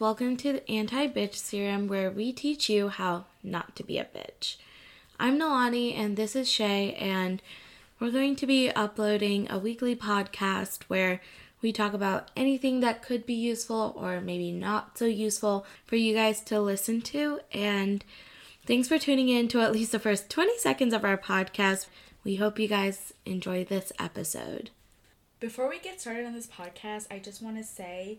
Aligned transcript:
welcome 0.00 0.36
to 0.36 0.52
the 0.52 0.70
Anti 0.70 1.08
Bitch 1.08 1.34
Serum 1.34 1.88
where 1.88 2.08
we 2.08 2.32
teach 2.32 2.70
you 2.70 2.88
how 2.88 3.24
not 3.42 3.74
to 3.74 3.82
be 3.82 3.98
a 3.98 4.04
bitch. 4.04 4.56
I'm 5.18 5.36
Nalani 5.36 5.98
and 5.98 6.16
this 6.16 6.36
is 6.36 6.48
Shay, 6.48 6.94
and 6.94 7.42
we're 7.98 8.12
going 8.12 8.36
to 8.36 8.46
be 8.46 8.70
uploading 8.70 9.50
a 9.50 9.58
weekly 9.58 9.96
podcast 9.96 10.84
where 10.84 11.20
we 11.60 11.72
talk 11.72 11.94
about 11.94 12.30
anything 12.36 12.78
that 12.78 13.02
could 13.02 13.26
be 13.26 13.34
useful 13.34 13.92
or 13.96 14.20
maybe 14.20 14.52
not 14.52 14.96
so 14.96 15.04
useful 15.04 15.66
for 15.84 15.96
you 15.96 16.14
guys 16.14 16.42
to 16.42 16.60
listen 16.60 17.00
to. 17.02 17.40
And 17.50 18.04
thanks 18.66 18.86
for 18.86 18.98
tuning 18.98 19.28
in 19.28 19.48
to 19.48 19.60
at 19.60 19.72
least 19.72 19.90
the 19.90 19.98
first 19.98 20.30
20 20.30 20.58
seconds 20.58 20.94
of 20.94 21.04
our 21.04 21.18
podcast. 21.18 21.86
We 22.22 22.36
hope 22.36 22.60
you 22.60 22.68
guys 22.68 23.14
enjoy 23.26 23.64
this 23.64 23.92
episode. 23.98 24.70
Before 25.40 25.68
we 25.68 25.80
get 25.80 26.00
started 26.00 26.24
on 26.24 26.34
this 26.34 26.46
podcast, 26.46 27.08
I 27.10 27.18
just 27.18 27.42
want 27.42 27.56
to 27.56 27.64
say 27.64 28.18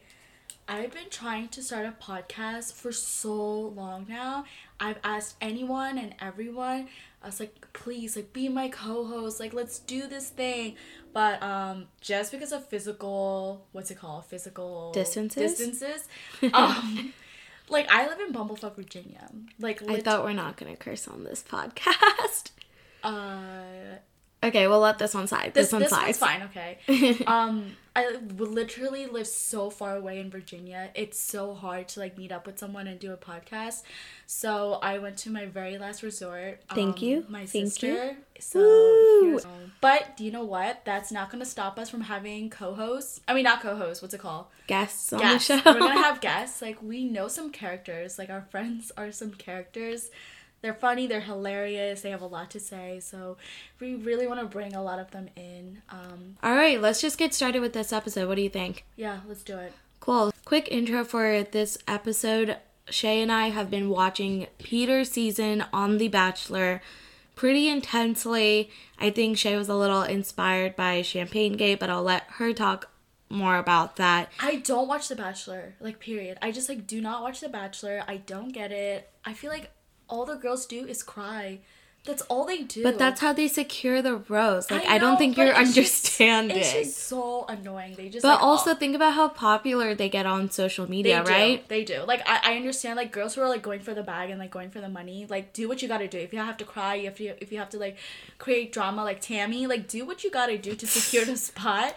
I've 0.72 0.94
been 0.94 1.10
trying 1.10 1.48
to 1.50 1.64
start 1.64 1.88
a 1.88 1.92
podcast 2.00 2.74
for 2.74 2.92
so 2.92 3.34
long 3.34 4.06
now. 4.08 4.46
I've 4.80 5.00
asked 5.04 5.36
anyone 5.42 5.98
and 5.98 6.14
everyone. 6.22 6.90
I 7.24 7.26
was 7.26 7.40
like, 7.40 7.74
please, 7.74 8.16
like, 8.16 8.34
be 8.34 8.50
my 8.50 8.70
co-host. 8.70 9.40
Like, 9.40 9.52
let's 9.52 9.80
do 9.80 10.06
this 10.06 10.30
thing. 10.30 10.76
But 11.12 11.42
um, 11.42 11.88
just 12.02 12.32
because 12.32 12.52
of 12.52 12.68
physical, 12.68 13.66
what's 13.72 13.90
it 13.90 13.98
called? 13.98 14.28
Physical 14.28 14.92
Distances? 14.92 15.58
Distances. 15.58 16.08
um, 16.54 17.14
like, 17.68 17.90
I 17.90 18.08
live 18.08 18.20
in 18.20 18.32
Bumblefuck, 18.32 18.76
Virginia. 18.76 19.28
Like, 19.60 19.82
I 19.90 20.02
thought 20.02 20.24
we're 20.24 20.34
not 20.34 20.56
going 20.56 20.72
to 20.72 20.78
curse 20.78 21.08
on 21.08 21.24
this 21.24 21.44
podcast. 21.44 22.52
uh, 23.04 23.98
Okay, 24.42 24.68
we'll 24.68 24.80
let 24.80 25.00
this 25.00 25.14
one 25.14 25.28
slide. 25.28 25.54
this, 25.54 25.66
This, 25.66 25.74
one 25.74 25.82
this 25.82 25.90
slides. 25.90 26.22
one's 26.22 26.32
fine. 26.32 26.44
Okay. 26.44 27.24
um, 27.28 27.76
I 28.00 28.18
literally 28.38 29.08
live 29.08 29.28
so 29.28 29.70
far 29.70 29.96
away 29.98 30.20
in 30.20 30.30
Virginia. 30.30 30.90
It's 30.96 31.20
so 31.20 31.54
hard 31.54 31.88
to 31.90 32.00
like 32.00 32.18
meet 32.18 32.32
up 32.32 32.46
with 32.48 32.58
someone 32.58 32.88
and 32.88 33.00
do 33.00 33.12
a 33.12 33.18
podcast. 33.18 33.84
So 34.26 34.80
I 34.82 35.00
went 35.00 35.18
to 35.18 35.30
my 35.30 35.46
very 35.48 35.78
last 35.78 36.02
resort. 36.02 36.62
Thank 36.74 36.98
um, 37.00 37.04
you. 37.04 37.26
My 37.28 37.46
Thank 37.46 37.66
you. 37.66 37.70
sister. 37.70 38.18
So, 38.40 38.60
here's- 39.24 39.46
but 39.82 40.16
do 40.16 40.24
you 40.24 40.32
know 40.32 40.46
what? 40.46 40.82
That's 40.86 41.12
not 41.12 41.30
gonna 41.30 41.46
stop 41.46 41.78
us 41.78 41.90
from 41.90 42.02
having 42.02 42.50
co-hosts. 42.50 43.20
I 43.28 43.34
mean, 43.34 43.44
not 43.44 43.62
co-hosts. 43.62 44.02
What's 44.02 44.14
it 44.14 44.20
called? 44.22 44.46
Guests 44.68 45.12
on 45.12 45.20
guests. 45.20 45.48
the 45.50 45.60
show. 45.60 45.74
We're 45.74 45.80
gonna 45.80 46.02
have 46.02 46.22
guests. 46.22 46.62
Like 46.62 46.82
we 46.82 47.04
know 47.06 47.28
some 47.28 47.52
characters. 47.52 48.18
Like 48.18 48.30
our 48.30 48.44
friends 48.50 48.92
are 48.96 49.12
some 49.12 49.32
characters. 49.32 50.10
They're 50.62 50.74
funny. 50.74 51.08
They're 51.08 51.22
hilarious. 51.22 52.02
They 52.02 52.10
have 52.10 52.22
a 52.22 52.28
lot 52.28 52.52
to 52.52 52.60
say. 52.60 53.00
So 53.00 53.38
we 53.80 53.96
really 53.96 54.28
want 54.28 54.40
to 54.42 54.46
bring 54.46 54.76
a 54.76 54.84
lot 54.84 55.00
of 55.00 55.12
them 55.12 55.30
in. 55.36 55.82
Um, 55.90 56.38
All 56.44 56.56
right, 56.56 56.82
let's 56.82 57.00
just 57.02 57.18
get 57.18 57.34
started 57.34 57.62
with 57.62 57.74
this 57.74 57.94
episode. 57.94 58.28
What 58.28 58.36
do 58.36 58.42
you 58.42 58.50
think? 58.50 58.86
yeah, 58.96 59.20
let's 59.28 59.44
do 59.44 59.58
it. 59.58 59.74
Cool. 60.00 60.34
Quick 60.46 60.68
intro 60.72 61.04
for 61.04 61.44
this 61.44 61.78
episode. 61.88 62.58
Shay 62.90 63.22
and 63.22 63.32
I 63.32 63.50
have 63.50 63.70
been 63.70 63.90
watching 63.90 64.48
Peter's 64.58 65.12
season 65.12 65.64
on 65.72 65.98
The 65.98 66.08
Bachelor 66.08 66.82
pretty 67.36 67.70
intensely. 67.70 68.70
I 68.98 69.12
think 69.12 69.38
Shay 69.38 69.56
was 69.56 69.70
a 69.70 69.76
little 69.76 70.02
inspired 70.02 70.76
by 70.76 71.04
Champagne 71.04 71.54
Gate, 71.56 71.80
but 71.80 71.90
I'll 71.90 72.04
let 72.04 72.24
her 72.32 72.52
talk 72.54 72.90
more 73.30 73.58
about 73.58 73.98
that. 73.98 74.32
I 74.40 74.56
don't 74.56 74.88
watch 74.88 75.08
The 75.08 75.16
Bachelor. 75.16 75.76
Like 75.80 76.00
period. 76.00 76.38
I 76.42 76.52
just 76.52 76.68
like 76.68 76.88
do 76.88 77.00
not 77.00 77.22
watch 77.22 77.42
The 77.42 77.50
Bachelor. 77.50 78.04
I 78.08 78.18
don't 78.18 78.52
get 78.52 78.72
it. 78.72 79.10
I 79.24 79.34
feel 79.34 79.52
like 79.52 79.70
all 80.10 80.26
the 80.26 80.36
girls 80.36 80.66
do 80.66 80.86
is 80.86 81.04
cry. 81.04 81.60
That's 82.06 82.22
all 82.24 82.46
they 82.46 82.64
do. 82.64 82.82
But 82.82 82.98
that's 82.98 83.20
how 83.20 83.34
they 83.34 83.50
secure 83.50 84.02
the 84.02 84.16
rose. 84.30 84.72
Like 84.72 84.86
I, 84.88 84.98
know, 84.98 85.00
don't 85.10 85.18
think 85.18 85.36
you're 85.36 85.48
it's 85.48 85.74
just- 85.76 85.78
understanding. 85.78 86.58
it's 86.58 86.72
just 86.72 86.98
so 86.98 87.46
annoying. 87.50 87.96
They 87.98 88.08
just 88.08 88.24
but 88.24 88.36
like, 88.36 88.42
also 88.44 88.70
all- 88.70 88.76
think 88.78 88.96
about 88.96 89.14
how 89.16 89.28
popular 89.28 89.94
they 89.94 90.08
get 90.08 90.26
on 90.26 90.50
social 90.50 90.86
They 90.86 90.92
media, 90.92 91.24
do. 91.24 91.30
right? 91.30 91.68
They 91.68 91.84
do. 91.84 92.04
Like 92.08 92.22
I, 92.26 92.54
I 92.54 92.56
understand 92.56 92.96
like 92.96 93.12
girls 93.12 93.36
who 93.36 93.42
are 93.42 93.50
like 93.50 93.62
going 93.62 93.82
for 93.82 93.94
the 93.94 94.02
bag 94.02 94.30
and 94.30 94.40
like 94.40 94.50
going 94.50 94.70
for 94.72 94.80
the 94.80 94.88
money, 94.88 95.26
like 95.30 95.52
do 95.52 95.68
what 95.68 95.82
you 95.82 95.90
gotta 95.90 96.08
do. 96.08 96.18
If 96.18 96.32
you 96.32 96.40
have 96.40 96.56
to 96.58 96.66
cry, 96.66 96.96
if 96.96 97.20
you 97.20 97.34
if 97.42 97.52
you 97.52 97.58
have 97.60 97.70
to 97.72 97.78
like 97.78 97.98
create 98.38 98.72
drama 98.72 99.04
like 99.04 99.20
Tammy, 99.20 99.68
like 99.68 99.90
do 99.90 100.06
what 100.06 100.24
you 100.24 100.32
gotta 100.32 100.58
do 100.58 100.76
to 100.76 100.88
secure 100.88 101.26
the 101.26 101.36
spot. 101.50 101.96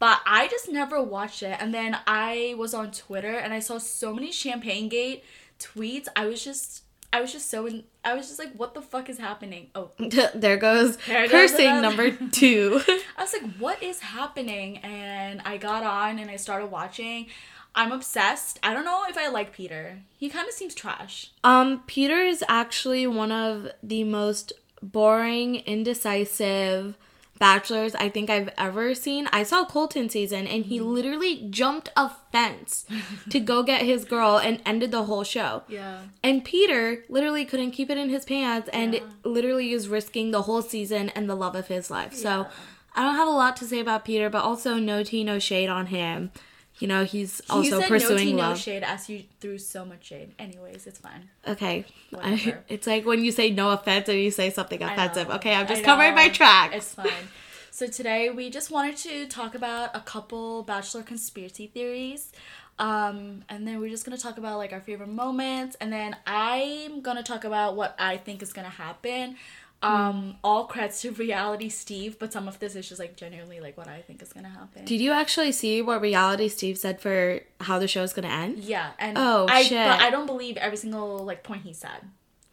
But 0.00 0.20
I 0.26 0.48
just 0.48 0.68
never 0.68 1.00
watched 1.00 1.44
it. 1.44 1.56
And 1.60 1.72
then 1.72 1.96
I 2.08 2.56
was 2.58 2.74
on 2.74 2.90
Twitter 2.90 3.36
and 3.38 3.54
I 3.54 3.60
saw 3.60 3.78
so 3.78 4.12
many 4.12 4.32
Champagne 4.32 4.88
Gate 4.88 5.22
tweets. 5.60 6.08
I 6.16 6.26
was 6.26 6.42
just 6.44 6.82
I 7.14 7.20
was 7.20 7.32
just 7.32 7.48
so 7.48 7.66
in, 7.66 7.84
I 8.02 8.14
was 8.14 8.26
just 8.26 8.40
like, 8.40 8.52
what 8.54 8.74
the 8.74 8.82
fuck 8.82 9.08
is 9.08 9.18
happening? 9.18 9.68
Oh, 9.76 9.92
there 10.34 10.56
goes 10.56 10.96
There 11.06 11.28
cursing 11.28 11.80
number 11.80 12.10
two. 12.32 12.80
I 13.16 13.22
was 13.22 13.32
like, 13.32 13.52
what 13.56 13.80
is 13.80 14.00
happening? 14.00 14.78
And 14.78 15.40
I 15.44 15.56
got 15.56 15.84
on 15.84 16.18
and 16.18 16.28
I 16.28 16.34
started 16.34 16.72
watching. 16.72 17.26
I'm 17.72 17.92
obsessed. 17.92 18.58
I 18.64 18.74
don't 18.74 18.84
know 18.84 19.04
if 19.08 19.16
I 19.16 19.28
like 19.28 19.52
Peter. 19.52 20.00
He 20.18 20.28
kind 20.28 20.48
of 20.48 20.54
seems 20.54 20.74
trash. 20.74 21.30
Um, 21.44 21.84
Peter 21.86 22.18
is 22.18 22.42
actually 22.48 23.06
one 23.06 23.30
of 23.30 23.68
the 23.80 24.02
most 24.02 24.52
boring, 24.82 25.56
indecisive 25.66 26.98
bachelors 27.38 27.94
I 27.94 28.08
think 28.08 28.30
I've 28.30 28.50
ever 28.56 28.94
seen. 28.94 29.28
I 29.32 29.42
saw 29.42 29.64
Colton 29.64 30.08
season 30.08 30.46
and 30.46 30.66
he 30.66 30.78
mm-hmm. 30.78 30.88
literally 30.88 31.46
jumped 31.50 31.90
a 31.96 32.10
fence 32.30 32.86
to 33.30 33.40
go 33.40 33.62
get 33.62 33.82
his 33.82 34.04
girl 34.04 34.38
and 34.38 34.60
ended 34.64 34.90
the 34.90 35.04
whole 35.04 35.24
show. 35.24 35.62
Yeah. 35.68 36.02
And 36.22 36.44
Peter 36.44 37.04
literally 37.08 37.44
couldn't 37.44 37.72
keep 37.72 37.90
it 37.90 37.98
in 37.98 38.08
his 38.08 38.24
pants 38.24 38.68
and 38.72 38.94
Yeah. 38.94 39.00
literally 39.24 39.72
is 39.72 39.88
risking 39.88 40.30
the 40.30 40.42
whole 40.42 40.62
season 40.62 41.10
and 41.10 41.28
the 41.28 41.34
love 41.34 41.54
of 41.54 41.68
his 41.68 41.90
life. 41.90 42.14
So 42.14 42.46
I 42.94 43.02
don't 43.02 43.16
have 43.16 43.28
a 43.28 43.32
lot 43.32 43.56
to 43.56 43.64
say 43.64 43.80
about 43.80 44.04
Peter, 44.04 44.30
but 44.30 44.44
also 44.44 44.76
no 44.76 45.02
tea, 45.02 45.24
no 45.24 45.38
shade 45.38 45.68
on 45.68 45.86
him. 45.86 46.30
You 46.78 46.88
know, 46.88 47.04
he's 47.04 47.40
you 47.48 47.54
also 47.54 47.80
said 47.80 47.88
pursuing 47.88 48.36
no 48.36 48.42
tea, 48.42 48.50
no 48.50 48.54
shade 48.54 48.82
as 48.82 49.08
you 49.08 49.24
threw 49.40 49.58
so 49.58 49.84
much 49.84 50.06
shade. 50.06 50.34
Anyways, 50.38 50.86
it's 50.86 50.98
fine. 50.98 51.30
Okay. 51.46 51.84
Whatever. 52.10 52.64
it's 52.68 52.86
like 52.86 53.06
when 53.06 53.24
you 53.24 53.30
say 53.30 53.50
no 53.50 53.70
offense 53.70 54.08
and 54.08 54.18
you 54.18 54.30
say 54.30 54.50
something 54.50 54.82
I 54.82 54.92
offensive. 54.92 55.30
Okay, 55.30 55.54
I'm 55.54 55.68
just 55.68 55.84
covering 55.84 56.14
my 56.14 56.28
tracks. 56.28 56.76
It's 56.76 56.94
fine. 56.94 57.28
So 57.70 57.86
today 57.86 58.30
we 58.30 58.50
just 58.50 58.70
wanted 58.70 58.96
to 58.98 59.26
talk 59.26 59.54
about 59.54 59.90
a 59.94 60.00
couple 60.00 60.62
bachelor 60.62 61.02
conspiracy 61.02 61.68
theories. 61.68 62.32
Um, 62.78 63.44
and 63.48 63.66
then 63.66 63.78
we're 63.80 63.90
just 63.90 64.04
gonna 64.04 64.18
talk 64.18 64.36
about 64.36 64.58
like 64.58 64.72
our 64.72 64.80
favorite 64.80 65.08
moments, 65.08 65.76
and 65.80 65.92
then 65.92 66.16
I'm 66.26 67.02
gonna 67.02 67.22
talk 67.22 67.44
about 67.44 67.76
what 67.76 67.94
I 67.98 68.16
think 68.16 68.42
is 68.42 68.52
gonna 68.52 68.68
happen. 68.68 69.36
Um, 69.82 70.36
all 70.42 70.64
credits 70.64 71.02
to 71.02 71.10
reality 71.10 71.68
Steve, 71.68 72.18
but 72.18 72.32
some 72.32 72.48
of 72.48 72.58
this 72.58 72.74
is 72.74 72.88
just 72.88 72.98
like 72.98 73.16
genuinely 73.16 73.60
like 73.60 73.76
what 73.76 73.86
I 73.86 74.00
think 74.00 74.22
is 74.22 74.32
gonna 74.32 74.48
happen. 74.48 74.86
Did 74.86 75.00
you 75.00 75.12
actually 75.12 75.52
see 75.52 75.82
what 75.82 76.00
reality 76.00 76.48
Steve 76.48 76.78
said 76.78 77.00
for 77.02 77.40
how 77.60 77.78
the 77.78 77.86
show 77.88 78.02
is 78.02 78.14
gonna 78.14 78.28
end? 78.28 78.58
yeah, 78.60 78.92
and 78.98 79.18
Oh, 79.18 79.46
I 79.48 79.62
shit. 79.64 79.84
but 79.86 80.00
I 80.00 80.08
don't 80.08 80.24
believe 80.26 80.56
every 80.56 80.78
single 80.78 81.18
like 81.18 81.42
point 81.42 81.62
he 81.62 81.74
said. 81.74 82.00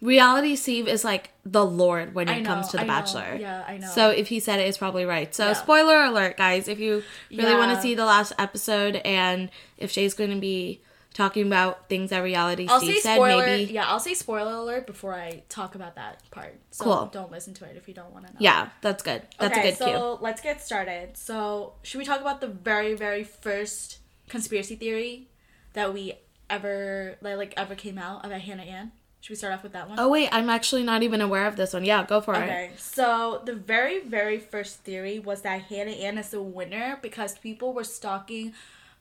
Reality 0.01 0.55
Steve 0.55 0.87
is 0.87 1.03
like 1.05 1.29
the 1.45 1.63
Lord 1.63 2.15
when 2.15 2.27
it 2.27 2.41
know, 2.41 2.49
comes 2.49 2.69
to 2.69 2.77
The 2.77 2.83
I 2.83 2.85
know. 2.87 2.93
Bachelor. 2.93 3.38
Yeah, 3.39 3.63
I 3.67 3.77
know. 3.77 3.88
So 3.88 4.09
if 4.09 4.27
he 4.29 4.39
said 4.39 4.59
it, 4.59 4.63
it's 4.67 4.79
probably 4.79 5.05
right. 5.05 5.33
So 5.33 5.47
Yeah. 5.47 5.53
spoiler 5.53 6.03
alert, 6.03 6.38
guys. 6.38 6.67
If 6.67 6.79
you 6.79 7.03
really 7.29 7.55
want 7.55 7.75
to 7.75 7.79
see 7.81 7.93
the 7.93 8.05
last 8.05 8.33
episode 8.39 8.95
and 9.05 9.51
if 9.77 9.91
Shay's 9.91 10.15
going 10.15 10.31
to 10.31 10.39
be 10.39 10.81
talking 11.13 11.45
about 11.45 11.89
things 11.89 12.09
that 12.11 12.19
reality 12.19 12.67
I'll 12.69 12.79
Steve 12.79 12.95
say 12.95 12.99
said, 13.01 13.16
spoiler. 13.16 13.45
maybe. 13.45 13.73
Yeah, 13.73 13.85
I'll 13.88 13.99
say 13.99 14.13
spoiler 14.13 14.53
alert 14.53 14.88
before 14.88 15.13
I 15.13 15.44
talk 15.49 15.75
about 15.75 15.95
that 15.95 16.22
part. 16.31 16.55
So 16.72 16.83
Cool. 16.85 17.09
don't 17.11 17.31
listen 17.31 17.53
to 17.55 17.66
it 17.66 17.75
if 17.75 17.88
you 17.88 17.94
don't 17.94 18.11
want 18.13 18.27
to 18.27 18.33
know. 18.33 18.38
Yeah, 18.39 18.69
that's 18.81 19.03
good. 19.03 19.21
That's 19.39 19.57
okay, 19.57 19.69
a 19.69 19.71
good 19.71 19.77
cue. 19.83 19.94
so 19.94 20.17
let's 20.21 20.41
get 20.41 20.61
started. 20.61 21.17
So 21.17 21.73
should 21.83 21.97
we 22.00 22.05
talk 22.05 22.21
about 22.21 22.39
the 22.41 22.47
very, 22.47 22.94
very 22.94 23.23
first 23.23 24.00
conspiracy 24.29 24.75
theory 24.75 25.27
that 25.73 25.94
we 25.94 26.13
ever 26.50 27.17
that 27.21 27.38
like 27.38 27.53
ever 27.57 27.75
came 27.75 27.97
out 27.97 28.25
about 28.25 28.41
Hannah 28.41 28.63
Ann? 28.63 28.91
Should 29.19 29.31
we 29.31 29.35
start 29.35 29.53
off 29.53 29.61
with 29.63 29.73
that 29.73 29.88
one? 29.88 30.00
Oh 30.00 30.09
wait, 30.09 30.29
I'm 30.31 30.50
actually 30.50 30.83
not 30.83 31.03
even 31.03 31.21
aware 31.21 31.45
of 31.45 31.55
this 31.55 31.73
one. 31.73 31.85
Yeah, 31.85 32.05
go 32.05 32.21
for 32.21 32.33
it. 32.33 32.39
Okay, 32.44 32.71
so 32.77 33.41
the 33.45 33.53
very, 33.53 34.00
very 34.00 34.39
first 34.39 34.77
theory 34.79 35.19
was 35.19 35.41
that 35.44 35.62
Hannah 35.63 35.91
Ann 35.91 36.18
is 36.18 36.30
the 36.30 36.41
winner 36.41 36.97
because 37.03 37.38
people 37.38 37.74
were 37.74 37.83
stalking 37.83 38.53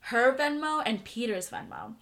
her 0.05 0.35
Venmo 0.35 0.81
and 0.85 1.03
Peter's 1.03 1.49
Venmo. 1.49 1.95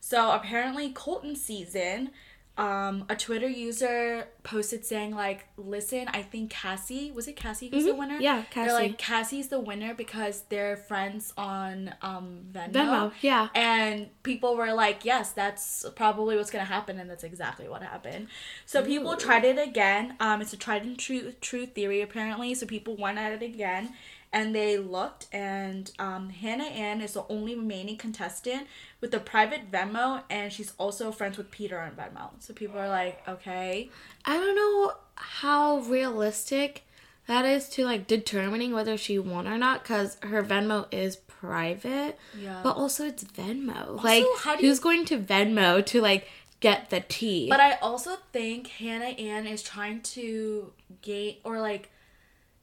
So 0.00 0.32
apparently, 0.32 0.90
Colton 0.90 1.36
season, 1.36 2.10
um, 2.58 3.06
a 3.08 3.16
Twitter 3.16 3.48
user 3.48 4.28
posted 4.42 4.84
saying 4.84 5.14
like, 5.14 5.46
"Listen, 5.56 6.08
I 6.08 6.22
think 6.22 6.50
Cassie 6.50 7.10
was 7.10 7.26
it 7.26 7.34
Cassie 7.36 7.68
who's 7.70 7.84
the 7.84 7.94
winner? 7.94 8.14
Mm-hmm. 8.14 8.22
Yeah, 8.22 8.42
They're 8.54 8.72
like 8.74 8.98
Cassie's 8.98 9.48
the 9.48 9.58
winner 9.60 9.94
because 9.94 10.42
they're 10.50 10.76
friends 10.76 11.32
on 11.38 11.94
um 12.02 12.40
Venmo. 12.52 12.72
Venmo, 12.72 13.12
yeah. 13.22 13.48
And 13.54 14.08
people 14.22 14.54
were 14.56 14.72
like, 14.74 15.04
yes, 15.04 15.32
that's 15.32 15.86
probably 15.96 16.36
what's 16.36 16.50
gonna 16.50 16.64
happen, 16.64 16.98
and 16.98 17.08
that's 17.08 17.24
exactly 17.24 17.68
what 17.68 17.82
happened. 17.82 18.28
So 18.66 18.84
people 18.84 19.16
tried 19.16 19.44
it 19.44 19.58
again. 19.58 20.16
Um, 20.20 20.42
it's 20.42 20.52
a 20.52 20.58
tried 20.58 20.82
and 20.82 20.98
true 20.98 21.32
true 21.40 21.64
theory 21.64 22.02
apparently. 22.02 22.54
So 22.54 22.66
people 22.66 22.96
went 22.96 23.18
at 23.18 23.32
it 23.32 23.42
again, 23.42 23.94
and 24.32 24.54
they 24.54 24.78
looked, 24.78 25.26
and 25.32 25.90
um, 25.98 26.30
Hannah 26.30 26.64
Ann 26.64 27.00
is 27.00 27.12
the 27.12 27.24
only 27.28 27.54
remaining 27.54 27.96
contestant 27.96 28.66
with 29.00 29.12
a 29.14 29.20
private 29.20 29.70
Venmo, 29.70 30.22
and 30.30 30.52
she's 30.52 30.72
also 30.78 31.12
friends 31.12 31.36
with 31.36 31.50
Peter 31.50 31.78
on 31.78 31.92
Venmo. 31.92 32.30
So 32.38 32.54
people 32.54 32.78
are 32.78 32.88
like, 32.88 33.22
okay, 33.28 33.90
I 34.24 34.36
don't 34.38 34.56
know 34.56 34.92
how 35.16 35.78
realistic 35.78 36.84
that 37.26 37.44
is 37.44 37.68
to 37.70 37.84
like 37.84 38.06
determining 38.06 38.72
whether 38.72 38.96
she 38.96 39.18
won 39.18 39.46
or 39.46 39.56
not 39.58 39.82
because 39.82 40.16
her 40.22 40.42
Venmo 40.42 40.86
is 40.90 41.16
private. 41.16 42.18
Yeah. 42.36 42.60
But 42.62 42.76
also 42.76 43.06
it's 43.06 43.22
Venmo. 43.24 44.02
like 44.02 44.24
how 44.40 44.56
do 44.56 44.62
you- 44.62 44.68
who's 44.70 44.80
going 44.80 45.04
to 45.06 45.18
Venmo 45.18 45.84
to 45.86 46.00
like 46.00 46.28
get 46.60 46.90
the 46.90 47.00
tea? 47.00 47.48
But 47.48 47.60
I 47.60 47.74
also 47.74 48.16
think 48.32 48.66
Hannah 48.68 49.04
Ann 49.04 49.46
is 49.46 49.62
trying 49.62 50.00
to 50.02 50.72
gain 51.02 51.36
or 51.44 51.60
like 51.60 51.90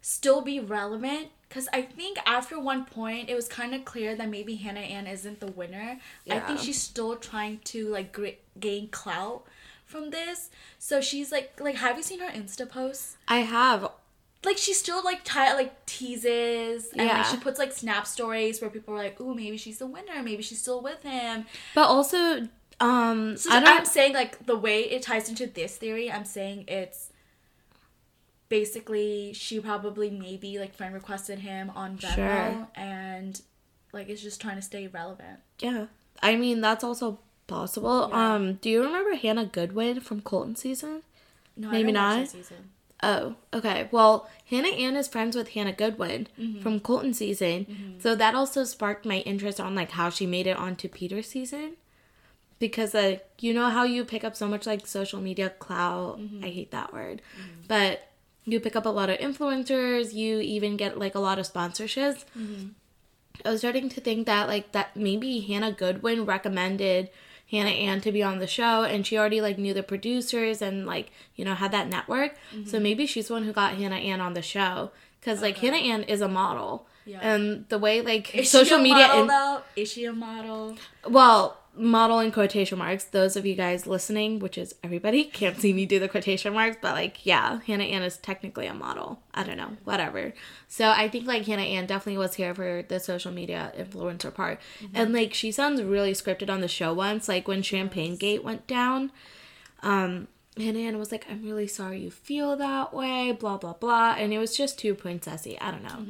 still 0.01 0.41
be 0.41 0.59
relevant 0.59 1.27
because 1.49 1.67
I 1.73 1.81
think 1.81 2.17
after 2.25 2.59
one 2.59 2.85
point 2.85 3.29
it 3.29 3.35
was 3.35 3.47
kind 3.47 3.73
of 3.75 3.83
clear 3.83 4.15
that 4.15 4.29
maybe 4.29 4.55
Hannah 4.55 4.79
Ann 4.81 5.07
isn't 5.07 5.39
the 5.39 5.47
winner. 5.51 5.97
I 6.29 6.39
think 6.39 6.59
she's 6.59 6.81
still 6.81 7.15
trying 7.17 7.59
to 7.65 7.89
like 7.89 8.15
gain 8.59 8.87
clout 8.89 9.43
from 9.85 10.11
this. 10.11 10.49
So 10.77 11.01
she's 11.01 11.31
like 11.31 11.59
like 11.59 11.75
have 11.75 11.97
you 11.97 12.03
seen 12.03 12.19
her 12.19 12.29
Insta 12.29 12.69
posts? 12.69 13.17
I 13.27 13.39
have 13.39 13.89
Like 14.45 14.57
she 14.57 14.73
still 14.73 15.03
like 15.03 15.23
ti- 15.25 15.53
like 15.53 15.85
teases 15.85 16.91
and 16.93 17.07
Yeah. 17.07 17.17
like 17.17 17.25
she 17.25 17.37
puts 17.37 17.59
like 17.59 17.71
snap 17.73 18.05
stories 18.07 18.61
where 18.61 18.69
people 18.69 18.93
are 18.93 18.97
like, 18.97 19.19
"Ooh, 19.19 19.33
maybe 19.33 19.57
she's 19.57 19.79
the 19.79 19.87
winner. 19.87 20.21
Maybe 20.23 20.43
she's 20.43 20.61
still 20.61 20.81
with 20.81 21.01
him." 21.03 21.45
but 21.75 21.87
also 21.87 22.47
um 22.79 23.35
So 23.37 23.49
I 23.51 23.63
I'm 23.65 23.85
saying 23.85 24.13
like 24.13 24.45
the 24.45 24.55
way 24.55 24.81
it 24.83 25.01
ties 25.01 25.27
into 25.27 25.47
this 25.47 25.75
theory, 25.75 26.09
I'm 26.11 26.25
saying 26.25 26.65
it's 26.67 27.08
basically 28.49 29.31
she 29.33 29.59
probably 29.59 30.09
maybe 30.09 30.57
like 30.59 30.73
friend 30.75 30.93
requested 30.93 31.39
him 31.39 31.71
on 31.75 31.97
Venmo 31.97 32.15
Sure. 32.15 32.67
and 32.75 33.41
like 33.93 34.09
it's 34.09 34.21
just 34.21 34.41
trying 34.41 34.55
to 34.55 34.61
stay 34.61 34.87
relevant. 34.87 35.39
yeah. 35.59 35.85
I 36.21 36.35
mean 36.35 36.59
that's 36.59 36.83
also 36.83 37.19
possible. 37.47 38.09
Yeah. 38.11 38.33
Um 38.35 38.53
do 38.55 38.69
you 38.69 38.83
remember 38.83 39.15
Hannah 39.15 39.45
Godwin 39.45 40.01
from 40.01 40.21
Colton 40.21 40.55
season? 40.55 41.03
No, 41.55 41.69
Maybe 41.71 41.91
not. 41.91 42.27
season. 42.27 42.69
Oh, 43.01 43.35
okay. 43.53 43.87
Well, 43.91 44.29
Hannah 44.49 44.69
Ann 44.75 44.97
is 44.97 45.07
friends 45.07 45.33
with 45.37 45.49
Hannah 45.49 45.71
Godwin 45.71 46.27
Mm-hmm. 46.37 46.59
from 46.61 46.79
Colton 46.81 47.13
season. 47.13 47.95
So 47.99 48.13
that 48.15 48.35
also 48.35 48.65
sparked 48.65 49.05
my 49.05 49.19
interest 49.19 49.59
on 49.61 49.73
like 49.75 49.91
how 49.91 50.09
she 50.09 50.25
made 50.25 50.47
it 50.47 50.57
onto 50.57 50.89
Peter's 50.89 51.27
season. 51.27 51.77
Because 52.59 52.93
like 52.93 53.25
you 53.39 53.53
know 53.53 53.69
how 53.69 53.83
you 53.85 54.03
pick 54.03 54.23
up 54.25 54.35
so 54.35 54.47
much 54.49 54.65
like 54.67 54.85
social 54.85 55.21
media 55.21 55.49
clout. 55.49 56.19
Mm-hmm. 56.19 56.43
I 56.43 56.49
hate 56.49 56.71
that 56.71 56.91
word. 56.91 57.21
But 57.69 58.08
you 58.51 58.59
pick 58.59 58.75
up 58.75 58.85
a 58.85 58.89
lot 58.89 59.09
of 59.09 59.17
influencers, 59.19 60.13
you 60.13 60.39
even 60.39 60.77
get 60.77 60.97
like 60.97 61.15
a 61.15 61.19
lot 61.19 61.39
of 61.39 61.47
sponsorships. 61.51 62.25
Mm-hmm. 62.37 62.69
I 63.45 63.51
was 63.51 63.61
starting 63.61 63.89
to 63.89 64.01
think 64.01 64.25
that 64.25 64.47
like 64.47 64.71
that 64.73 64.95
maybe 64.95 65.39
Hannah 65.39 65.71
Godwin 65.71 66.25
recommended 66.25 67.09
Hannah 67.49 67.69
Ann 67.69 68.01
to 68.01 68.11
be 68.11 68.21
on 68.21 68.39
the 68.39 68.47
show 68.47 68.83
and 68.83 69.05
she 69.05 69.17
already 69.17 69.41
like 69.41 69.57
knew 69.57 69.73
the 69.73 69.83
producers 69.83 70.61
and 70.61 70.85
like 70.85 71.11
you 71.35 71.45
know 71.45 71.55
had 71.55 71.71
that 71.71 71.87
network. 71.87 72.35
Mm-hmm. 72.53 72.65
So 72.65 72.79
maybe 72.79 73.05
she's 73.05 73.27
the 73.27 73.33
one 73.33 73.43
who 73.43 73.53
got 73.53 73.73
Hannah 73.75 73.95
Ann 73.95 74.21
on 74.21 74.33
the 74.33 74.41
show 74.41 74.91
cuz 75.21 75.41
like 75.41 75.57
Hannah 75.57 75.77
Ann 75.77 76.03
is 76.03 76.21
a 76.21 76.27
model. 76.27 76.87
Yeah. 77.05 77.19
And 77.21 77.65
the 77.69 77.79
way 77.79 78.01
like 78.01 78.35
Is 78.35 78.51
social 78.51 78.77
media 78.77 79.07
model, 79.07 79.63
in-? 79.75 79.83
Is 79.83 79.91
she 79.91 80.05
a 80.05 80.13
model? 80.13 80.77
well, 81.07 81.57
model 81.79 82.19
in 82.19 82.31
quotation 82.31 82.77
marks. 82.77 83.05
Those 83.05 83.35
of 83.35 83.45
you 83.45 83.55
guys 83.55 83.87
listening, 83.87 84.39
which 84.39 84.57
is 84.57 84.75
everybody, 84.83 85.23
can't 85.33 85.59
see 85.59 85.73
me 85.73 85.85
do 85.85 85.99
the 85.99 86.09
quotation 86.09 86.53
marks, 86.53 86.77
but 86.81 86.93
like, 86.93 87.25
yeah, 87.25 87.59
Hannah 87.65 87.85
Ann 87.85 88.03
is 88.03 88.17
technically 88.17 88.67
a 88.67 88.73
model. 88.73 89.21
I 89.33 89.43
don't 89.43 89.57
know, 89.57 89.77
whatever. 89.85 90.33
So 90.67 90.89
I 90.89 91.07
think 91.07 91.25
like 91.25 91.45
Hannah 91.45 91.61
Ann 91.63 91.85
definitely 91.85 92.17
was 92.17 92.35
here 92.35 92.53
for 92.53 92.83
the 92.87 92.99
social 92.99 93.31
media 93.31 93.71
influencer 93.77 94.33
part. 94.33 94.59
And 94.93 95.13
like, 95.13 95.33
she 95.33 95.51
sounds 95.51 95.81
really 95.81 96.13
scripted 96.13 96.49
on 96.49 96.61
the 96.61 96.67
show 96.67 96.93
once. 96.93 97.27
Like 97.27 97.47
when 97.47 97.61
Champagne 97.61 98.15
Gate 98.15 98.43
went 98.43 98.67
down, 98.67 99.11
um, 99.81 100.27
Hannah 100.57 100.79
Ann 100.79 100.99
was 100.99 101.11
like, 101.11 101.25
I'm 101.29 101.43
really 101.43 101.67
sorry 101.67 101.99
you 101.99 102.11
feel 102.11 102.57
that 102.57 102.93
way, 102.93 103.31
blah, 103.31 103.57
blah, 103.57 103.73
blah. 103.73 104.15
And 104.17 104.33
it 104.33 104.37
was 104.37 104.55
just 104.57 104.77
too 104.77 104.93
princessy. 104.93 105.57
I 105.61 105.71
don't 105.71 105.83
know. 105.83 106.05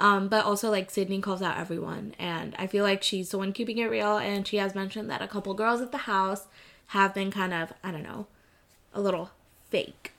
Um, 0.00 0.28
but 0.28 0.44
also 0.44 0.70
like 0.70 0.90
Sydney 0.90 1.20
calls 1.20 1.42
out 1.42 1.58
everyone, 1.58 2.14
and 2.18 2.54
I 2.58 2.66
feel 2.68 2.84
like 2.84 3.02
she's 3.02 3.30
the 3.30 3.38
one 3.38 3.52
keeping 3.52 3.78
it 3.78 3.86
real. 3.86 4.16
And 4.16 4.46
she 4.46 4.58
has 4.58 4.74
mentioned 4.74 5.10
that 5.10 5.22
a 5.22 5.28
couple 5.28 5.52
girls 5.54 5.80
at 5.80 5.90
the 5.90 5.98
house 5.98 6.46
have 6.88 7.14
been 7.14 7.30
kind 7.30 7.52
of 7.52 7.72
I 7.82 7.90
don't 7.90 8.04
know, 8.04 8.26
a 8.94 9.00
little 9.00 9.30
fake. 9.70 10.12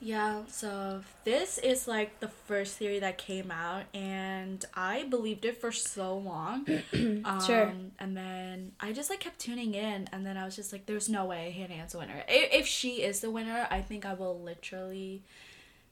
Yeah, 0.00 0.42
so 0.48 1.02
this 1.24 1.56
is 1.56 1.88
like 1.88 2.20
the 2.20 2.28
first 2.28 2.76
theory 2.76 2.98
that 2.98 3.16
came 3.16 3.50
out, 3.50 3.84
and 3.94 4.62
I 4.74 5.04
believed 5.04 5.46
it 5.46 5.58
for 5.58 5.72
so 5.72 6.18
long. 6.18 6.66
um, 7.24 7.40
Sure. 7.40 7.72
And 7.98 8.14
then 8.14 8.72
I 8.80 8.92
just 8.92 9.08
like 9.08 9.20
kept 9.20 9.38
tuning 9.38 9.74
in, 9.74 10.08
and 10.12 10.26
then 10.26 10.36
I 10.36 10.44
was 10.44 10.56
just 10.56 10.72
like, 10.72 10.84
"There's 10.84 11.08
no 11.08 11.24
way 11.24 11.52
Hannah 11.52 11.74
Ann's 11.74 11.92
the 11.92 11.98
winner. 11.98 12.22
If, 12.28 12.52
if 12.52 12.66
she 12.66 13.02
is 13.02 13.20
the 13.20 13.30
winner, 13.30 13.66
I 13.70 13.80
think 13.80 14.04
I 14.04 14.12
will 14.12 14.38
literally 14.38 15.22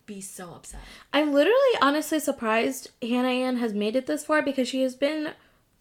be 0.07 0.21
so 0.21 0.55
upset." 0.55 0.81
I'm 1.13 1.33
literally 1.33 1.77
honestly 1.81 2.21
surprised 2.21 2.91
Hannah 3.01 3.29
Ann 3.29 3.57
has 3.57 3.73
made 3.73 3.97
it 3.97 4.07
this 4.07 4.25
far 4.25 4.43
because 4.43 4.69
she 4.69 4.83
has 4.83 4.95
been 4.95 5.33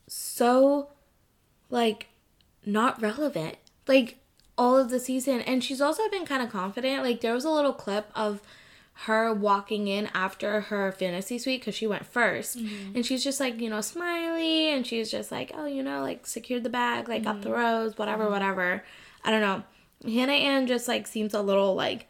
so 0.08 0.90
like 1.70 2.08
not 2.66 3.02
relevant 3.02 3.58
like 3.88 4.18
all 4.58 4.78
of 4.78 4.90
the 4.90 5.00
season. 5.00 5.42
And 5.42 5.64
she's 5.64 5.82
also 5.82 6.08
been 6.10 6.26
kind 6.26 6.44
of 6.44 6.50
confident. 6.50 7.04
Like 7.04 7.22
there 7.22 7.34
was 7.34 7.46
a 7.46 7.50
little 7.50 7.74
clip 7.74 8.12
of 8.16 8.42
her 9.06 9.34
walking 9.34 9.88
in 9.88 10.10
after 10.14 10.62
her 10.62 10.92
fantasy 10.92 11.40
suite 11.40 11.62
because 11.62 11.74
she 11.74 11.88
went 11.88 12.12
1st 12.14 12.58
mm-hmm. 12.58 12.96
and 12.96 13.06
she's 13.06 13.24
just 13.24 13.40
like 13.40 13.60
you 13.60 13.68
know 13.68 13.82
smiley 13.82 14.70
and 14.70 14.86
she's 14.86 15.10
just 15.10 15.32
like 15.32 15.50
oh 15.56 15.66
you 15.66 15.82
know 15.82 16.02
like 16.02 16.28
secured 16.28 16.62
the 16.62 16.70
bag 16.70 17.10
like 17.10 17.26
up 17.26 17.42
the 17.42 17.50
mm-hmm. 17.50 17.58
rose 17.58 17.98
whatever 17.98 18.24
mm-hmm. 18.24 18.34
whatever. 18.34 18.84
I 19.24 19.32
don't 19.32 19.42
know. 19.42 19.64
Hannah 20.04 20.34
ann 20.34 20.68
just 20.68 20.88
like 20.88 21.08
seems 21.08 21.34
a 21.34 21.42
little 21.42 21.74
like 21.74 22.08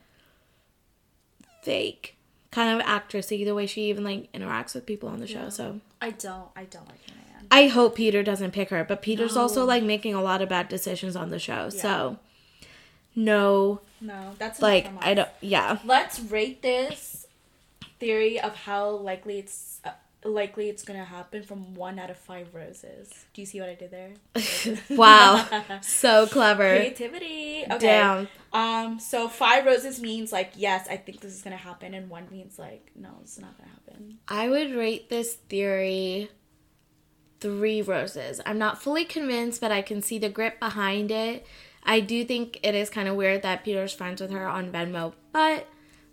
fake 1.62 2.18
kind 2.52 2.80
of 2.80 2.86
actressy 2.86 3.46
the 3.46 3.56
way 3.56 3.66
she 3.66 3.90
even 3.90 4.04
like 4.04 4.32
interacts 4.34 4.76
with 4.76 4.86
people 4.86 5.10
on 5.10 5.20
the 5.20 5.28
show. 5.28 5.50
So 5.50 5.80
I 6.02 6.12
don't. 6.12 6.50
I 6.56 6.66
don't 6.66 6.88
like 6.88 7.00
Hannah 7.08 7.22
Ann. 7.38 7.48
I 7.50 7.68
hope 7.68 7.96
Peter 7.96 8.24
doesn't 8.24 8.52
pick 8.52 8.70
her, 8.70 8.84
but 8.84 9.02
Peter's 9.02 9.38
also 9.38 9.66
like 9.66 9.84
making 9.84 10.14
a 10.14 10.22
lot 10.22 10.42
of 10.42 10.50
bad 10.50 10.68
decisions 10.68 11.16
on 11.16 11.30
the 11.30 11.40
show. 11.40 11.70
So 11.70 12.18
no, 13.16 13.82
No, 14.00 14.36
that's 14.38 14.62
like 14.62 14.88
I 15.02 15.14
don't. 15.14 15.30
Yeah, 15.42 15.80
Let's 15.86 16.20
rate 16.20 16.62
this 16.62 17.28
theory 18.00 18.40
of 18.40 18.56
how 18.56 18.90
likely 18.90 19.40
it's 19.40 19.80
uh, 19.86 19.92
likely 20.24 20.70
it's 20.70 20.84
gonna 20.84 21.06
happen 21.06 21.44
from 21.44 21.74
one 21.74 22.00
out 22.00 22.10
of 22.10 22.18
five 22.18 22.54
roses. 22.54 23.10
Do 23.34 23.42
you 23.42 23.46
see 23.46 23.60
what 23.60 23.70
I 23.70 23.76
did 23.76 23.92
there? 23.92 24.14
wow, 24.98 25.46
so 25.82 26.28
clever. 26.28 26.78
Creativity. 26.78 27.64
Okay. 27.64 27.78
Damn. 27.80 28.28
Um. 28.54 29.00
So 29.00 29.28
five 29.28 29.66
roses 29.66 30.02
means 30.02 30.32
like 30.32 30.52
yes, 30.56 30.88
I 30.90 30.98
think 30.98 31.22
this 31.22 31.34
is 31.34 31.42
gonna 31.42 31.58
happen, 31.58 31.94
and 31.94 32.10
one 32.10 32.28
means 32.32 32.60
like 32.60 32.92
no, 32.96 33.10
it's 33.22 33.40
not 33.40 33.58
gonna 33.58 33.72
happen. 33.72 34.20
I 34.28 34.50
would 34.50 34.74
rate 34.76 35.10
this 35.10 35.34
theory 35.34 36.30
three 37.40 37.82
roses. 37.82 38.40
I'm 38.46 38.60
not 38.60 38.82
fully 38.82 39.04
convinced, 39.04 39.60
but 39.60 39.72
I 39.72 39.82
can 39.82 40.02
see 40.02 40.20
the 40.20 40.30
grip 40.30 40.60
behind 40.60 41.12
it. 41.12 41.46
I 41.84 42.00
do 42.00 42.24
think 42.24 42.60
it 42.62 42.76
is 42.76 42.90
kind 42.90 43.08
of 43.08 43.16
weird 43.16 43.42
that 43.42 43.64
Peter's 43.64 43.94
friends 43.94 44.22
with 44.22 44.32
her 44.32 44.48
on 44.48 44.72
Venmo, 44.72 45.14
but 45.32 45.68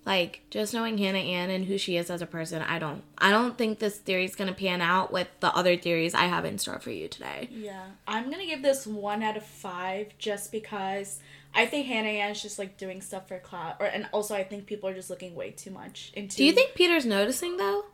like 0.09 0.41
just 0.49 0.73
knowing 0.73 0.97
Hannah 0.97 1.19
Ann 1.19 1.50
and 1.50 1.67
who 1.67 1.77
she 1.77 1.99
is 1.99 2.09
as 2.09 2.23
a 2.23 2.27
person, 2.27 2.62
I 2.62 2.79
don't 2.79 3.03
I 3.19 3.31
don't 3.31 3.59
think 3.59 3.79
this 3.79 3.99
theory 3.99 4.25
is 4.25 4.35
gonna 4.35 4.55
pan 4.55 4.81
out 4.81 5.12
with 5.12 5.29
the 5.41 5.55
other 5.55 5.77
theories 5.77 6.15
I 6.15 6.25
have 6.25 6.47
in 6.47 6.57
store 6.57 6.79
for 6.79 6.91
you 6.91 7.09
today. 7.09 7.50
Yeah, 7.53 7.85
I'm 8.07 8.31
gonna 8.31 8.47
give 8.47 8.62
this 8.62 8.87
one 8.87 9.23
out 9.23 9.37
of 9.37 9.45
five 9.45 10.17
just 10.17 10.50
because 10.50 11.21
I 11.55 11.67
think 11.67 11.87
Hannah 11.87 12.09
Ann's 12.09 12.41
just 12.41 12.59
like 12.59 12.79
doing 12.79 13.03
stuff 13.03 13.29
for 13.29 13.38
clout, 13.38 13.77
or 13.81 13.87
and 13.87 14.09
also 14.12 14.35
I 14.35 14.45
think 14.45 14.65
people 14.65 14.88
are 14.88 14.95
just 14.95 15.11
looking 15.11 15.35
way 15.35 15.50
too 15.50 15.71
much 15.71 16.11
into. 16.15 16.38
Do 16.38 16.45
you 16.45 16.53
think 16.53 16.75
Peter's 16.75 17.07
noticing 17.07 17.59
though? 17.59 17.85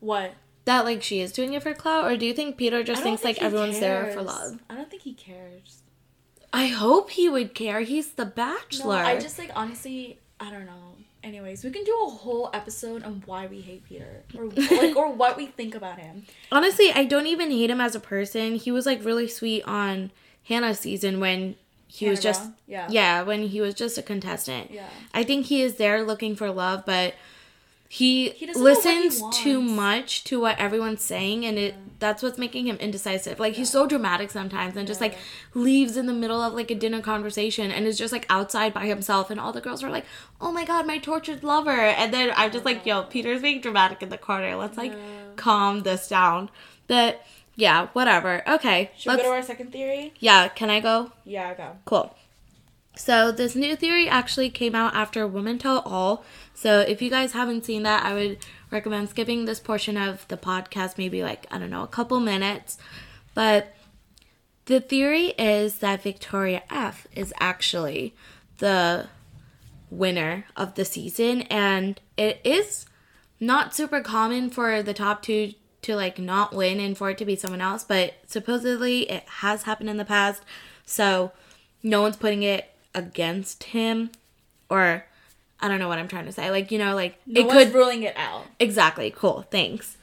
what? 0.00 0.32
That 0.64 0.84
like 0.84 1.02
she 1.02 1.20
is 1.20 1.30
doing 1.30 1.54
it 1.54 1.62
for 1.62 1.72
clout, 1.72 2.04
or 2.04 2.16
do 2.16 2.26
you 2.26 2.34
think 2.34 2.56
Peter 2.56 2.82
just 2.82 3.02
thinks 3.02 3.22
think 3.22 3.38
like 3.38 3.44
everyone's 3.44 3.78
there 3.78 4.10
for 4.12 4.22
love? 4.22 4.58
I 4.68 4.74
don't 4.74 4.90
think 4.90 5.02
he 5.02 5.14
cares. 5.14 5.82
I 6.52 6.66
hope 6.66 7.10
he 7.10 7.28
would 7.28 7.54
care. 7.54 7.80
He's 7.82 8.10
the 8.12 8.24
bachelor. 8.26 8.96
No, 8.96 9.02
bachelor. 9.02 9.16
I 9.16 9.20
just 9.20 9.38
like 9.38 9.52
honestly, 9.54 10.18
I 10.40 10.50
don't 10.50 10.66
know. 10.66 10.94
Anyways, 11.22 11.62
we 11.64 11.70
can 11.70 11.84
do 11.84 11.94
a 12.06 12.10
whole 12.10 12.48
episode 12.54 13.02
on 13.02 13.22
why 13.26 13.46
we 13.46 13.60
hate 13.60 13.84
Peter, 13.86 14.22
or 14.36 14.46
like, 14.46 14.96
or 14.96 15.12
what 15.12 15.36
we 15.36 15.46
think 15.46 15.74
about 15.74 15.98
him. 15.98 16.24
Honestly, 16.52 16.90
I 16.92 17.04
don't 17.04 17.26
even 17.26 17.50
hate 17.50 17.68
him 17.68 17.80
as 17.80 17.94
a 17.94 18.00
person. 18.00 18.54
He 18.54 18.72
was 18.72 18.86
like 18.86 19.04
really 19.04 19.28
sweet 19.28 19.62
on 19.64 20.10
Hannah's 20.44 20.80
season 20.80 21.20
when 21.20 21.56
he 21.88 22.08
was 22.08 22.20
just 22.20 22.42
Brown? 22.42 22.54
yeah, 22.66 22.86
yeah, 22.90 23.22
when 23.22 23.48
he 23.48 23.60
was 23.60 23.74
just 23.74 23.98
a 23.98 24.02
contestant. 24.02 24.70
yeah. 24.70 24.88
I 25.12 25.24
think 25.24 25.46
he 25.46 25.60
is 25.60 25.74
there 25.74 26.02
looking 26.02 26.34
for 26.36 26.50
love, 26.50 26.84
but 26.86 27.14
he, 27.88 28.30
He 28.30 28.46
what 28.46 28.56
he 28.56 28.62
listens 28.62 29.22
too 29.36 29.60
much 29.60 30.24
to 30.24 30.40
what 30.40 30.58
everyone's 30.58 31.02
saying 31.02 31.44
and 31.44 31.58
it 31.58 31.74
that's 32.00 32.22
what's 32.22 32.38
making 32.38 32.66
him 32.66 32.76
indecisive. 32.76 33.38
Like 33.38 33.54
he's 33.54 33.70
so 33.70 33.86
dramatic 33.86 34.30
sometimes 34.30 34.76
and 34.76 34.86
just 34.86 35.00
like 35.00 35.16
leaves 35.54 35.96
in 35.96 36.06
the 36.06 36.12
middle 36.12 36.42
of 36.42 36.54
like 36.54 36.70
a 36.70 36.74
dinner 36.74 37.00
conversation 37.00 37.70
and 37.70 37.86
is 37.86 37.98
just 37.98 38.12
like 38.12 38.26
outside 38.28 38.74
by 38.74 38.86
himself 38.86 39.30
and 39.30 39.38
all 39.38 39.52
the 39.52 39.60
girls 39.60 39.84
are 39.84 39.90
like, 39.90 40.06
"Oh 40.40 40.50
my 40.50 40.64
god, 40.64 40.86
my 40.86 40.98
tortured 40.98 41.44
lover." 41.44 41.70
And 41.70 42.12
then 42.12 42.32
I'm 42.36 42.50
just 42.50 42.64
like, 42.64 42.84
"Yo, 42.84 43.04
Peter's 43.04 43.42
being 43.42 43.60
dramatic 43.60 44.02
in 44.02 44.08
the 44.08 44.18
corner. 44.18 44.56
Let's 44.56 44.76
like 44.76 44.94
calm 45.36 45.82
this 45.82 46.08
down." 46.08 46.50
But 46.88 47.24
yeah, 47.54 47.88
whatever. 47.92 48.42
Okay. 48.48 48.90
Should 48.96 49.10
we 49.10 49.16
let's 49.16 49.22
go 49.22 49.30
to 49.30 49.36
our 49.36 49.42
second 49.42 49.70
theory? 49.70 50.14
Yeah, 50.18 50.48
can 50.48 50.70
I 50.70 50.80
go? 50.80 51.12
Yeah, 51.24 51.54
go. 51.54 51.76
Cool. 51.84 52.16
So 53.00 53.32
this 53.32 53.56
new 53.56 53.76
theory 53.76 54.10
actually 54.10 54.50
came 54.50 54.74
out 54.74 54.94
after 54.94 55.26
Women 55.26 55.56
Tell 55.56 55.78
All. 55.86 56.22
So 56.52 56.80
if 56.80 57.00
you 57.00 57.08
guys 57.08 57.32
haven't 57.32 57.64
seen 57.64 57.82
that, 57.84 58.04
I 58.04 58.12
would 58.12 58.38
recommend 58.70 59.08
skipping 59.08 59.46
this 59.46 59.58
portion 59.58 59.96
of 59.96 60.28
the 60.28 60.36
podcast, 60.36 60.98
maybe 60.98 61.22
like, 61.22 61.46
I 61.50 61.58
don't 61.58 61.70
know, 61.70 61.82
a 61.82 61.88
couple 61.88 62.20
minutes. 62.20 62.76
But 63.32 63.74
the 64.66 64.82
theory 64.82 65.28
is 65.38 65.78
that 65.78 66.02
Victoria 66.02 66.62
F 66.68 67.06
is 67.16 67.32
actually 67.40 68.14
the 68.58 69.06
winner 69.88 70.44
of 70.54 70.74
the 70.74 70.84
season 70.84 71.42
and 71.42 71.98
it 72.18 72.38
is 72.44 72.84
not 73.40 73.74
super 73.74 74.02
common 74.02 74.50
for 74.50 74.82
the 74.82 74.92
top 74.92 75.22
two 75.22 75.54
to 75.80 75.96
like 75.96 76.18
not 76.18 76.54
win 76.54 76.78
and 76.78 76.98
for 76.98 77.08
it 77.08 77.16
to 77.16 77.24
be 77.24 77.34
someone 77.34 77.62
else, 77.62 77.82
but 77.82 78.16
supposedly 78.26 79.10
it 79.10 79.26
has 79.26 79.62
happened 79.62 79.88
in 79.88 79.96
the 79.96 80.04
past. 80.04 80.42
So 80.84 81.32
no 81.82 82.02
one's 82.02 82.16
putting 82.16 82.42
it 82.42 82.69
against 82.94 83.64
him 83.64 84.10
or 84.68 85.04
I 85.60 85.68
don't 85.68 85.78
know 85.78 85.88
what 85.88 85.98
I'm 85.98 86.08
trying 86.08 86.26
to 86.26 86.32
say. 86.32 86.50
Like, 86.50 86.70
you 86.70 86.78
know, 86.78 86.94
like 86.94 87.20
No 87.26 87.40
it 87.40 87.46
one's 87.46 87.64
could 87.64 87.74
ruling 87.74 88.02
it 88.02 88.16
out. 88.16 88.46
Exactly. 88.58 89.12
Cool. 89.14 89.44
Thanks. 89.50 89.96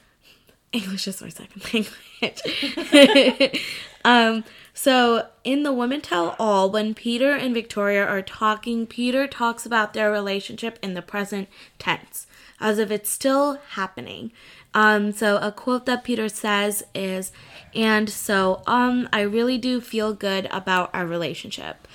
English 0.72 1.08
is 1.08 1.20
my 1.20 1.30
second 1.30 1.62
language. 2.22 3.60
um, 4.04 4.44
so 4.74 5.26
in 5.42 5.62
the 5.64 5.72
Women 5.72 6.00
Tell 6.00 6.36
All, 6.38 6.70
when 6.70 6.94
Peter 6.94 7.32
and 7.32 7.54
Victoria 7.54 8.06
are 8.06 8.22
talking, 8.22 8.86
Peter 8.86 9.26
talks 9.26 9.66
about 9.66 9.94
their 9.94 10.12
relationship 10.12 10.78
in 10.82 10.94
the 10.94 11.02
present 11.02 11.48
tense, 11.78 12.26
as 12.60 12.78
if 12.78 12.90
it's 12.90 13.10
still 13.10 13.58
happening. 13.70 14.30
Um, 14.74 15.10
so 15.12 15.38
a 15.38 15.50
quote 15.50 15.86
that 15.86 16.04
Peter 16.04 16.28
says 16.28 16.84
is, 16.94 17.32
and 17.74 18.08
so, 18.08 18.62
um, 18.66 19.08
I 19.12 19.22
really 19.22 19.58
do 19.58 19.80
feel 19.80 20.12
good 20.12 20.46
about 20.50 20.90
our 20.94 21.06
relationship. 21.06 21.88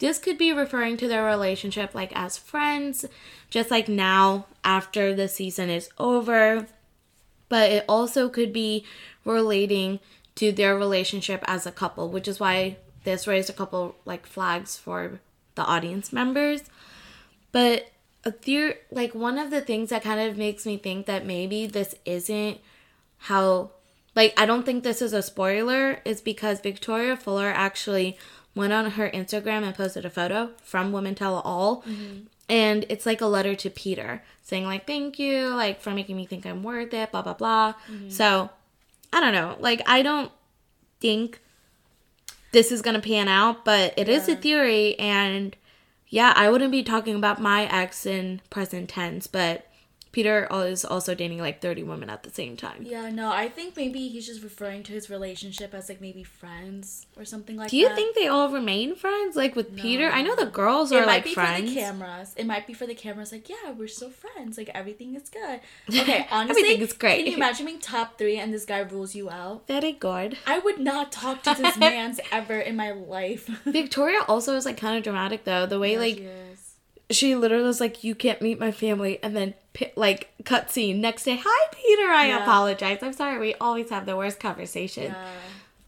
This 0.00 0.18
could 0.18 0.36
be 0.36 0.52
referring 0.52 0.96
to 0.96 1.08
their 1.08 1.24
relationship 1.24 1.94
like 1.94 2.10
as 2.14 2.36
friends, 2.36 3.04
just 3.48 3.70
like 3.70 3.88
now 3.88 4.46
after 4.64 5.14
the 5.14 5.28
season 5.28 5.70
is 5.70 5.88
over. 5.98 6.66
But 7.48 7.70
it 7.70 7.84
also 7.88 8.28
could 8.28 8.52
be 8.52 8.84
relating 9.24 10.00
to 10.36 10.52
their 10.52 10.76
relationship 10.76 11.44
as 11.46 11.66
a 11.66 11.72
couple, 11.72 12.08
which 12.08 12.26
is 12.26 12.40
why 12.40 12.76
this 13.04 13.26
raised 13.26 13.50
a 13.50 13.54
couple 13.54 13.96
like 14.04 14.26
flags 14.26 14.76
for 14.76 15.20
the 15.54 15.64
audience 15.64 16.12
members. 16.12 16.62
But 17.52 17.90
a 18.24 18.32
theory, 18.32 18.74
like 18.90 19.14
one 19.14 19.38
of 19.38 19.50
the 19.50 19.60
things 19.60 19.90
that 19.90 20.02
kind 20.02 20.20
of 20.20 20.36
makes 20.36 20.64
me 20.64 20.76
think 20.76 21.06
that 21.06 21.26
maybe 21.26 21.66
this 21.66 21.94
isn't 22.04 22.58
how, 23.18 23.70
like, 24.14 24.32
I 24.38 24.46
don't 24.46 24.64
think 24.64 24.82
this 24.82 25.02
is 25.02 25.12
a 25.12 25.22
spoiler, 25.22 26.00
is 26.04 26.20
because 26.20 26.60
Victoria 26.60 27.16
Fuller 27.16 27.48
actually 27.48 28.16
went 28.54 28.72
on 28.72 28.92
her 28.92 29.10
Instagram 29.10 29.62
and 29.62 29.74
posted 29.74 30.04
a 30.04 30.10
photo 30.10 30.50
from 30.62 30.92
Women 30.92 31.14
Tell 31.14 31.36
All. 31.40 31.82
Mm-hmm. 31.82 32.26
And 32.48 32.84
it's 32.88 33.06
like 33.06 33.20
a 33.20 33.26
letter 33.26 33.54
to 33.54 33.70
Peter 33.70 34.24
saying, 34.42 34.64
like, 34.64 34.86
thank 34.86 35.18
you, 35.18 35.54
like, 35.54 35.80
for 35.80 35.90
making 35.90 36.16
me 36.16 36.26
think 36.26 36.44
I'm 36.44 36.64
worth 36.64 36.92
it, 36.92 37.12
blah, 37.12 37.22
blah, 37.22 37.34
blah. 37.34 37.74
Mm-hmm. 37.88 38.10
So, 38.10 38.50
I 39.12 39.20
don't 39.20 39.32
know. 39.32 39.56
Like, 39.60 39.82
I 39.86 40.02
don't 40.02 40.32
think 41.00 41.40
this 42.52 42.72
is 42.72 42.82
going 42.82 43.00
to 43.00 43.06
pan 43.06 43.28
out, 43.28 43.64
but 43.64 43.94
it 43.96 44.08
is 44.08 44.28
a 44.28 44.34
theory. 44.34 44.98
And 44.98 45.56
yeah, 46.08 46.32
I 46.34 46.50
wouldn't 46.50 46.72
be 46.72 46.82
talking 46.82 47.14
about 47.14 47.40
my 47.40 47.66
ex 47.66 48.04
in 48.04 48.40
present 48.50 48.88
tense, 48.88 49.28
but 49.28 49.66
Peter 50.12 50.48
is 50.66 50.84
also 50.84 51.14
dating 51.14 51.38
like 51.38 51.60
30 51.62 51.84
women 51.84 52.10
at 52.10 52.24
the 52.24 52.30
same 52.30 52.56
time. 52.56 52.82
Yeah, 52.84 53.10
no, 53.10 53.30
I 53.30 53.48
think 53.48 53.76
maybe 53.76 54.08
he's 54.08 54.26
just 54.26 54.42
referring 54.42 54.82
to 54.84 54.92
his 54.92 55.08
relationship 55.08 55.72
as 55.72 55.88
like 55.88 56.00
maybe 56.00 56.24
friends 56.24 57.06
or 57.16 57.24
something 57.24 57.56
like 57.56 57.66
that. 57.66 57.70
Do 57.70 57.76
you 57.76 57.88
that. 57.88 57.94
think 57.96 58.16
they 58.16 58.26
all 58.26 58.48
remain 58.50 58.96
friends? 58.96 59.36
Like 59.36 59.54
with 59.54 59.76
Peter? 59.76 60.08
I 60.10 60.22
know 60.22 60.34
the 60.34 60.46
girls 60.46 60.90
it 60.90 60.96
are 60.96 61.06
might 61.06 61.06
like 61.06 61.24
be 61.24 61.34
friends. 61.34 61.68
for 61.70 61.74
the 61.74 61.80
cameras. 61.80 62.34
It 62.36 62.46
might 62.46 62.66
be 62.66 62.74
for 62.74 62.86
the 62.86 62.94
cameras. 62.94 63.30
Like, 63.30 63.48
yeah, 63.48 63.70
we're 63.76 63.86
still 63.88 64.10
friends. 64.10 64.58
Like 64.58 64.70
everything 64.74 65.14
is 65.14 65.28
good. 65.28 65.60
Okay, 66.00 66.26
honestly, 66.30 66.62
Everything 66.62 66.82
is 66.82 66.92
great. 66.94 67.18
Can 67.18 67.26
you 67.26 67.36
imagine 67.36 67.66
being 67.66 67.78
top 67.78 68.16
three 68.18 68.38
and 68.38 68.52
this 68.54 68.64
guy 68.64 68.78
rules 68.80 69.14
you 69.14 69.28
out? 69.30 69.66
Very 69.66 69.92
good. 69.92 70.38
I 70.46 70.58
would 70.58 70.78
not 70.80 71.12
talk 71.12 71.42
to 71.42 71.54
this 71.54 71.76
man's 71.78 72.18
ever 72.32 72.58
in 72.58 72.74
my 72.74 72.90
life. 72.92 73.46
Victoria 73.64 74.20
also 74.26 74.56
is 74.56 74.64
like 74.64 74.76
kind 74.76 74.96
of 74.96 75.04
dramatic 75.04 75.44
though. 75.44 75.66
The 75.66 75.78
way 75.78 75.98
like 75.98 76.22
She 77.10 77.34
literally 77.34 77.64
was 77.64 77.80
like, 77.80 78.04
"You 78.04 78.14
can't 78.14 78.40
meet 78.40 78.58
my 78.60 78.70
family," 78.72 79.18
and 79.22 79.36
then 79.36 79.54
like 79.96 80.30
cut 80.44 80.70
scene 80.70 81.00
next 81.00 81.24
day. 81.24 81.40
Hi, 81.42 81.68
Peter. 81.72 82.10
I 82.10 82.28
Yeah. 82.28 82.42
apologize. 82.42 82.98
I'm 83.02 83.12
sorry. 83.12 83.38
We 83.38 83.54
always 83.54 83.90
have 83.90 84.06
the 84.06 84.16
worst 84.16 84.38
conversation. 84.40 85.12
Yeah. 85.12 85.28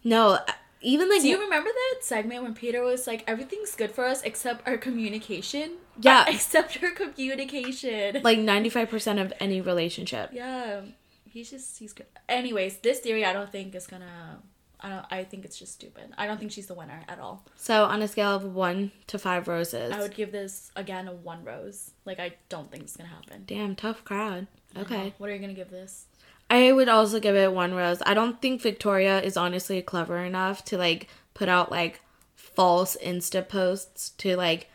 No, 0.05 0.29
uh, 0.33 0.41
even 0.81 1.09
like 1.09 1.23
Do 1.23 1.29
you 1.29 1.41
remember 1.41 1.71
that 1.71 2.01
segment 2.05 2.43
when 2.43 2.55
Peter 2.55 2.83
was 2.83 3.07
like, 3.07 3.23
"Everything's 3.27 3.75
good 3.77 3.93
for 3.93 4.05
us 4.05 4.23
except 4.23 4.67
our 4.67 4.77
communication"? 4.77 5.73
Yeah. 6.01 6.25
except 6.29 6.83
our 6.83 6.91
communication. 6.91 8.21
like 8.23 8.39
95 8.39 8.89
percent 8.89 9.19
of 9.19 9.33
any 9.41 9.61
relationship. 9.61 10.31
Yeah, 10.33 10.83
he's 11.31 11.51
just 11.51 11.79
he's 11.79 11.93
good. 11.93 12.07
Anyways, 12.29 12.79
this 12.79 13.01
theory 13.01 13.25
I 13.25 13.33
don't 13.33 13.51
think 13.53 13.75
is 13.75 13.87
gonna. 13.87 14.41
I 14.83 14.89
don't. 14.89 15.07
I 15.11 15.25
think 15.25 15.45
it's 15.45 15.59
just 15.59 15.75
stupid. 15.75 16.13
I 16.19 16.27
don't 16.27 16.39
think 16.39 16.51
she's 16.53 16.67
the 16.67 16.75
winner 16.75 17.03
at 17.09 17.19
all. 17.19 17.45
So 17.57 17.85
on 17.85 18.03
a 18.03 18.09
scale 18.09 18.35
of 18.35 18.45
one 18.45 18.91
to 19.07 19.19
five 19.19 19.47
roses, 19.49 19.93
I 19.93 20.01
would 20.01 20.15
give 20.15 20.33
this 20.33 20.71
again 20.77 21.09
a 21.09 21.13
one 21.13 21.45
rose. 21.45 21.93
Like 22.05 22.19
I 22.19 22.35
don't 22.49 22.71
think 22.71 22.83
it's 22.85 22.97
gonna 22.97 23.09
happen. 23.09 23.45
damn 23.47 23.77
tough 23.77 24.05
crowd. 24.05 24.47
Okay, 24.77 25.15
What 25.19 25.31
are 25.31 25.35
you 25.35 25.39
gonna 25.41 25.53
give 25.53 25.71
this? 25.71 26.07
I 26.51 26.73
would 26.73 26.89
also 26.89 27.21
give 27.21 27.35
it 27.37 27.53
one 27.53 27.75
rose. 27.75 28.03
I 28.05 28.15
don't 28.15 28.43
think 28.43 28.61
Victoria 28.61 29.21
is 29.23 29.37
honestly 29.37 29.81
clever 29.83 30.19
enough 30.19 30.65
to 30.67 30.77
like 30.77 31.09
put 31.35 31.49
out 31.49 31.71
like 31.71 32.01
false 32.35 32.97
Insta 33.03 33.49
posts 33.49 34.11
to 34.19 34.37
like 34.37 34.69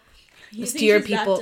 You 0.51 0.65
steer 0.65 1.01
people. 1.01 1.37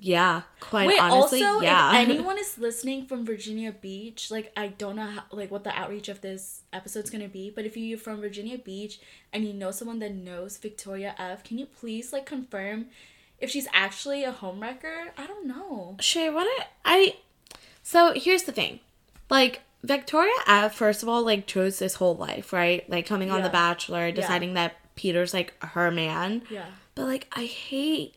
Yeah, 0.00 0.42
quite 0.58 0.88
Wait, 0.88 1.00
honestly, 1.00 1.42
also, 1.42 1.60
yeah. 1.62 2.00
if 2.00 2.08
anyone 2.08 2.38
is 2.38 2.56
listening 2.58 3.06
from 3.06 3.26
Virginia 3.26 3.72
Beach, 3.72 4.30
like 4.30 4.50
I 4.56 4.68
don't 4.68 4.96
know 4.96 5.06
how, 5.06 5.22
like 5.30 5.50
what 5.50 5.64
the 5.64 5.78
outreach 5.78 6.08
of 6.08 6.20
this 6.22 6.62
episode's 6.72 7.10
gonna 7.10 7.28
be, 7.28 7.50
but 7.50 7.66
if 7.66 7.76
you're 7.76 7.98
from 7.98 8.20
Virginia 8.20 8.58
Beach 8.58 9.00
and 9.32 9.44
you 9.44 9.52
know 9.52 9.70
someone 9.70 9.98
that 9.98 10.14
knows 10.14 10.56
Victoria 10.56 11.14
F, 11.18 11.44
can 11.44 11.58
you 11.58 11.66
please 11.66 12.12
like 12.12 12.24
confirm 12.26 12.86
if 13.38 13.50
she's 13.50 13.68
actually 13.72 14.24
a 14.24 14.32
homewrecker? 14.32 15.10
I 15.18 15.26
don't 15.26 15.46
know. 15.46 15.96
Shay, 16.00 16.30
what 16.30 16.46
I, 16.46 16.66
I 16.84 17.16
so 17.82 18.12
here's 18.14 18.44
the 18.44 18.52
thing. 18.52 18.80
Like 19.28 19.60
Victoria 19.82 20.32
F 20.46 20.74
first 20.74 21.02
of 21.02 21.08
all 21.08 21.22
like 21.22 21.46
chose 21.46 21.78
this 21.78 21.96
whole 21.96 22.16
life, 22.16 22.52
right? 22.52 22.88
Like 22.88 23.06
coming 23.06 23.30
on 23.30 23.38
Yeah. 23.38 23.44
The 23.44 23.50
Bachelor, 23.50 24.10
deciding 24.10 24.54
that 24.54 24.76
Peter's 24.96 25.34
like 25.34 25.54
her 25.62 25.90
man. 25.90 26.42
Yeah. 26.50 26.66
But 26.94 27.04
like 27.04 27.28
I 27.32 27.44
hate 27.44 28.14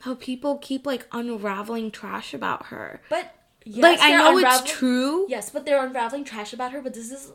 how 0.00 0.14
people 0.14 0.58
keep 0.58 0.86
like 0.86 1.06
unraveling 1.12 1.90
trash 1.90 2.32
about 2.34 2.66
her. 2.66 3.00
But 3.08 3.34
yes, 3.64 3.82
like 3.82 3.98
I 4.00 4.16
know 4.16 4.38
it's 4.38 4.70
true, 4.70 5.26
Yes, 5.28 5.50
but 5.50 5.64
they're 5.66 5.84
unraveling 5.84 6.24
trash 6.24 6.52
about 6.52 6.72
her. 6.72 6.80
But 6.80 6.94
this 6.94 7.10
is 7.10 7.32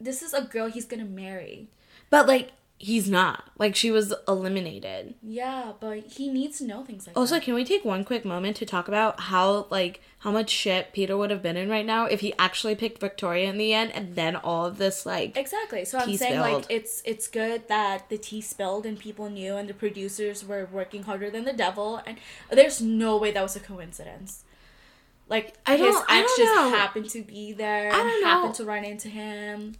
this 0.00 0.22
is 0.22 0.34
a 0.34 0.42
girl 0.42 0.68
he's 0.68 0.84
gonna 0.84 1.04
marry. 1.04 1.68
but 2.10 2.26
like 2.26 2.52
he's 2.78 3.08
not. 3.08 3.44
Like 3.58 3.74
she 3.76 3.90
was 3.90 4.12
eliminated. 4.26 5.14
Yeah, 5.22 5.72
but 5.80 5.98
he 6.12 6.28
needs 6.28 6.58
to 6.58 6.64
know 6.66 6.84
things 6.84 7.06
like 7.06 7.16
Also, 7.16 7.36
that. 7.36 7.44
can 7.44 7.54
we 7.54 7.64
take 7.64 7.84
one 7.84 8.04
quick 8.04 8.24
moment 8.24 8.56
to 8.58 8.66
talk 8.66 8.88
about 8.88 9.20
how 9.20 9.66
like 9.70 10.00
how 10.18 10.30
much 10.30 10.50
shit 10.50 10.92
Peter 10.92 11.16
would 11.16 11.30
have 11.30 11.42
been 11.42 11.56
in 11.56 11.68
right 11.68 11.84
now 11.86 12.06
if 12.06 12.20
he 12.20 12.34
actually 12.38 12.74
picked 12.74 12.98
Victoria 13.00 13.48
in 13.48 13.58
the 13.58 13.72
end 13.72 13.92
and 13.92 14.14
then 14.16 14.34
all 14.36 14.66
of 14.66 14.78
this 14.78 15.04
like 15.06 15.36
Exactly. 15.36 15.84
So 15.84 15.98
I'm 15.98 16.14
saying 16.16 16.32
spilled. 16.40 16.62
like 16.62 16.66
it's 16.68 17.02
it's 17.04 17.28
good 17.28 17.68
that 17.68 18.08
the 18.08 18.18
tea 18.18 18.40
spilled 18.40 18.86
and 18.86 18.98
people 18.98 19.28
knew 19.30 19.56
and 19.56 19.68
the 19.68 19.74
producers 19.74 20.44
were 20.44 20.68
working 20.72 21.04
harder 21.04 21.30
than 21.30 21.44
the 21.44 21.52
devil 21.52 22.00
and 22.06 22.18
there's 22.50 22.80
no 22.82 23.16
way 23.16 23.30
that 23.30 23.42
was 23.42 23.54
a 23.56 23.60
coincidence. 23.60 24.44
Like 25.28 25.54
I 25.66 25.76
his 25.76 25.94
don't- 25.94 26.10
I 26.10 26.20
ex 26.20 26.36
don't 26.36 26.46
just 26.46 26.54
know. 26.54 26.70
happened 26.76 27.08
to 27.10 27.22
be 27.22 27.52
there 27.52 27.90
I 27.92 28.00
and 28.00 28.08
don't 28.10 28.20
know. 28.22 28.26
happened 28.28 28.54
to 28.56 28.64
run 28.64 28.84
into 28.84 29.08
him. 29.08 29.76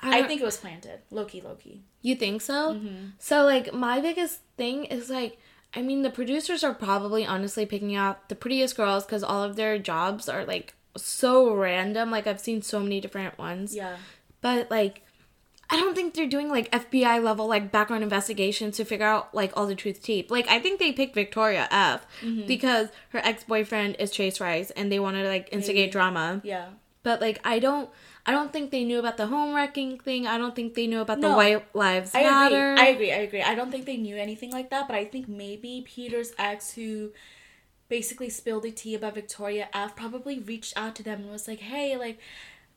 I, 0.00 0.18
don't- 0.18 0.28
think 0.28 0.40
it 0.40 0.44
was 0.44 0.56
planted. 0.56 1.00
Loki 1.10 1.40
Loki. 1.40 1.82
You 2.02 2.14
think 2.16 2.42
so? 2.42 2.74
Mm-hmm. 2.74 3.06
So 3.18 3.44
like 3.44 3.72
my 3.72 4.00
biggest 4.00 4.40
thing 4.56 4.84
is 4.86 5.08
like 5.08 5.38
I 5.74 5.82
mean 5.82 6.02
the 6.02 6.10
producers 6.10 6.62
are 6.62 6.74
probably 6.74 7.24
honestly 7.24 7.64
picking 7.64 7.94
out 7.96 8.28
the 8.28 8.34
prettiest 8.34 8.76
girls 8.76 9.06
cuz 9.06 9.22
all 9.22 9.42
of 9.42 9.56
their 9.56 9.78
jobs 9.78 10.28
are 10.28 10.44
like 10.44 10.74
so 10.96 11.54
random 11.54 12.10
like 12.10 12.26
I've 12.26 12.40
seen 12.40 12.60
so 12.60 12.80
many 12.80 13.00
different 13.00 13.38
ones. 13.38 13.74
Yeah. 13.74 13.96
But 14.40 14.70
like 14.70 15.02
I 15.70 15.76
don't 15.76 15.94
think 15.94 16.12
they're 16.12 16.26
doing 16.28 16.50
like 16.50 16.70
FBI 16.70 17.22
level 17.22 17.46
like 17.46 17.72
background 17.72 18.02
investigations 18.02 18.76
to 18.76 18.84
figure 18.84 19.06
out 19.06 19.34
like 19.34 19.56
all 19.56 19.66
the 19.66 19.74
truth 19.74 20.02
tape. 20.02 20.30
Like 20.30 20.46
I 20.48 20.58
think 20.58 20.78
they 20.80 20.92
picked 20.92 21.14
Victoria 21.14 21.66
F 21.70 22.04
Mm-hmm. 22.20 22.46
because 22.46 22.88
her 23.10 23.20
ex-boyfriend 23.24 23.96
is 23.98 24.10
Chase 24.10 24.38
Rice 24.40 24.70
and 24.72 24.92
they 24.92 24.98
want 24.98 25.16
to 25.16 25.26
like 25.26 25.48
instigate 25.52 25.84
Maybe. 25.86 25.92
drama. 25.92 26.40
Yeah. 26.44 26.66
But 27.04 27.20
like 27.22 27.40
I 27.42 27.58
don't 27.58 27.88
I 28.24 28.30
don't 28.32 28.52
think 28.52 28.70
they 28.70 28.84
knew 28.84 28.98
about 29.00 29.16
the 29.16 29.26
home 29.26 29.54
wrecking 29.54 29.98
thing. 29.98 30.26
I 30.28 30.38
don't 30.38 30.54
think 30.54 30.74
they 30.74 30.86
knew 30.86 31.00
about 31.00 31.20
the 31.20 31.30
White 31.30 31.74
Lives 31.74 32.12
I 32.14 32.22
Matter. 32.22 32.72
agree. 32.74 32.82
I 32.82 32.86
agree. 32.88 33.12
I 33.12 33.16
agree. 33.16 33.42
I 33.42 33.54
don't 33.54 33.70
think 33.70 33.84
they 33.84 33.96
knew 33.96 34.16
anything 34.16 34.52
like 34.52 34.70
that, 34.70 34.86
but 34.86 34.94
I 34.96 35.04
think 35.04 35.28
maybe 35.28 35.84
Peter's 35.86 36.32
ex, 36.38 36.74
who 36.74 37.10
basically 37.88 38.30
spilled 38.30 38.62
the 38.62 38.70
tea 38.70 38.94
about 38.94 39.14
Victoria 39.16 39.68
F, 39.74 39.96
probably 39.96 40.38
reached 40.38 40.72
out 40.76 40.94
to 40.96 41.02
them 41.02 41.22
and 41.22 41.30
was 41.32 41.48
like, 41.48 41.60
"Hey, 41.60 41.96
like, 41.96 42.18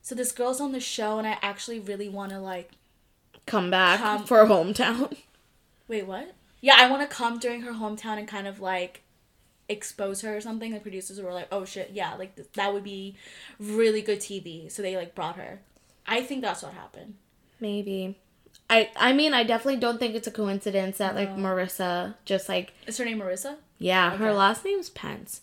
so 0.02 0.16
this 0.16 0.32
girl's 0.32 0.60
on 0.60 0.72
the 0.72 0.80
show, 0.80 1.20
and 1.20 1.28
I 1.28 1.38
actually 1.42 1.80
really 1.80 2.10
want 2.10 2.32
to 2.32 2.40
like." 2.40 2.72
come 3.46 3.70
back 3.70 4.00
Come- 4.00 4.26
for 4.26 4.44
hometown. 4.46 5.16
Wait, 5.88 6.08
what? 6.08 6.34
yeah, 6.62 6.74
I 6.80 6.90
want 6.90 7.04
to 7.08 7.16
come 7.16 7.38
during 7.38 7.62
her 7.62 7.74
hometown 7.74 8.18
and 8.18 8.28
kind 8.28 8.48
of 8.48 8.60
like 8.60 9.04
expose 9.70 10.22
her 10.22 10.36
or 10.38 10.42
something. 10.42 10.72
The 10.74 10.80
producers 10.80 11.20
were 11.22 11.34
like, 11.34 11.48
oh 11.52 11.66
shit, 11.66 11.92
yeah, 11.94 12.16
like 12.16 12.36
th- 12.36 12.48
that 12.54 12.74
would 12.74 12.84
be 12.84 13.16
really 13.60 14.02
good 14.02 14.20
TV. 14.20 14.72
So 14.72 14.82
they 14.82 14.96
like 14.96 15.16
brought 15.16 15.36
her. 15.38 15.62
I 16.08 16.22
think 16.22 16.42
that's 16.42 16.62
what 16.64 16.74
happened. 16.74 17.16
Maybe. 17.60 18.18
I 18.70 18.90
I 18.96 19.14
mean 19.14 19.34
I 19.34 19.44
definitely 19.44 19.80
don't 19.80 20.00
think 20.00 20.16
it's 20.16 20.28
a 20.28 20.32
coincidence 20.32 20.98
that 21.00 21.16
like 21.16 21.36
No. 21.36 21.44
Merissa 21.44 22.16
just 22.26 22.48
like 22.50 22.74
Is 22.88 22.98
her 22.98 23.06
name 23.06 23.20
Merissa? 23.20 23.58
yeah, 23.80 24.16
her 24.18 24.28
Okay. 24.30 24.36
last 24.38 24.66
name's 24.66 24.90
Pence. 24.90 25.42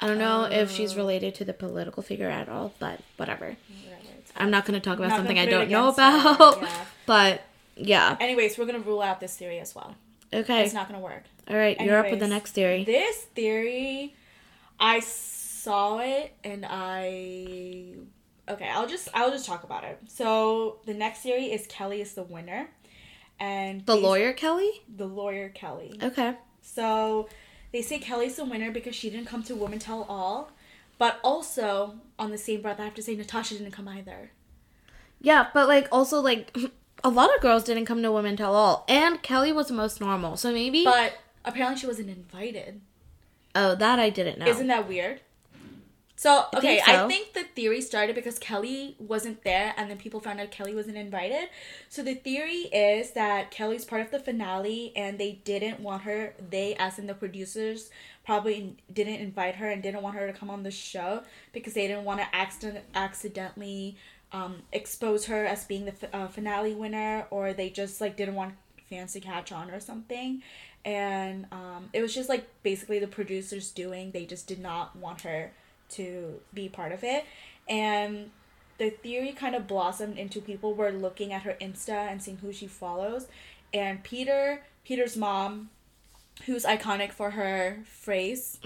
I 0.00 0.06
don't 0.08 0.18
know 0.18 0.44
if 0.44 0.70
she's 0.70 0.94
Oh. 0.94 0.96
related 0.98 1.34
to 1.36 1.44
the 1.44 1.52
political 1.54 2.02
figure 2.02 2.28
at 2.28 2.48
all, 2.48 2.72
but 2.78 3.00
whatever. 3.16 3.56
Whatever, 3.84 4.02
I'm 4.36 4.50
not 4.50 4.66
going 4.66 4.78
to 4.78 4.84
talk 4.84 4.98
about 4.98 5.08
Not 5.08 5.16
something 5.16 5.38
I 5.38 5.46
don't 5.46 5.70
know 5.70 5.84
her, 5.86 5.92
about. 5.92 6.60
yeah. 6.62 6.84
But 7.06 7.42
yeah. 7.76 8.16
Anyways, 8.20 8.58
we're 8.58 8.66
gonna 8.66 8.80
rule 8.80 9.00
out 9.00 9.20
this 9.20 9.36
theory 9.36 9.58
as 9.58 9.74
well. 9.74 9.94
Okay. 10.34 10.64
It's 10.64 10.74
not 10.74 10.88
gonna 10.88 11.00
work. 11.00 11.22
All 11.48 11.56
right, 11.56 11.80
you're 11.80 11.96
up 11.98 12.10
with 12.10 12.20
the 12.20 12.28
next 12.28 12.52
theory. 12.52 12.84
This 12.84 13.16
theory, 13.34 14.14
I 14.80 15.00
saw 15.00 15.98
it 15.98 16.34
and 16.42 16.66
I. 16.68 17.94
Okay, 18.48 18.68
I'll 18.68 18.86
just 18.86 19.08
I'll 19.14 19.30
just 19.30 19.46
talk 19.46 19.64
about 19.64 19.84
it. 19.84 20.00
So 20.08 20.78
the 20.86 20.94
next 20.94 21.20
theory 21.20 21.46
is 21.52 21.66
Kelly 21.68 22.00
is 22.00 22.14
the 22.14 22.22
winner, 22.22 22.68
and 23.40 23.84
The 23.86 23.96
lawyer 23.96 24.32
Kelly? 24.32 24.70
the 24.88 25.06
lawyer 25.06 25.48
Kelly. 25.48 25.98
Okay. 26.02 26.34
So 26.62 27.28
they 27.72 27.82
say 27.82 27.98
Kelly's 27.98 28.36
the 28.36 28.44
winner 28.44 28.70
because 28.70 28.94
she 28.94 29.10
didn't 29.10 29.26
come 29.26 29.42
to 29.44 29.54
Women 29.54 29.78
Tell 29.78 30.04
All, 30.08 30.50
but 30.98 31.20
also 31.22 31.96
on 32.18 32.30
the 32.30 32.38
same 32.38 32.62
breath, 32.62 32.80
I 32.80 32.84
have 32.84 32.94
to 32.94 33.02
say 33.02 33.14
Natasha 33.14 33.54
didn't 33.54 33.72
come 33.72 33.86
either. 33.88 34.30
Yeah, 35.20 35.46
but 35.54 35.68
like 35.68 35.88
also 35.92 36.20
like 36.20 36.56
a 37.04 37.08
lot 37.08 37.34
of 37.34 37.40
girls 37.40 37.64
didn't 37.64 37.84
come 37.86 38.02
to 38.02 38.10
Women 38.12 38.36
Tell 38.36 38.54
All, 38.54 38.84
and 38.88 39.22
Kelly 39.22 39.52
was 39.52 39.68
the 39.68 39.74
most 39.74 40.00
normal. 40.00 40.36
So 40.36 40.52
maybe. 40.52 40.84
But 40.84 41.14
apparently 41.46 41.80
she 41.80 41.86
wasn't 41.86 42.10
invited. 42.10 42.80
oh, 43.54 43.74
that 43.74 43.98
I 43.98 44.10
didn't 44.10 44.38
know. 44.38 44.46
Isn't 44.46 44.66
that 44.66 44.88
weird? 44.88 45.20
So 46.18 46.46
I 46.54 46.58
okay, 46.58 46.76
think 46.76 46.88
I 46.88 47.08
think 47.08 47.32
the 47.34 47.42
theory 47.44 47.82
started 47.82 48.14
because 48.16 48.38
Kelly 48.38 48.96
wasn't 48.98 49.44
there, 49.44 49.74
and 49.76 49.90
then 49.90 49.98
people 49.98 50.18
found 50.18 50.40
out 50.40 50.50
Kelly 50.50 50.74
wasn't 50.74 50.96
invited. 50.96 51.50
So 51.90 52.02
the 52.02 52.14
theory 52.14 52.70
is 52.72 53.10
that 53.10 53.50
Kelly's 53.50 53.84
part 53.84 54.00
of 54.00 54.10
the 54.10 54.18
finale, 54.18 54.94
and 54.96 55.18
they 55.18 55.32
didn't 55.44 55.80
want 55.80 56.02
her. 56.04 56.34
They, 56.50 56.74
as 56.76 56.98
in 56.98 57.06
the 57.06 57.12
producers, 57.14 57.90
probably 58.24 58.76
didn't 58.90 59.16
invite 59.20 59.56
her 59.56 59.68
and 59.70 59.82
didn't 59.82 60.00
want 60.02 60.16
her 60.16 60.26
to 60.26 60.32
come 60.32 60.48
on 60.48 60.62
the 60.62 60.70
show 60.70 61.22
because 61.52 61.74
they 61.74 61.86
didn't 61.86 62.04
want 62.04 62.20
to 62.20 62.34
accident 62.34 62.84
accidentally 62.94 63.98
um, 64.32 64.62
expose 64.72 65.26
her 65.26 65.44
as 65.44 65.64
being 65.66 65.84
the 65.84 65.92
fi- 65.92 66.08
uh, 66.14 66.28
finale 66.28 66.74
winner, 66.74 67.26
or 67.30 67.52
they 67.52 67.68
just 67.68 68.00
like 68.00 68.16
didn't 68.16 68.36
want 68.36 68.54
fans 68.88 69.12
to 69.12 69.20
catch 69.20 69.52
on 69.52 69.70
or 69.70 69.80
something. 69.80 70.42
And 70.86 71.46
um, 71.50 71.90
it 71.92 72.00
was 72.00 72.14
just 72.14 72.28
like 72.28 72.46
basically 72.62 73.00
the 73.00 73.08
producers 73.08 73.70
doing. 73.72 74.12
They 74.12 74.24
just 74.24 74.46
did 74.46 74.60
not 74.60 74.94
want 74.94 75.22
her 75.22 75.50
to 75.90 76.40
be 76.54 76.68
part 76.68 76.92
of 76.92 77.02
it. 77.02 77.24
And 77.68 78.30
the 78.78 78.90
theory 78.90 79.32
kind 79.32 79.56
of 79.56 79.66
blossomed 79.66 80.16
into 80.16 80.40
people 80.40 80.74
were 80.74 80.92
looking 80.92 81.32
at 81.32 81.42
her 81.42 81.56
Insta 81.60 82.10
and 82.10 82.22
seeing 82.22 82.38
who 82.38 82.52
she 82.52 82.68
follows. 82.68 83.26
And 83.74 84.04
Peter, 84.04 84.62
Peter's 84.84 85.16
mom, 85.16 85.70
who's 86.44 86.64
iconic 86.64 87.10
for 87.10 87.30
her 87.30 87.82
phrase. 87.84 88.60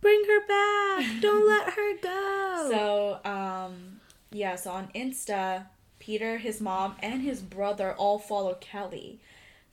Bring 0.00 0.24
her 0.26 0.46
back. 0.46 1.20
Don't 1.20 1.46
let 1.48 1.70
her 1.70 1.96
go. 2.02 2.42
So, 2.68 3.20
um, 3.24 4.00
yeah, 4.32 4.56
so 4.56 4.72
on 4.72 4.88
Insta, 4.92 5.66
Peter, 6.00 6.38
his 6.38 6.60
mom, 6.60 6.96
and 7.00 7.22
his 7.22 7.40
brother 7.42 7.94
all 7.94 8.18
follow 8.18 8.56
Kelly. 8.60 9.20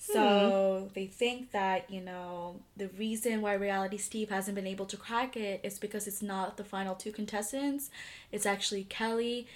Hmm. 0.08 0.14
So 0.14 0.90
they 0.94 1.06
think 1.08 1.52
that, 1.52 1.90
you 1.90 2.02
know, 2.02 2.60
the 2.76 2.90
reason 2.90 3.42
why 3.42 3.54
Reality 3.54 3.98
Steve 3.98 4.30
hasn't 4.30 4.56
been 4.56 4.68
able 4.68 4.86
to 4.88 4.98
crack 4.98 5.38
it 5.38 5.62
is 5.64 5.80
because 5.80 6.08
it's 6.08 6.22
not 6.22 6.58
the 6.58 6.64
final 6.64 6.96
two 6.96 7.12
contestants. 7.12 7.90
It's 8.32 8.46
actually 8.46 8.84
Kelly. 8.86 9.48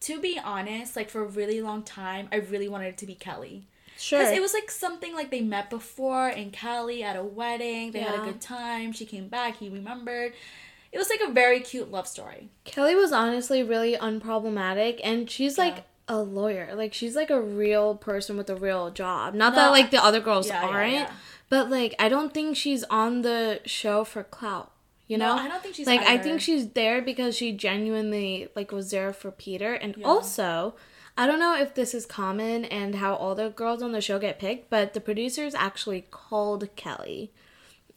To 0.00 0.20
be 0.20 0.38
honest, 0.42 0.96
like 0.96 1.10
for 1.10 1.22
a 1.22 1.26
really 1.26 1.60
long 1.60 1.82
time, 1.82 2.28
I 2.32 2.36
really 2.36 2.68
wanted 2.68 2.88
it 2.88 2.98
to 2.98 3.06
be 3.06 3.14
Kelly. 3.14 3.66
sure. 3.98 4.18
Because 4.18 4.34
it 4.36 4.40
was 4.40 4.54
like 4.54 4.70
something 4.70 5.14
like 5.14 5.30
they 5.30 5.42
met 5.42 5.68
before 5.68 6.28
in 6.28 6.50
Kelly 6.50 7.02
at 7.02 7.16
a 7.16 7.22
wedding. 7.22 7.92
They 7.92 8.00
had 8.00 8.18
a 8.18 8.24
good 8.24 8.40
time. 8.40 8.92
She 8.92 9.04
came 9.04 9.28
back. 9.28 9.58
He 9.58 9.68
remembered. 9.68 10.32
It 10.92 10.98
was 10.98 11.08
like 11.10 11.20
a 11.26 11.30
very 11.32 11.60
cute 11.60 11.90
love 11.90 12.08
story. 12.08 12.48
Kelly 12.64 12.94
was 12.96 13.12
honestly 13.12 13.62
really 13.62 13.94
unproblematic, 13.96 15.00
and 15.04 15.30
she's 15.30 15.56
like 15.56 15.76
Yeah. 15.76 15.82
A 16.10 16.20
lawyer. 16.20 16.74
Like 16.74 16.92
she's 16.92 17.14
like 17.16 17.30
a 17.30 17.40
real 17.40 17.94
person 17.94 18.36
with 18.36 18.50
a 18.50 18.56
real 18.56 18.90
job. 18.90 19.32
Not 19.32 19.54
No, 19.54 19.60
that 19.60 19.68
like 19.70 19.90
the 19.90 20.02
other 20.04 20.20
girls 20.20 20.48
yeah, 20.48 20.62
yeah, 20.62 20.68
aren't, 20.68 20.92
yeah. 20.92 21.10
but 21.48 21.70
like 21.70 21.94
I 21.98 22.08
don't 22.08 22.34
think 22.34 22.56
she's 22.56 22.82
on 22.84 23.22
the 23.22 23.60
show 23.64 24.04
for 24.04 24.22
clout. 24.24 24.72
You 25.06 25.18
know, 25.18 25.34
No, 25.36 25.42
I 25.42 25.48
don't 25.48 25.62
think 25.62 25.74
she's 25.76 25.86
like 25.86 26.02
I 26.02 26.18
think 26.18 26.40
she's 26.40 26.68
there 26.70 27.00
because 27.00 27.36
she 27.36 27.52
genuinely 27.52 28.48
like 28.54 28.72
was 28.72 28.90
there 28.90 29.12
for 29.12 29.30
Peter, 29.30 29.72
and 29.74 29.96
Yeah. 29.96 30.06
also. 30.06 30.74
I 31.18 31.26
don't 31.26 31.40
know 31.40 31.54
if 31.60 31.74
this 31.74 31.92
is 31.92 32.06
common 32.06 32.64
and 32.64 32.94
how 32.94 33.14
all 33.14 33.34
the 33.34 33.50
girls 33.50 33.82
on 33.82 33.92
the 33.92 34.00
show 34.00 34.18
get 34.18 34.38
picked, 34.38 34.70
but 34.70 34.94
the 34.94 35.00
producers 35.00 35.54
actually 35.54 36.06
called 36.10 36.74
Kelly 36.76 37.30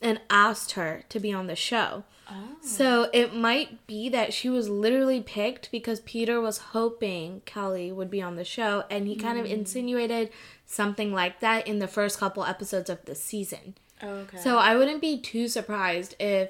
and 0.02 0.20
asked 0.30 0.72
her 0.74 1.04
to 1.08 1.20
be 1.22 1.32
on 1.32 1.48
the 1.48 1.56
show. 1.56 2.04
Oh. 2.30 2.56
So 2.62 3.10
it 3.14 3.36
might 3.36 3.86
be 3.86 4.10
that 4.10 4.34
she 4.34 4.50
was 4.50 4.70
literally 4.70 5.22
picked 5.22 5.72
because 5.72 6.00
Peter 6.02 6.40
was 6.40 6.58
hoping 6.58 7.42
Kelly 7.46 7.92
would 7.92 8.10
be 8.10 8.22
on 8.22 8.36
the 8.36 8.46
show, 8.46 8.86
and 8.90 9.08
he 9.08 9.16
kind 9.16 9.38
of 9.38 9.46
mm. 9.46 9.52
insinuated 9.52 10.30
something 10.66 11.14
like 11.14 11.40
that 11.42 11.68
in 11.68 11.80
the 11.80 11.88
first 11.88 12.20
couple 12.20 12.46
episodes 12.46 12.90
of 12.90 13.04
the 13.06 13.16
season. 13.16 13.76
Oh, 14.02 14.08
okay. 14.08 14.38
So 14.38 14.58
I 14.58 14.76
wouldn't 14.76 15.02
be 15.02 15.20
too 15.20 15.48
surprised 15.48 16.16
if 16.20 16.50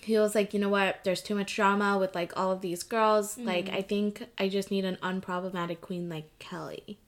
he 0.00 0.18
was 0.18 0.34
like, 0.34 0.54
you 0.54 0.60
know 0.60 0.68
what, 0.68 1.00
there's 1.04 1.22
too 1.22 1.34
much 1.34 1.54
drama 1.54 1.98
with 1.98 2.14
like 2.14 2.36
all 2.36 2.52
of 2.52 2.60
these 2.60 2.82
girls. 2.82 3.36
Like, 3.38 3.66
mm. 3.66 3.74
I 3.74 3.82
think 3.82 4.26
I 4.38 4.48
just 4.48 4.70
need 4.70 4.84
an 4.84 4.98
unproblematic 5.02 5.80
queen 5.80 6.08
like 6.08 6.30
Kelly. 6.38 6.98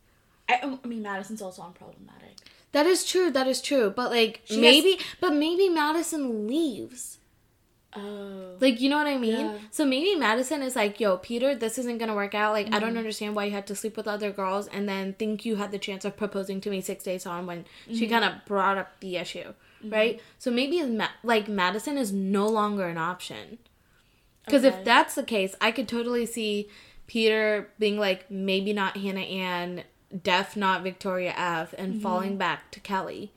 I, 0.48 0.60
oh, 0.62 0.80
I 0.82 0.86
mean, 0.86 1.02
Madison's 1.02 1.42
also 1.42 1.62
unproblematic. 1.62 2.38
That 2.72 2.86
is 2.86 3.04
true. 3.04 3.30
That 3.30 3.46
is 3.46 3.60
true. 3.62 3.90
But 3.90 4.10
like 4.10 4.42
She 4.44 4.54
has- 4.54 4.62
maybe, 4.62 4.98
but 5.20 5.32
maybe 5.32 5.68
Madison 5.68 6.46
leaves. 6.46 7.17
Oh. 7.98 8.56
Like, 8.60 8.80
you 8.80 8.88
know 8.90 8.96
what 8.96 9.06
I 9.06 9.18
mean? 9.18 9.46
Yeah. 9.46 9.58
So 9.70 9.84
maybe 9.84 10.14
Madison 10.16 10.62
is 10.62 10.74
like, 10.76 10.98
yo, 11.00 11.16
Peter, 11.16 11.54
this 11.54 11.78
isn't 11.78 11.98
gonna 11.98 12.14
work 12.14 12.34
out. 12.34 12.52
Like, 12.52 12.66
I 12.66 12.70
Mm-hmm. 12.70 12.80
don't 12.80 12.96
understand 12.98 13.36
why 13.36 13.44
you 13.44 13.52
had 13.52 13.66
to 13.68 13.74
sleep 13.74 13.96
with 13.96 14.08
other 14.08 14.30
girls 14.32 14.66
and 14.68 14.88
then 14.88 15.12
think 15.14 15.44
you 15.44 15.56
had 15.56 15.70
the 15.70 15.78
chance 15.78 16.04
of 16.04 16.16
proposing 16.16 16.60
to 16.62 16.70
me 16.70 16.80
six 16.80 17.04
days 17.04 17.26
on 17.26 17.46
when 17.46 17.64
she 17.88 18.04
Mm-hmm. 18.06 18.12
kind 18.12 18.24
of 18.24 18.44
brought 18.46 18.78
up 18.78 18.98
the 19.00 19.16
issue, 19.16 19.52
right? 19.84 20.20
So 20.38 20.50
maybe, 20.50 20.82
Ma- 20.82 21.08
like, 21.22 21.48
Madison 21.48 21.96
is 21.98 22.12
no 22.12 22.48
longer 22.48 22.86
an 22.88 22.98
option. 22.98 23.58
Because 24.44 24.64
Okay. 24.64 24.76
if 24.78 24.84
that's 24.84 25.14
the 25.14 25.22
case, 25.24 25.54
I 25.60 25.70
could 25.70 25.86
totally 25.88 26.26
see 26.26 26.68
Peter 27.06 27.70
being 27.78 27.98
like, 27.98 28.30
maybe 28.30 28.72
not 28.72 28.96
Hannah 28.96 29.20
Ann, 29.20 29.84
Def 30.22 30.56
not 30.56 30.82
Victoria 30.82 31.34
F, 31.36 31.74
and 31.78 31.92
Mm-hmm. 31.94 32.02
falling 32.02 32.36
back 32.38 32.70
to 32.72 32.80
Kelly. 32.80 33.32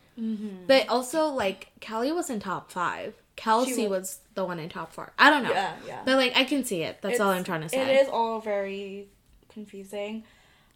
But 0.67 0.87
also, 0.87 1.25
like, 1.27 1.69
Kelly 1.79 2.11
was 2.11 2.29
in 2.29 2.39
top 2.39 2.71
five. 2.71 3.15
Kelsey 3.35 3.87
was. 3.87 3.89
was 3.89 4.19
the 4.35 4.45
one 4.45 4.59
in 4.59 4.69
top 4.69 4.93
four. 4.93 5.11
I 5.17 5.29
don't 5.29 5.43
know. 5.43 5.51
Yeah, 5.51 5.73
yeah. 5.85 6.01
But, 6.05 6.17
like, 6.17 6.35
I 6.35 6.43
can 6.43 6.63
see 6.63 6.83
it. 6.83 7.01
That's 7.01 7.19
all 7.19 7.31
I'm 7.31 7.43
trying 7.43 7.61
to 7.61 7.69
say. 7.69 7.79
It 7.79 8.01
is 8.01 8.09
all 8.09 8.39
very 8.39 9.07
confusing. 9.49 10.23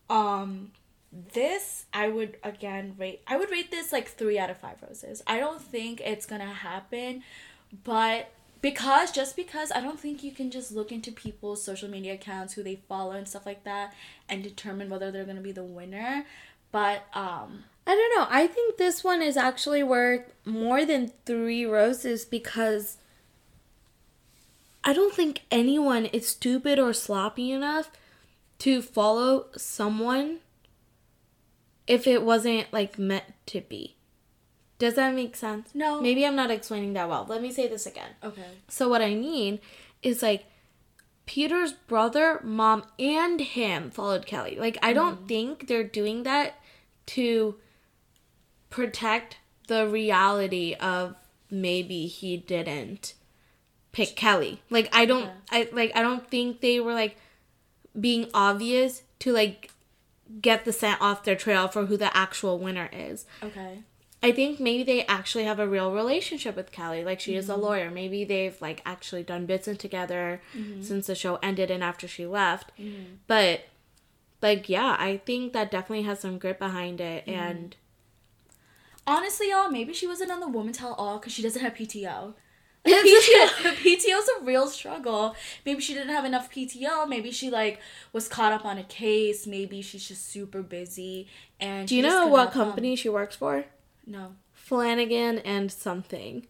Um, 0.10 0.72
this 1.34 1.86
I 1.94 2.10
would 2.10 2.38
again 2.44 2.96
rate. 2.98 3.22
I 3.28 3.38
would 3.38 3.50
rate 3.50 3.72
this 3.72 3.94
like 3.94 4.10
three 4.10 4.38
out 4.38 4.50
of 4.50 4.58
five 4.58 4.78
roses. 4.88 5.24
I 5.26 5.39
don't 5.39 5.62
think 5.62 6.02
it's 6.02 6.26
gonna 6.26 6.46
happen, 6.46 7.24
but 7.84 8.32
because 8.62 9.12
just 9.12 9.36
because 9.36 9.72
I 9.72 9.80
don't 9.80 10.00
think 10.00 10.24
you 10.24 10.32
can 10.32 10.52
just 10.52 10.72
look 10.72 10.91
into 10.91 11.12
people's 11.12 11.63
social 11.63 11.89
media 11.89 12.15
accounts, 12.15 12.54
who 12.54 12.63
they 12.63 12.82
follow 12.89 13.12
and 13.12 13.28
stuff 13.28 13.46
like 13.46 13.63
that, 13.63 13.94
and 14.28 14.44
determine 14.44 14.89
whether 14.89 15.10
they're 15.10 15.26
gonna 15.26 15.41
be 15.41 15.54
the 15.54 15.63
winner. 15.63 16.26
But 16.72 17.04
um, 17.13 17.63
I 17.88 17.96
don't 17.96 18.20
know. 18.20 18.28
I 18.30 18.48
think 18.48 18.78
this 18.78 19.04
one 19.04 19.22
is 19.22 19.38
actually 19.38 19.84
worth 19.84 20.34
more 20.44 20.84
than 20.84 21.13
three 21.26 21.65
roses 21.65 22.26
because 22.26 22.98
I 24.86 24.93
don't 24.93 25.13
think 25.13 25.41
anyone 25.50 26.06
is 26.06 26.28
stupid 26.28 26.78
or 26.78 26.93
sloppy 26.93 27.52
enough 27.52 27.89
to 28.60 28.84
follow 28.84 29.48
someone 29.58 30.39
if 31.88 32.06
it 32.06 32.21
wasn't 32.21 32.71
like 32.71 33.00
meant 33.00 33.26
to 33.48 33.62
be. 33.62 33.95
Does 34.78 34.93
that 34.93 35.15
make 35.15 35.36
sense? 35.36 35.69
No. 35.74 36.02
Maybe 36.02 36.26
I'm 36.26 36.36
not 36.36 36.52
explaining 36.52 36.93
that 36.93 37.10
well. 37.10 37.26
Let 37.28 37.41
me 37.41 37.52
say 37.52 37.67
this 37.67 37.88
again. 37.88 38.12
okay, 38.24 38.45
So 38.67 38.88
what 38.88 39.02
I 39.02 39.15
mean 39.15 39.60
is 40.04 40.21
like 40.21 40.45
Peter's 41.26 41.74
brother, 41.74 42.39
mom, 42.43 42.84
and 43.00 43.39
him 43.41 43.89
followed 43.89 44.28
Kelly. 44.28 44.58
Like 44.60 44.78
I 44.84 44.93
don't 44.93 45.15
mm-hmm. 45.15 45.26
think 45.26 45.67
they're 45.67 45.84
doing 45.84 46.24
that 46.24 46.60
to 47.08 47.56
protect 48.69 49.38
the 49.67 49.88
reality 49.88 50.76
of 50.80 51.15
maybe 51.50 52.06
he 52.06 52.38
didn't 52.38 53.15
pick 53.95 54.15
Kelly. 54.17 54.62
Like 54.69 54.89
I 54.91 55.05
don't 55.05 55.31
I 55.49 55.69
like 55.71 55.93
I 55.95 56.01
don't 56.01 56.29
think 56.29 56.60
they 56.60 56.79
were 56.79 56.93
like 56.93 57.17
being 57.99 58.29
obvious 58.34 59.03
to 59.19 59.31
like 59.31 59.71
get 60.41 60.65
the 60.65 60.73
scent 60.73 61.01
off 61.01 61.23
their 61.23 61.36
trail 61.36 61.69
for 61.69 61.86
who 61.86 61.95
the 61.95 62.15
actual 62.15 62.60
winner 62.60 62.89
is. 62.91 63.25
okay, 63.41 63.79
I 64.21 64.34
think 64.34 64.60
maybe 64.60 64.84
they 64.84 65.05
actually 65.05 65.45
have 65.45 65.60
a 65.60 65.67
real 65.67 65.93
relationship 65.93 66.58
with 66.58 66.73
Kelly. 66.73 67.05
Like 67.05 67.21
she 67.21 67.36
is 67.36 67.49
a 67.49 67.53
mm-hmm. 67.53 67.62
lawyer. 67.62 67.89
Maybe 67.89 68.25
they've 68.25 68.62
like 68.62 68.81
actually 68.86 69.23
done 69.23 69.45
business 69.45 69.77
together 69.77 70.41
mm-hmm. 70.53 70.81
since 70.81 71.08
the 71.08 71.15
show 71.15 71.38
ended 71.38 71.71
and 71.71 71.81
after 71.81 72.05
she 72.05 72.25
left. 72.25 72.73
Mm-hmm. 72.77 73.15
But 73.27 73.62
like 74.41 74.67
yeah, 74.67 74.97
I 74.99 75.21
think 75.25 75.53
that 75.53 75.71
definitely 75.71 76.03
has 76.03 76.19
some 76.19 76.38
grit 76.38 76.60
behind 76.60 76.99
it 76.99 77.25
and 77.27 77.77
Honestly, 79.08 79.51
y'all, 79.51 79.69
maybe 79.69 79.93
she 79.93 80.08
wasn't 80.08 80.31
on 80.31 80.39
the 80.39 80.47
woman 80.47 80.73
tell 80.73 80.93
all 80.93 81.19
because 81.19 81.31
she 81.31 81.43
doesn't 81.43 81.62
have 81.62 81.75
PTO. 81.75 82.34
PTO, 83.04 83.48
PTO 83.76 84.17
is 84.19 84.30
a 84.39 84.43
real 84.43 84.67
struggle. 84.67 85.36
Maybe 85.65 85.82
she 85.82 85.93
didn't 85.93 86.10
have 86.13 86.26
enough 86.26 86.52
PTO. 86.52 87.08
Maybe 87.08 87.32
she 87.32 87.50
like 87.50 87.80
was 88.13 88.28
caught 88.28 88.54
up 88.54 88.63
on 88.65 88.78
a 88.78 88.84
case. 88.84 89.48
Maybe 89.48 89.82
she's 89.82 90.08
just 90.08 90.30
super 90.30 90.62
busy. 90.62 91.28
And 91.60 91.88
Do 91.88 91.95
you 91.95 92.04
know 92.04 92.28
what 92.28 92.52
come. 92.52 92.65
company 92.67 92.95
she 92.95 93.10
works 93.10 93.36
for? 93.36 93.65
No. 94.06 94.36
Flanagan 94.54 95.39
and 95.39 95.71
something. 95.71 96.45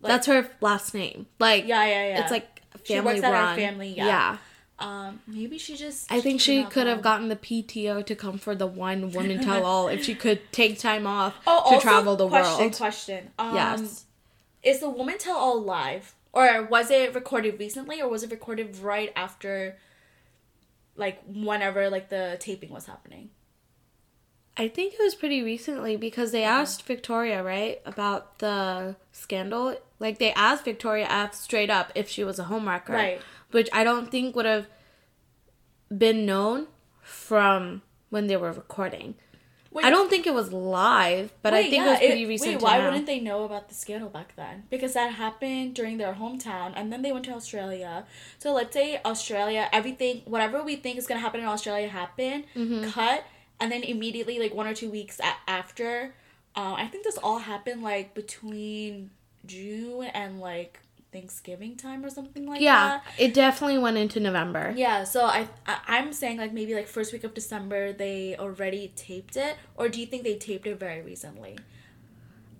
Like- 0.00 0.10
That's 0.12 0.26
her 0.26 0.50
last 0.60 0.94
name. 0.94 1.26
Like 1.38 1.66
Yeah, 1.66 1.84
yeah, 1.84 2.08
yeah. 2.08 2.20
it's 2.22 2.30
like 2.30 2.62
She 2.84 2.94
family 2.94 3.14
works 3.14 3.24
at 3.24 3.32
her 3.34 3.40
run. 3.40 3.56
family, 3.56 3.88
yeah. 3.96 4.06
yeah. 4.06 4.36
um, 4.78 5.20
maybe 5.26 5.58
she 5.58 5.76
just. 5.76 6.10
I 6.12 6.20
think 6.20 6.40
she 6.40 6.64
could 6.64 6.86
have 6.86 7.02
gotten 7.02 7.28
the 7.28 7.36
PTO 7.36 8.04
to 8.06 8.14
come 8.14 8.38
for 8.38 8.54
the 8.54 8.66
one 8.66 9.10
woman 9.12 9.40
tell 9.40 9.64
all 9.64 9.88
if 9.88 10.04
she 10.04 10.14
could 10.14 10.40
take 10.52 10.78
time 10.78 11.06
off 11.06 11.34
Oh, 11.46 11.74
to 11.74 11.80
travel 11.80 12.16
the 12.16 12.28
question, 12.28 12.58
world. 12.58 12.72
Question. 12.76 13.30
Um, 13.38 13.54
yes. 13.54 14.04
Is 14.64 14.80
the 14.80 14.88
woman 14.88 15.18
tell 15.18 15.36
all 15.36 15.60
live, 15.60 16.14
or 16.32 16.62
was 16.64 16.90
it 16.90 17.14
recorded 17.14 17.58
recently, 17.60 18.00
or 18.00 18.08
was 18.08 18.22
it 18.22 18.30
recorded 18.30 18.78
right 18.78 19.12
after, 19.14 19.76
like 20.96 21.22
whenever 21.26 21.90
like 21.90 22.08
the 22.08 22.36
taping 22.40 22.70
was 22.70 22.86
happening? 22.86 23.30
I 24.56 24.68
think 24.68 24.94
it 24.94 25.00
was 25.02 25.16
pretty 25.16 25.42
recently 25.42 25.96
because 25.96 26.30
they 26.30 26.44
asked 26.44 26.84
Victoria, 26.84 27.42
right, 27.42 27.80
about 27.84 28.38
the 28.38 28.96
scandal. 29.10 29.76
Like 29.98 30.18
they 30.18 30.32
asked 30.32 30.64
Victoria 30.64 31.06
F 31.10 31.34
straight 31.34 31.70
up 31.70 31.90
if 31.94 32.08
she 32.08 32.24
was 32.24 32.38
a 32.38 32.44
homewrecker. 32.44 32.90
Right. 32.90 33.20
Which 33.50 33.68
I 33.72 33.84
don't 33.84 34.10
think 34.10 34.34
would 34.36 34.46
have 34.46 34.68
been 35.96 36.24
known 36.24 36.68
from 37.02 37.82
when 38.10 38.28
they 38.28 38.36
were 38.36 38.52
recording. 38.52 39.16
Wait, 39.74 39.84
I 39.84 39.90
don't 39.90 40.08
think 40.08 40.26
it 40.26 40.32
was 40.32 40.52
live, 40.52 41.32
but 41.42 41.52
I 41.52 41.62
think 41.64 41.74
yeah, 41.82 41.86
it 41.86 41.90
was 41.90 41.98
pretty 41.98 42.22
it- 42.22 42.28
recent. 42.28 42.52
Wait, 42.54 42.62
why 42.62 42.78
know. 42.78 42.84
wouldn't 42.86 43.06
they 43.06 43.20
know 43.20 43.42
about 43.44 43.68
the 43.68 43.74
scandal 43.74 44.08
back 44.08 44.34
then? 44.36 44.62
Because 44.70 44.94
that 44.94 45.12
happened 45.14 45.74
during 45.74 45.98
their 45.98 46.14
hometown, 46.14 46.72
and 46.76 46.92
then 46.92 47.02
they 47.02 47.10
went 47.12 47.24
to 47.26 47.32
Australia. 47.32 48.06
So 48.38 48.52
let's 48.54 48.72
say 48.72 49.00
Australia, 49.04 49.68
everything, 49.72 50.22
whatever 50.26 50.62
we 50.62 50.76
think 50.76 50.96
is 50.96 51.06
gonna 51.08 51.20
happen 51.20 51.40
in 51.40 51.46
Australia, 51.46 51.88
happened, 51.88 52.44
Mm-hmm. 52.54 52.88
cut, 52.90 53.24
and 53.60 53.70
then 53.72 53.82
immediately, 53.82 54.38
like 54.38 54.54
one 54.54 54.66
or 54.68 54.74
two 54.74 54.90
weeks 54.90 55.18
a- 55.20 55.50
after, 55.50 56.14
uh, 56.56 56.74
I 56.78 56.86
think 56.86 57.02
this 57.04 57.18
all 57.18 57.38
happened 57.38 57.82
like 57.82 58.14
between 58.14 59.10
June 59.44 60.04
and 60.04 60.38
like 60.40 60.78
Thanksgiving 61.14 61.76
time 61.76 62.04
or 62.04 62.10
something 62.10 62.44
like 62.44 62.60
Yeah, 62.60 62.98
that. 62.98 63.04
Yeah, 63.18 63.24
it 63.26 63.34
definitely 63.34 63.78
went 63.78 63.96
into 63.96 64.18
November. 64.20 64.74
Yeah, 64.76 65.04
so 65.04 65.24
I, 65.24 65.48
I 65.66 65.78
I'm 65.86 66.12
saying 66.12 66.38
like 66.38 66.52
maybe 66.52 66.74
like 66.74 66.88
first 66.88 67.12
week 67.12 67.24
of 67.24 67.32
December 67.32 67.92
they 67.92 68.36
already 68.36 68.92
taped 68.96 69.36
it, 69.36 69.56
or 69.76 69.88
do 69.88 70.00
you 70.00 70.06
think 70.06 70.24
they 70.24 70.34
taped 70.34 70.66
it 70.66 70.78
very 70.78 71.02
recently? 71.02 71.56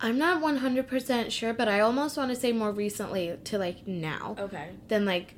I'm 0.01 0.19
not 0.19 0.43
100% 0.43 1.31
sure, 1.31 1.53
but 1.55 1.69
I 1.69 1.81
almost 1.81 2.17
want 2.17 2.31
to 2.31 2.37
say 2.37 2.53
more 2.53 2.73
recently 2.73 3.37
to 3.45 3.59
like 3.59 3.87
now 3.87 4.37
Okay. 4.39 4.71
than 4.89 5.05
like 5.05 5.35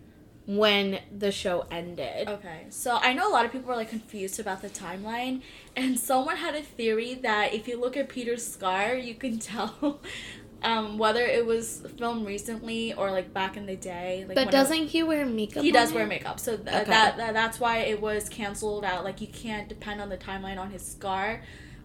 when 0.46 1.00
the 1.16 1.32
show 1.32 1.66
ended. 1.70 2.28
Okay, 2.28 2.66
so 2.70 2.98
I 3.00 3.12
know 3.12 3.28
a 3.28 3.32
lot 3.32 3.44
of 3.44 3.52
people 3.52 3.68
were 3.68 3.76
like 3.76 3.90
confused 3.90 4.38
about 4.38 4.62
the 4.62 4.68
timeline, 4.68 5.42
and 5.74 5.98
someone 6.10 6.36
had 6.36 6.54
a 6.54 6.62
theory 6.62 7.14
that 7.22 7.54
if 7.54 7.66
you 7.68 7.80
look 7.80 7.96
at 7.96 8.08
Peter's 8.08 8.46
scar, 8.46 8.94
you 8.94 9.14
can 9.14 9.38
tell 9.52 10.00
um, 10.66 10.98
whether 10.98 11.20
it 11.20 11.46
was 11.46 11.82
filmed 11.96 12.26
recently 12.26 12.92
or 12.94 13.10
like 13.10 13.32
back 13.32 13.56
in 13.56 13.66
the 13.66 13.76
day. 13.76 14.24
Like 14.26 14.34
But 14.34 14.50
doesn't 14.50 14.88
he 14.88 15.02
wear 15.02 15.24
makeup? 15.24 15.62
he 15.62 15.70
does 15.70 15.90
on 15.90 15.94
wear 15.94 16.06
makeup, 16.06 16.40
so 16.40 16.56
th- 16.56 16.68
Okay. 16.68 16.84
that, 16.90 17.16
that 17.16 17.32
that's 17.34 17.60
why 17.60 17.78
it 17.78 18.00
was 18.00 18.28
canceled 18.28 18.84
out. 18.84 19.04
Like 19.04 19.20
you 19.20 19.28
can't 19.28 19.68
depend 19.68 20.00
on 20.00 20.08
the 20.08 20.16
timeline 20.18 20.58
on 20.58 20.70
his 20.70 20.82
scar, 20.84 21.42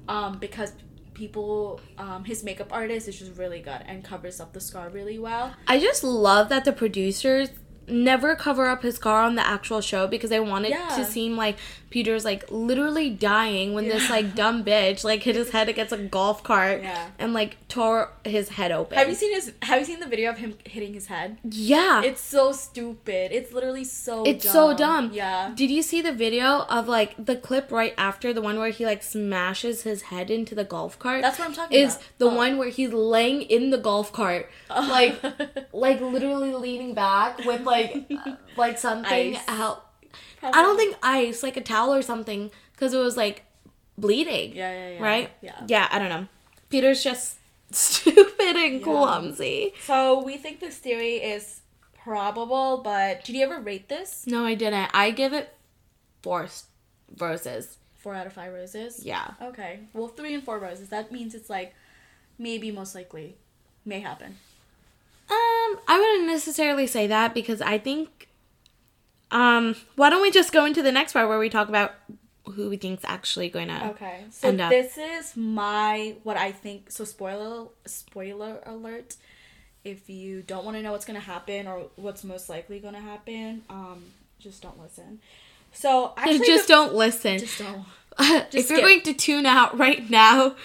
um, 0.07 0.39
because 0.39 0.73
people, 1.13 1.79
um, 1.97 2.23
his 2.23 2.43
makeup 2.43 2.73
artist 2.73 3.07
is 3.07 3.19
just 3.19 3.37
really 3.37 3.59
good 3.59 3.81
and 3.85 4.03
covers 4.03 4.39
up 4.39 4.53
the 4.53 4.61
scar 4.61 4.89
really 4.89 5.19
well. 5.19 5.53
I 5.67 5.79
just 5.79 6.03
love 6.03 6.49
that 6.49 6.65
the 6.65 6.71
producers 6.73 7.49
never 7.87 8.35
cover 8.35 8.67
up 8.67 8.81
his 8.83 8.95
scar 8.95 9.21
on 9.23 9.35
the 9.35 9.45
actual 9.45 9.81
show 9.81 10.07
because 10.07 10.29
they 10.29 10.39
wanted 10.39 10.69
Yeah. 10.69 10.87
to 10.95 11.03
seem 11.05 11.35
like 11.35 11.57
Peter's 11.91 12.25
like 12.25 12.49
literally 12.49 13.09
dying 13.11 13.73
when 13.75 13.87
this 13.87 14.09
like 14.09 14.33
dumb 14.33 14.63
bitch 14.63 15.03
like 15.03 15.21
hit 15.21 15.35
his 15.35 15.51
head 15.51 15.69
against 15.69 15.93
a 15.93 15.97
golf 15.97 16.41
cart 16.43 16.81
Yeah. 16.81 17.09
and 17.19 17.33
like 17.33 17.57
tore 17.67 18.11
his 18.25 18.49
head 18.49 18.71
open. 18.71 18.97
Have 18.97 19.07
you 19.09 19.13
seen 19.15 19.33
his? 19.33 19.53
Have 19.61 19.79
you 19.79 19.85
seen 19.85 19.99
the 19.99 20.07
video 20.07 20.31
of 20.31 20.37
him 20.39 20.55
hitting 20.65 20.93
his 20.95 21.05
head? 21.07 21.37
Yeah. 21.43 22.01
It's 22.01 22.21
so 22.21 22.51
stupid. 22.53 23.31
It's 23.31 23.53
literally 23.53 23.83
so. 23.83 24.23
It's 24.23 24.43
dumb. 24.45 24.53
so 24.53 24.73
dumb. 24.75 25.11
Yeah. 25.13 25.51
Did 25.53 25.69
you 25.69 25.83
see 25.83 26.01
the 26.01 26.13
video 26.13 26.61
of 26.69 26.87
like 26.87 27.13
the 27.23 27.35
clip 27.35 27.71
right 27.71 27.93
after 27.97 28.33
the 28.33 28.41
one 28.41 28.57
where 28.57 28.69
he 28.71 28.85
like 28.85 29.03
smashes 29.03 29.83
his 29.83 30.03
head 30.03 30.31
into 30.31 30.55
the 30.55 30.63
golf 30.63 30.97
cart? 30.97 31.21
That's 31.21 31.37
what 31.37 31.47
I'm 31.49 31.53
talking 31.53 31.77
Is 31.77 31.95
about. 31.95 32.01
Is 32.03 32.09
the 32.17 32.25
Oh. 32.31 32.35
one 32.35 32.57
where 32.57 32.69
he's 32.69 32.93
laying 32.93 33.41
in 33.43 33.69
the 33.69 33.77
golf 33.77 34.13
cart, 34.13 34.49
oh. 34.69 34.87
like 34.89 35.21
like 35.73 35.99
literally 35.99 36.53
leaning 36.53 36.93
back 36.93 37.39
with 37.45 37.61
like 37.63 38.09
like 38.57 38.77
something 38.79 39.35
Ice. 39.35 39.43
out. 39.49 39.87
I 40.43 40.61
don't 40.61 40.77
think 40.77 40.95
ice, 41.03 41.43
like 41.43 41.57
a 41.57 41.61
towel 41.61 41.93
or 41.93 42.01
something, 42.01 42.51
because 42.73 42.93
it 42.93 42.97
was 42.99 43.17
like 43.17 43.43
bleeding. 43.97 44.55
Yeah, 44.55 44.71
yeah, 44.71 44.89
yeah. 44.95 45.03
Right? 45.03 45.29
Yeah. 45.41 45.63
Yeah, 45.67 45.87
I 45.91 45.99
don't 45.99 46.09
know. 46.09 46.27
Peter's 46.69 47.03
just 47.03 47.37
stupid 47.71 48.55
and 48.55 48.83
clumsy. 48.83 49.73
So 49.85 50.23
we 50.23 50.37
think 50.37 50.59
this 50.59 50.77
theory 50.77 51.15
is 51.17 51.61
probable, 52.03 52.81
but 52.83 53.23
did 53.23 53.35
you 53.35 53.43
ever 53.43 53.59
rate 53.59 53.89
this? 53.89 54.25
No, 54.25 54.45
I 54.45 54.55
didn't. 54.55 54.89
I 54.93 55.11
give 55.11 55.33
it 55.33 55.53
four 56.21 56.47
roses. 57.17 57.77
Four 57.97 58.15
out 58.15 58.25
of 58.25 58.33
five 58.33 58.51
roses. 58.53 59.05
Yeah. 59.05 59.31
Okay. 59.41 59.81
Well, 59.93 60.07
three 60.07 60.33
and 60.33 60.43
four 60.43 60.57
roses. 60.57 60.89
That 60.89 61.11
means 61.11 61.35
it's 61.35 61.49
like 61.49 61.75
maybe 62.39 62.71
most 62.71 62.95
likely 62.95 63.35
may 63.85 63.99
happen. 63.99 64.37
Um, 65.29 65.79
I 65.87 65.97
wouldn't 65.99 66.27
necessarily 66.27 66.87
say 66.87 67.07
that 67.07 67.33
because 67.33 67.61
I 67.61 67.77
think. 67.77 68.27
Um, 69.31 69.75
why 69.95 70.09
don't 70.09 70.21
we 70.21 70.31
just 70.31 70.51
go 70.51 70.65
into 70.65 70.81
the 70.83 70.91
next 70.91 71.13
part 71.13 71.27
where 71.27 71.39
we 71.39 71.49
talk 71.49 71.69
about 71.69 71.93
who 72.45 72.69
we 72.69 72.77
think's 72.77 73.03
actually 73.05 73.49
going 73.49 73.69
to? 73.69 73.89
Okay. 73.91 74.25
So 74.31 74.49
End 74.49 74.61
up. 74.61 74.69
this 74.69 74.97
is 74.97 75.35
my 75.37 76.15
what 76.23 76.37
I 76.37 76.51
think. 76.51 76.91
So 76.91 77.05
spoiler 77.05 77.67
spoiler 77.85 78.59
alert. 78.65 79.15
If 79.83 80.09
you 80.09 80.41
don't 80.43 80.63
want 80.63 80.77
to 80.77 80.83
know 80.83 80.91
what's 80.91 81.05
gonna 81.05 81.19
happen 81.19 81.67
or 81.67 81.87
what's 81.95 82.23
most 82.23 82.49
likely 82.49 82.79
gonna 82.79 82.99
happen, 83.01 83.63
um, 83.69 84.03
just 84.39 84.61
don't 84.61 84.79
listen. 84.79 85.19
So 85.71 86.13
actually, 86.17 86.45
just 86.45 86.67
the- 86.67 86.73
don't 86.73 86.93
listen. 86.93 87.39
just 87.39 87.57
don't. 87.57 87.85
if 88.53 88.69
you're 88.69 88.81
going 88.81 89.01
to 89.01 89.13
tune 89.13 89.45
out 89.45 89.77
right 89.77 90.09
now, 90.09 90.55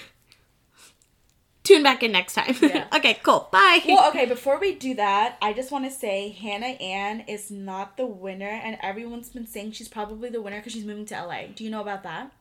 tune 1.66 1.82
back 1.82 2.02
in 2.02 2.12
next 2.12 2.34
time. 2.34 2.54
Yeah. 2.60 2.86
okay, 2.96 3.18
cool. 3.22 3.48
Bye. 3.50 3.80
Well, 3.86 4.08
okay, 4.08 4.26
before 4.26 4.58
we 4.58 4.74
do 4.74 4.94
that, 4.94 5.36
I 5.42 5.52
just 5.52 5.70
want 5.70 5.84
to 5.84 5.90
say 5.90 6.30
Hannah 6.30 6.66
Ann 6.66 7.20
is 7.20 7.50
not 7.50 7.96
the 7.96 8.06
winner, 8.06 8.48
and 8.48 8.78
everyone's 8.82 9.28
been 9.28 9.46
saying 9.46 9.72
she's 9.72 9.88
probably 9.88 10.28
the 10.28 10.40
winner 10.40 10.58
because 10.58 10.72
she's 10.72 10.84
moving 10.84 11.06
to 11.06 11.14
LA. 11.14 11.46
Do 11.54 11.64
you 11.64 11.70
know 11.70 11.80
about 11.80 12.02
that? 12.04 12.32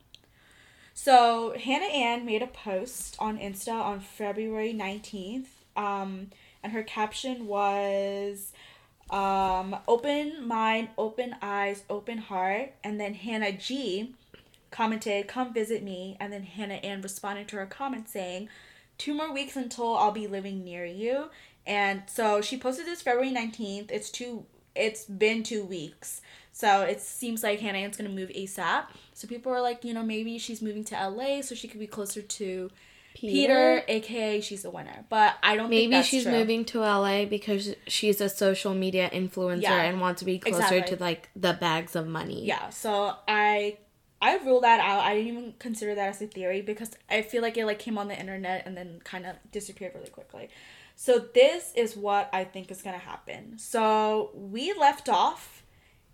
So, 0.93 1.55
Hannah 1.59 1.85
Ann 1.85 2.25
made 2.25 2.41
a 2.41 2.47
post 2.47 3.15
on 3.19 3.38
Insta 3.38 3.73
on 3.73 3.99
February 3.99 4.73
19th, 4.73 5.47
um, 5.75 6.27
and 6.63 6.71
her 6.71 6.83
caption 6.83 7.47
was 7.47 8.53
um, 9.09 9.75
open 9.88 10.47
mind, 10.47 10.89
open 10.97 11.35
eyes, 11.41 11.83
open 11.89 12.17
heart. 12.17 12.73
And 12.83 12.99
then 12.99 13.13
Hannah 13.13 13.51
G 13.51 14.15
commented, 14.71 15.27
come 15.27 15.53
visit 15.53 15.83
me. 15.83 16.17
And 16.19 16.33
then 16.33 16.43
Hannah 16.43 16.75
Ann 16.75 17.01
responded 17.01 17.47
to 17.49 17.57
her 17.57 17.65
comment 17.65 18.09
saying, 18.09 18.49
two 18.97 19.13
more 19.13 19.31
weeks 19.34 19.55
until 19.55 19.95
I'll 19.97 20.12
be 20.12 20.27
living 20.27 20.63
near 20.63 20.86
you. 20.86 21.29
And 21.67 22.03
so 22.08 22.41
she 22.41 22.58
posted 22.58 22.86
this 22.86 23.01
February 23.01 23.31
19th. 23.31 23.91
It's 23.91 24.10
two 24.10 24.45
it's 24.75 25.05
been 25.05 25.41
two 25.43 25.63
weeks. 25.63 26.21
So 26.51 26.81
it 26.81 27.01
seems 27.01 27.43
like 27.43 27.60
Hannah 27.60 27.79
Ann's 27.79 27.97
gonna 27.97 28.10
move 28.10 28.29
ASAP. 28.29 28.86
So 29.13 29.27
people 29.27 29.51
are 29.51 29.62
like, 29.62 29.84
you 29.84 29.93
know, 29.93 30.03
maybe 30.03 30.38
she's 30.38 30.62
moving 30.62 30.84
to 30.86 30.95
LA 30.95 31.41
so 31.41 31.55
she 31.55 31.67
could 31.67 31.79
be 31.79 31.88
closer 31.88 32.21
to 32.21 32.69
Peter, 33.15 33.81
aka 33.88 34.41
she's 34.41 34.63
the 34.63 34.69
winner. 34.69 35.05
But 35.10 35.36
I 35.41 35.55
don't 35.55 35.69
think 35.69 35.89
Maybe 35.89 36.03
she's 36.03 36.23
true. 36.23 36.34
moving 36.34 36.65
to 36.65 36.79
LA 36.79 37.25
because 37.25 37.73
she's 37.88 38.19
a 38.19 38.27
social 38.29 38.73
media 38.73 39.10
influencer 39.12 39.62
Yeah, 39.62 39.81
and 39.84 40.01
wants 40.01 40.19
to 40.19 40.25
be 40.25 40.38
closer 40.38 40.75
exactly. 40.75 40.97
to 40.97 41.03
like 41.03 41.29
the 41.36 41.53
bags 41.53 41.95
of 41.95 42.08
money. 42.08 42.45
Yeah, 42.45 42.69
so 42.69 43.15
I 43.27 43.77
I 44.21 44.38
ruled 44.38 44.63
that 44.63 44.80
out. 44.80 45.01
I 45.01 45.15
didn't 45.15 45.28
even 45.32 45.54
consider 45.60 45.93
that 45.95 46.10
as 46.10 46.21
a 46.21 46.28
theory 46.28 46.62
because 46.62 46.91
I 47.10 47.21
feel 47.21 47.41
like 47.41 47.58
it 47.58 47.65
like 47.65 47.80
came 47.80 47.97
on 47.97 48.08
the 48.08 48.19
internet 48.19 48.65
and 48.65 48.75
then 48.75 49.01
kind 49.04 49.25
of 49.25 49.36
disappeared 49.51 49.93
really 49.95 50.10
quickly. 50.10 50.49
So 50.95 51.19
this 51.19 51.73
is 51.75 51.95
what 51.97 52.30
I 52.32 52.43
think 52.45 52.71
is 52.71 52.82
gonna 52.82 52.97
happen. 52.97 53.58
So 53.60 54.32
we 54.34 54.73
left 54.73 55.10
off 55.10 55.63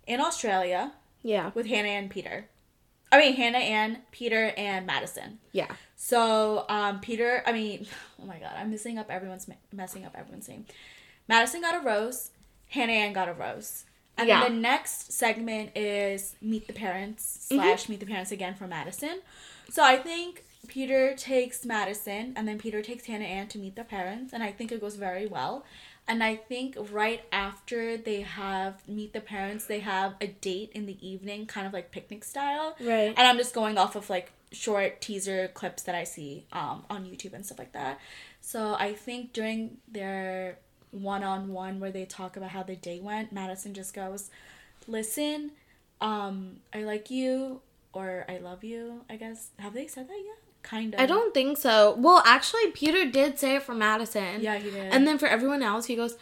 in 0.06 0.20
Australia 0.20 0.92
Yeah. 1.22 1.52
with 1.54 1.66
Hannah 1.66 1.88
and 1.88 2.10
Peter. 2.10 2.48
I 3.12 3.18
mean 3.18 3.34
Hannah 3.34 3.58
and 3.58 3.98
Peter 4.10 4.52
and 4.56 4.86
Madison. 4.86 5.38
Yeah. 5.52 5.70
So 5.96 6.64
um, 6.68 7.00
Peter, 7.00 7.42
I 7.46 7.52
mean, 7.52 7.86
oh 8.20 8.26
my 8.26 8.38
god, 8.38 8.52
I'm 8.56 8.70
messing 8.70 8.98
up 8.98 9.10
everyone's 9.10 9.48
messing 9.72 10.04
up 10.04 10.16
everyone's 10.18 10.48
name. 10.48 10.66
Madison 11.28 11.60
got 11.60 11.80
a 11.80 11.86
rose. 11.86 12.30
Hannah 12.68 12.92
Ann 12.92 13.12
got 13.12 13.28
a 13.28 13.32
rose. 13.34 13.84
And 14.18 14.28
Yeah. 14.28 14.42
then 14.42 14.54
the 14.56 14.60
next 14.60 15.12
segment 15.12 15.76
is 15.76 16.36
meet 16.40 16.66
the 16.66 16.72
parents 16.72 17.48
Mm-hmm. 17.50 17.62
slash 17.62 17.88
meet 17.88 18.00
the 18.00 18.06
parents 18.06 18.30
again 18.32 18.54
for 18.54 18.66
Madison. 18.66 19.20
So 19.70 19.82
I 19.82 19.96
think 19.96 20.44
Peter 20.68 21.14
takes 21.16 21.64
Madison 21.64 22.34
and 22.36 22.46
then 22.46 22.58
Peter 22.58 22.82
takes 22.82 23.06
Hannah 23.06 23.24
Ann 23.24 23.48
to 23.48 23.58
meet 23.58 23.74
the 23.74 23.84
parents, 23.84 24.32
and 24.32 24.42
I 24.42 24.52
think 24.52 24.70
it 24.70 24.80
goes 24.80 24.96
very 24.96 25.26
well. 25.26 25.64
And 26.06 26.22
I 26.22 26.34
think 26.36 26.76
right 26.90 27.22
after 27.32 27.96
they 27.96 28.22
have 28.22 28.86
meet 28.88 29.12
the 29.12 29.20
parents, 29.20 29.66
they 29.66 29.80
have 29.80 30.14
a 30.20 30.26
date 30.26 30.70
in 30.74 30.86
the 30.86 30.98
evening, 31.06 31.46
kind 31.46 31.66
of 31.66 31.72
like 31.72 31.90
picnic 31.92 32.24
style. 32.24 32.76
Right. 32.80 33.14
And 33.16 33.20
I'm 33.20 33.38
just 33.38 33.54
going 33.54 33.78
off 33.78 33.94
of 33.96 34.10
like 34.10 34.32
short 34.50 35.00
teaser 35.00 35.48
clips 35.54 35.82
that 35.84 35.94
I 35.94 36.04
see 36.04 36.46
um, 36.52 36.84
on 36.90 37.04
YouTube 37.04 37.32
and 37.34 37.46
stuff 37.46 37.58
like 37.58 37.72
that. 37.72 38.00
So 38.40 38.74
I 38.74 38.92
think 38.94 39.32
during 39.32 39.78
their 39.88 40.58
one 40.92 41.24
on 41.24 41.48
one 41.52 41.80
where 41.80 41.90
they 41.90 42.04
talk 42.04 42.36
about 42.36 42.50
how 42.50 42.62
the 42.62 42.76
day 42.76 43.00
went, 43.00 43.32
Madison 43.32 43.74
just 43.74 43.94
goes, 43.94 44.30
Listen, 44.86 45.52
um, 46.00 46.58
I 46.72 46.84
like 46.84 47.10
you 47.10 47.60
or 47.92 48.24
I 48.28 48.38
love 48.38 48.62
you, 48.62 49.04
I 49.10 49.16
guess. 49.16 49.50
Have 49.58 49.74
they 49.74 49.86
said 49.86 50.08
that 50.08 50.22
yet? 50.24 50.38
Kind 50.62 50.94
of. 50.94 51.00
I 51.00 51.06
don't 51.06 51.34
think 51.34 51.58
so. 51.58 51.96
Well, 51.98 52.22
actually, 52.24 52.70
Peter 52.70 53.10
did 53.10 53.38
say 53.38 53.56
it 53.56 53.62
for 53.62 53.74
Madison. 53.74 54.40
Yeah, 54.40 54.58
he 54.58 54.70
did. 54.70 54.92
And 54.92 55.06
then 55.06 55.18
for 55.18 55.26
everyone 55.26 55.62
else, 55.62 55.86
he 55.86 55.96
goes, 55.96 56.16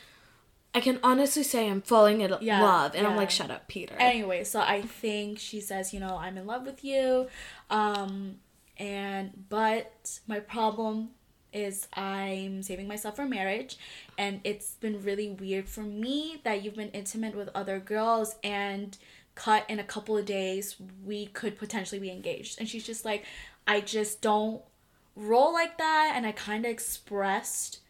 I 0.75 0.81
can 0.81 1.01
honestly 1.03 1.43
say 1.43 1.69
I'm 1.69 1.83
falling 1.83 2.21
in 2.21 2.35
Yeah, 2.41 2.63
love. 2.63 2.95
And 2.95 3.07
I'm 3.07 3.17
like, 3.17 3.31
shut 3.31 3.51
up, 3.51 3.67
Peter. 3.69 3.95
Anyway, 3.99 4.45
so 4.45 4.61
I 4.61 4.83
think 4.83 5.39
she 5.39 5.61
says, 5.61 5.93
you 5.93 6.01
know, 6.01 6.17
I'm 6.17 6.39
in 6.39 6.47
love 6.47 6.65
with 6.65 6.85
you. 6.85 7.27
Um 7.69 8.37
and 8.79 9.33
but 9.49 10.21
my 10.27 10.41
problem 10.41 11.11
is 11.53 11.89
I'm 11.95 12.63
saving 12.63 12.89
myself 12.89 13.17
for 13.17 13.27
marriage 13.27 13.77
and 14.19 14.41
it's 14.45 14.75
been 14.75 15.03
really 15.03 15.31
weird 15.31 15.69
for 15.69 15.81
me 15.83 16.41
that 16.45 16.63
you've 16.63 16.77
been 16.77 16.91
intimate 16.91 17.35
with 17.35 17.49
other 17.55 17.79
girls 17.79 18.37
and 18.45 18.97
cut 19.35 19.65
in 19.69 19.79
a 19.79 19.85
couple 19.85 20.17
of 20.17 20.27
days 20.27 20.77
we 21.05 21.27
could 21.27 21.59
potentially 21.59 22.01
be 22.01 22.11
engaged. 22.11 22.59
And 22.59 22.69
she's 22.69 22.85
just 22.87 23.05
like 23.05 23.25
I 23.67 23.81
just 23.81 24.21
don't 24.21 24.63
roll 25.17 25.53
like 25.53 25.79
that 25.79 26.13
and 26.17 26.27
I 26.27 26.33
kind 26.33 26.65
of 26.65 26.71
expressed 26.71 27.81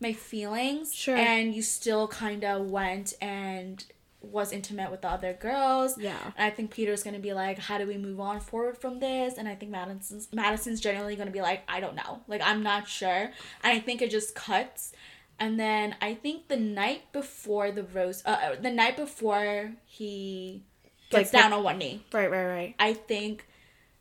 my 0.00 0.12
feelings 0.12 0.92
Sure. 0.94 1.16
and 1.16 1.54
you 1.54 1.62
still 1.62 2.08
kind 2.08 2.44
of 2.44 2.70
went 2.70 3.14
and 3.20 3.84
was 4.24 4.52
intimate 4.52 4.90
with 4.90 5.02
the 5.02 5.08
other 5.08 5.32
girls 5.34 5.96
Yeah. 5.98 6.16
and 6.36 6.44
i 6.44 6.50
think 6.50 6.70
peter's 6.70 7.02
gonna 7.02 7.18
be 7.18 7.32
like 7.32 7.58
how 7.58 7.78
do 7.78 7.86
we 7.86 7.96
move 7.96 8.20
on 8.20 8.40
forward 8.40 8.78
from 8.78 9.00
this 9.00 9.38
and 9.38 9.48
i 9.48 9.54
think 9.54 9.70
madison's 9.70 10.28
madison's 10.32 10.80
generally 10.80 11.16
gonna 11.16 11.30
be 11.30 11.40
like 11.40 11.62
i 11.68 11.80
don't 11.80 11.94
know 11.94 12.20
like 12.28 12.40
i'm 12.44 12.62
not 12.62 12.88
sure 12.88 13.08
and 13.08 13.30
i 13.62 13.78
think 13.78 14.02
it 14.02 14.10
just 14.10 14.34
cuts 14.34 14.92
and 15.38 15.58
then 15.58 15.94
i 16.00 16.14
think 16.14 16.48
the 16.48 16.56
night 16.56 17.02
before 17.12 17.70
the 17.70 17.82
rose 17.84 18.22
uh, 18.26 18.30
uh, 18.30 18.54
the 18.60 18.70
night 18.70 18.96
before 18.96 19.72
he 19.84 20.62
gets 21.10 21.32
Like, 21.32 21.42
down 21.42 21.52
on 21.52 21.62
one 21.64 21.78
knee 21.78 22.02
right, 22.12 22.30
right, 22.30 22.46
right. 22.46 22.74
I 22.78 22.94
think 22.94 23.46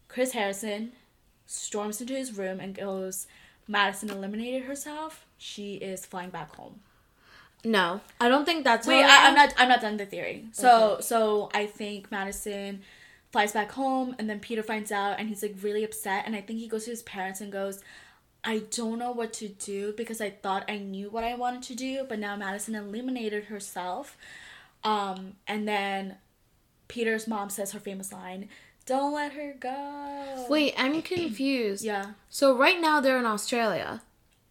Chris 0.08 0.32
Harrison 0.34 0.92
storms 1.48 2.00
into 2.00 2.14
his 2.14 2.38
room 2.38 2.60
and 2.60 2.76
goes, 2.76 3.26
Madison 3.68 4.10
eliminated 4.12 4.64
herself. 4.64 5.26
She 5.38 5.76
is 5.76 6.06
flying 6.06 6.30
back 6.30 6.56
home. 6.56 6.82
No, 7.66 8.02
I 8.20 8.28
don't 8.28 8.46
think 8.46 8.66
that's 8.66 8.86
Wait, 8.88 9.04
I, 9.04 9.30
I'm 9.30 9.36
not. 9.36 9.54
I'm 9.58 9.70
not 9.70 9.82
done 9.82 9.96
the 9.98 10.06
theory. 10.06 10.46
So, 10.52 10.98
so 11.00 11.50
I 11.54 11.66
think 11.66 12.12
Madison 12.12 12.82
flies 13.32 13.54
back 13.54 13.72
home, 13.72 14.16
and 14.20 14.30
then 14.30 14.40
Peter 14.40 14.62
finds 14.62 14.92
out, 14.92 15.18
and 15.18 15.30
he's 15.30 15.42
like 15.42 15.56
really 15.62 15.84
upset. 15.84 16.24
And 16.26 16.36
I 16.36 16.42
think 16.42 16.60
he 16.60 16.68
goes 16.68 16.86
to 16.86 16.92
his 16.92 17.04
parents 17.04 17.40
and 17.40 17.54
goes, 17.54 17.82
"I 18.44 18.64
don't 18.70 19.00
know 19.00 19.12
what 19.12 19.32
to 19.34 19.48
do 19.48 19.94
because 19.96 20.20
I 20.20 20.30
thought 20.30 20.70
I 20.70 20.78
knew 20.78 21.10
what 21.10 21.24
I 21.24 21.36
wanted 21.36 21.64
to 21.64 21.76
do, 21.76 22.06
but 22.08 22.20
now 22.20 22.36
Madison 22.36 22.76
eliminated 22.76 23.46
herself." 23.46 24.18
Um, 24.84 25.38
and 25.48 25.66
then 25.66 26.18
Peter's 26.90 27.28
mom 27.28 27.50
says 27.50 27.72
her 27.72 27.80
famous 27.80 28.12
line, 28.12 28.50
"Don't 28.86 29.14
let 29.14 29.32
her 29.34 29.56
go." 29.58 30.48
Wait, 30.50 30.74
I'm 30.78 31.02
confused. 31.02 31.86
Yeah. 31.86 32.08
So 32.30 32.58
right 32.58 32.82
now 32.82 33.00
they're 33.00 33.20
in 33.20 33.26
Australia. 33.26 34.02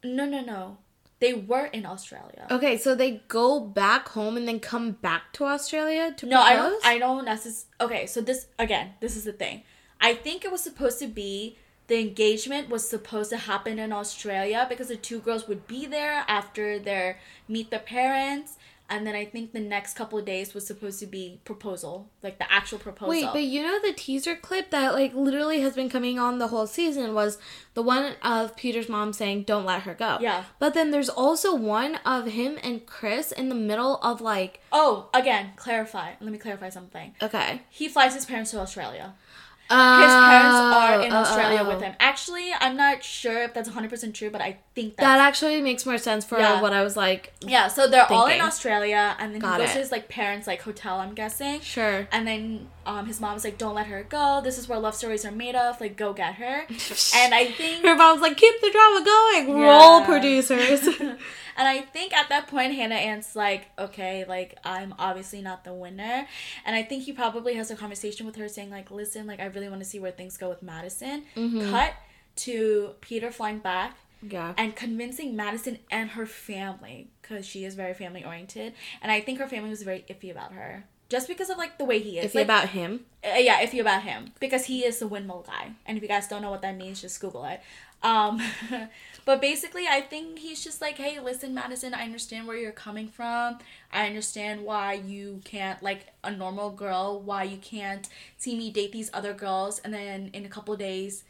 No, 0.03 0.25
no, 0.25 0.41
no. 0.41 0.79
They 1.23 1.35
were 1.35 1.67
in 1.67 1.87
Australia. 1.87 2.49
Okay, 2.51 2.77
so 2.77 2.97
they 2.97 3.23
go 3.29 3.61
back 3.61 4.09
home 4.09 4.37
and 4.37 4.49
then 4.49 4.59
come 4.59 4.91
back 4.91 5.33
to 5.35 5.45
Australia 5.45 6.13
to 6.17 6.27
No, 6.27 6.41
I 6.41 6.57
don't. 6.57 6.85
I 6.85 6.99
don't 6.99 7.25
necessarily. 7.25 7.69
Okay, 7.81 8.07
so 8.07 8.21
this 8.21 8.47
again. 8.59 8.95
This 8.99 9.15
is 9.17 9.23
the 9.23 9.33
thing. 9.33 9.63
I 10.01 10.15
think 10.15 10.45
it 10.45 10.51
was 10.51 10.63
supposed 10.63 10.99
to 10.99 11.07
be 11.07 11.57
the 11.87 12.01
engagement 12.01 12.69
was 12.71 12.89
supposed 12.89 13.31
to 13.31 13.37
happen 13.37 13.79
in 13.79 13.93
Australia 13.93 14.67
because 14.69 14.89
the 14.89 14.97
two 14.97 15.21
girls 15.21 15.47
would 15.47 15.69
be 15.69 15.87
there 15.87 16.25
after 16.27 16.81
their 16.81 17.21
meet 17.47 17.71
the 17.71 17.79
parents, 17.79 18.57
and 18.93 19.07
then 19.07 19.15
I 19.15 19.25
think 19.25 19.53
the 19.53 19.61
next 19.61 19.95
couple 19.95 20.19
of 20.19 20.27
days 20.27 20.53
was 20.53 20.67
supposed 20.67 21.01
to 21.01 21.07
be 21.07 21.41
proposal, 21.47 22.11
like 22.23 22.39
the 22.39 22.53
actual 22.53 22.79
proposal. 22.79 23.09
Wait, 23.09 23.27
but 23.33 23.43
you 23.43 23.63
know 23.63 23.81
the 23.81 23.95
teaser 23.95 24.37
clip 24.37 24.69
that 24.71 24.93
like 24.93 25.15
literally 25.15 25.61
has 25.63 25.75
been 25.75 25.89
coming 25.89 26.19
on 26.19 26.39
the 26.39 26.49
whole 26.49 26.67
season 26.67 27.15
was 27.15 27.39
the 27.73 27.81
one 27.83 28.17
of 28.23 28.55
Peter's 28.55 28.91
mom 28.91 29.15
saying 29.15 29.45
don't 29.45 29.65
let 29.65 29.83
her 29.83 29.95
go. 29.95 30.19
Yeah. 30.21 30.45
But 30.59 30.75
then 30.75 30.91
there's 30.91 31.09
also 31.09 31.55
one 31.55 31.97
of 32.05 32.27
him 32.27 32.59
and 32.63 32.85
Chris 32.85 33.33
in 33.33 33.49
the 33.49 33.55
middle 33.55 33.97
of 34.03 34.21
like 34.21 34.61
oh, 34.73 35.09
again, 35.15 35.53
clarify. 35.57 36.13
Let 36.21 36.31
me 36.31 36.39
clarify 36.39 36.69
something. 36.69 37.15
okay. 37.23 37.63
He 37.71 37.89
flies 37.89 38.15
his 38.15 38.27
parents 38.27 38.51
to 38.51 38.61
Australia. 38.61 39.15
His 39.73 40.15
parents 40.15 40.57
are 40.57 41.03
in 41.03 41.13
oh, 41.13 41.17
Australia 41.17 41.61
oh, 41.63 41.67
oh. 41.67 41.69
with 41.69 41.83
him. 41.83 41.95
Actually, 41.99 42.51
I'm 42.61 42.77
not 42.77 43.03
sure 43.03 43.43
if 43.43 43.55
that's 43.55 43.69
100% 43.69 44.15
true, 44.15 44.31
but 44.31 44.41
I 44.41 44.59
think 44.75 44.97
that's 44.97 45.07
That 45.07 45.19
actually 45.19 45.61
makes 45.63 45.87
more 45.87 45.99
sense 45.99 46.25
for 46.25 46.39
Yeah. 46.39 46.61
what 46.61 46.73
I 46.73 46.83
was 46.83 46.97
like. 46.97 47.33
Yeah, 47.41 47.69
so 47.69 47.87
they're 47.89 48.11
all 48.11 48.27
in 48.27 48.41
Australia, 48.41 49.17
and 49.19 49.33
then 49.33 49.41
Got 49.41 49.61
he 49.61 49.67
goes 49.67 49.71
it. 49.71 49.75
to 49.75 49.79
his 49.81 49.93
like 49.93 50.09
parents' 50.09 50.47
like 50.47 50.63
hotel. 50.63 50.99
I'm 51.01 51.15
guessing. 51.15 51.61
Sure. 51.61 52.09
And 52.13 52.27
then 52.27 52.69
um, 52.87 53.07
his 53.07 53.21
mom's 53.21 53.45
like, 53.45 53.59
"Don't 53.59 53.75
let 53.75 53.87
her 53.87 54.03
go. 54.03 54.41
This 54.43 54.59
is 54.59 54.69
where 54.69 54.79
love 54.79 54.95
stories 54.95 55.25
are 55.25 55.33
made 55.33 55.55
of. 55.55 55.81
Like, 55.81 55.97
go 55.97 56.13
get 56.13 56.35
her." 56.35 56.67
and 57.17 57.35
I 57.35 57.53
think, 57.57 57.85
Her 57.85 57.95
mom's 57.95 58.21
like, 58.21 58.37
keep 58.37 58.61
the 58.61 58.71
drama 58.71 59.05
going. 59.05 59.59
Yeah. 59.59 59.69
Roll 59.69 60.05
producers. 60.05 60.89
and 61.57 61.69
I 61.69 61.81
think 61.81 62.13
at 62.13 62.29
that 62.29 62.49
point, 62.49 62.75
Hannah 62.75 62.95
Ann's 62.95 63.35
like, 63.37 63.69
"Okay, 63.79 64.25
like 64.27 64.59
I'm 64.65 64.95
obviously 64.99 65.43
not 65.43 65.65
the 65.65 65.75
winner." 65.75 66.27
And 66.65 66.77
I 66.77 66.83
think 66.83 67.05
he 67.05 67.13
probably 67.13 67.55
has 67.55 67.71
a 67.71 67.77
conversation 67.77 68.27
with 68.27 68.37
her, 68.37 68.49
saying 68.49 68.71
like, 68.71 68.91
"Listen, 68.91 69.27
like 69.27 69.41
I 69.41 69.47
really 69.47 69.69
want 69.69 69.81
to 69.81 69.89
see 69.89 69.99
where 69.99 70.13
things 70.13 70.37
go 70.37 70.49
with 70.49 70.63
Madison." 70.63 71.25
Mm-hmm. 71.37 71.71
Cut 71.71 71.95
to 72.35 72.95
Peter 73.01 73.31
flying 73.31 73.59
back 73.59 73.97
yeah. 74.23 74.55
and 74.57 74.75
convincing 74.75 75.37
Madison 75.37 75.79
and 75.91 76.11
her 76.11 76.27
family 76.27 77.11
because 77.21 77.47
she 77.47 77.65
is 77.65 77.75
very 77.75 77.95
family 77.95 78.25
oriented, 78.25 78.75
and 79.03 79.13
I 79.13 79.21
think 79.21 79.39
her 79.39 79.49
family 79.49 79.71
was 79.71 79.83
very 79.83 80.05
iffy 80.09 80.31
about 80.31 80.53
her 80.53 80.85
just 81.09 81.29
because 81.29 81.51
of 81.51 81.59
like 81.59 81.79
the 81.79 81.85
way 81.85 81.99
he 81.99 82.19
is. 82.19 82.25
If 82.27 82.35
like, 82.35 82.45
about 82.45 82.71
him. 82.71 83.05
Uh, 83.25 83.39
yeah, 83.39 83.65
iffy 83.65 83.81
about 83.81 84.03
him 84.03 84.33
because 84.41 84.67
he 84.67 84.85
is 84.85 84.99
the 84.99 85.07
windmill 85.07 85.45
guy, 85.47 85.73
and 85.87 85.97
if 85.97 86.03
you 86.03 86.09
guys 86.09 86.29
don't 86.29 86.43
know 86.43 86.51
what 86.51 86.63
that 86.63 86.77
means, 86.77 87.01
just 87.01 87.21
Google 87.21 87.45
it. 87.45 87.61
Um, 88.03 88.43
but 89.25 89.41
basically, 89.41 89.87
I 89.89 90.01
think 90.01 90.41
he's 90.41 90.63
just 90.63 90.81
like, 90.81 90.97
hey, 90.97 91.21
listen, 91.21 91.55
Madison, 91.55 91.95
I 91.95 92.03
understand 92.03 92.47
where 92.49 92.57
you're 92.57 92.73
coming 92.73 93.09
from. 93.09 93.59
I 93.93 94.07
understand 94.07 94.65
why 94.65 94.95
you 94.95 95.41
can't 95.45 95.83
like 95.83 96.09
a 96.25 96.31
normal 96.31 96.71
girl, 96.71 97.21
why 97.21 97.45
you 97.45 97.59
can't 97.59 98.09
see 98.39 98.57
me 98.57 98.71
date 98.71 98.93
these 98.93 99.11
other 99.15 99.33
girls, 99.33 99.79
and 99.81 99.95
then 99.95 100.31
in 100.33 100.45
a 100.45 100.49
couple 100.49 100.77
days 100.77 101.25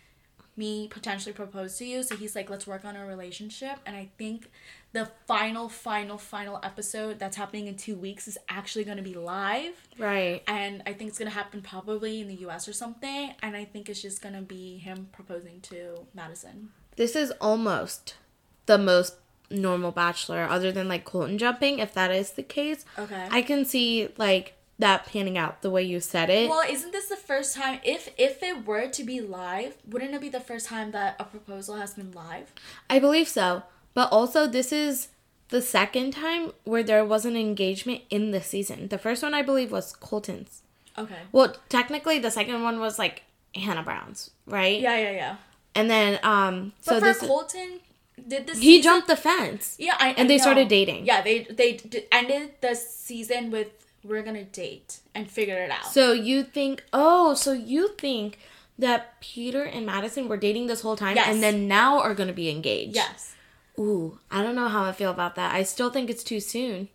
me 0.56 0.86
potentially 0.88 1.32
propose 1.32 1.78
to 1.78 1.84
you. 1.84 2.02
So 2.02 2.16
he's 2.16 2.36
like, 2.36 2.50
let's 2.50 2.66
work 2.66 2.84
on 2.84 2.96
a 2.96 3.06
relationship. 3.06 3.78
And 3.86 3.96
I 3.96 4.08
think 4.18 4.50
the 4.92 5.08
final, 5.26 5.68
final, 5.68 6.18
final 6.18 6.60
episode 6.62 7.18
that's 7.18 7.36
happening 7.36 7.66
in 7.66 7.76
two 7.76 7.96
weeks 7.96 8.28
is 8.28 8.36
actually 8.48 8.84
going 8.84 8.98
to 8.98 9.02
be 9.02 9.14
live. 9.14 9.72
Right. 9.98 10.42
And 10.46 10.82
I 10.86 10.92
think 10.92 11.08
it's 11.08 11.18
going 11.18 11.30
to 11.30 11.34
happen 11.34 11.62
probably 11.62 12.20
in 12.20 12.28
the 12.28 12.34
US 12.46 12.68
or 12.68 12.72
something. 12.74 13.32
And 13.42 13.56
I 13.56 13.64
think 13.64 13.88
it's 13.88 14.02
just 14.02 14.20
going 14.22 14.34
to 14.34 14.42
be 14.42 14.76
him 14.78 15.08
proposing 15.12 15.60
to 15.62 16.06
Madison. 16.14 16.70
This 16.96 17.16
is 17.16 17.30
almost 17.40 18.16
the 18.66 18.76
most 18.76 19.14
normal 19.50 19.92
bachelor, 19.92 20.44
other 20.44 20.70
than 20.70 20.88
like 20.88 21.04
Colton 21.04 21.38
jumping. 21.38 21.78
If 21.78 21.94
that 21.94 22.10
is 22.10 22.32
the 22.32 22.42
case, 22.42 22.84
Okay. 22.98 23.28
I 23.30 23.40
can 23.42 23.64
see 23.64 24.08
like 24.18 24.54
that 24.78 25.06
panning 25.06 25.38
out 25.38 25.62
the 25.62 25.70
way 25.70 25.82
you 25.82 26.00
said 26.00 26.28
it. 26.28 26.48
well, 26.50 26.64
isn't 26.68 26.90
this 26.92 27.08
the 27.08 27.16
first 27.16 27.54
time 27.54 27.78
if 27.84 28.08
if 28.18 28.42
it 28.42 28.66
were 28.66 28.88
to 28.88 29.04
be 29.04 29.20
live, 29.20 29.76
wouldn't 29.86 30.12
it 30.14 30.20
be 30.20 30.28
the 30.28 30.40
first 30.40 30.66
time 30.66 30.90
that 30.90 31.16
a 31.20 31.24
proposal 31.24 31.76
has 31.76 31.94
been 31.94 32.10
live? 32.12 32.52
I 32.90 32.98
believe 32.98 33.28
so. 33.28 33.62
But 33.94 34.10
also, 34.12 34.46
this 34.46 34.72
is 34.72 35.08
the 35.48 35.60
second 35.62 36.12
time 36.12 36.52
where 36.64 36.82
there 36.82 37.04
was 37.04 37.24
an 37.24 37.36
engagement 37.36 38.02
in 38.10 38.30
the 38.30 38.40
season. 38.42 38.88
The 38.88 38.98
first 38.98 39.22
one, 39.22 39.34
I 39.34 39.42
believe, 39.42 39.70
was 39.70 39.92
Colton's. 39.94 40.62
Okay. 40.96 41.18
Well, 41.30 41.54
technically, 41.68 42.18
the 42.18 42.30
second 42.30 42.62
one 42.62 42.80
was 42.80 42.98
like 42.98 43.22
Hannah 43.54 43.82
Brown's, 43.82 44.30
right? 44.46 44.80
Yeah, 44.80 44.96
yeah, 44.96 45.10
yeah. 45.10 45.36
And 45.74 45.90
then, 45.90 46.18
um, 46.22 46.72
But 46.84 46.84
so 46.84 46.94
for 47.00 47.04
this 47.06 47.18
Colton, 47.18 47.80
did 48.28 48.46
this 48.46 48.58
he 48.58 48.76
season- 48.76 48.82
jumped 48.82 49.08
the 49.08 49.16
fence. 49.16 49.76
Yeah, 49.78 49.96
I, 49.98 50.08
And 50.10 50.20
I 50.20 50.28
they 50.28 50.38
started 50.38 50.68
dating. 50.68 51.06
Yeah, 51.06 51.22
they 51.22 51.44
they 51.44 51.72
d- 51.74 52.04
ended 52.12 52.52
the 52.60 52.74
season 52.74 53.50
with 53.50 53.68
we're 54.04 54.22
gonna 54.22 54.44
date 54.44 54.98
and 55.14 55.30
figure 55.30 55.56
it 55.56 55.70
out. 55.70 55.86
So 55.86 56.12
you 56.12 56.42
think? 56.44 56.84
Oh, 56.92 57.34
so 57.34 57.52
you 57.52 57.88
think 57.96 58.38
that 58.78 59.20
Peter 59.20 59.62
and 59.62 59.86
Madison 59.86 60.28
were 60.28 60.36
dating 60.36 60.66
this 60.66 60.80
whole 60.82 60.96
time, 60.96 61.16
Yes. 61.16 61.28
and 61.28 61.42
then 61.42 61.68
now 61.68 62.00
are 62.00 62.14
going 62.14 62.26
to 62.28 62.34
be 62.34 62.48
engaged? 62.50 62.96
yes. 62.96 63.34
Ooh, 63.78 64.18
I 64.30 64.42
don't 64.42 64.54
know 64.54 64.68
how 64.68 64.84
I 64.84 64.92
feel 64.92 65.10
about 65.10 65.34
that. 65.36 65.54
I 65.54 65.62
still 65.62 65.90
think 65.90 66.10
it's 66.10 66.24
too 66.24 66.40
soon. 66.40 66.88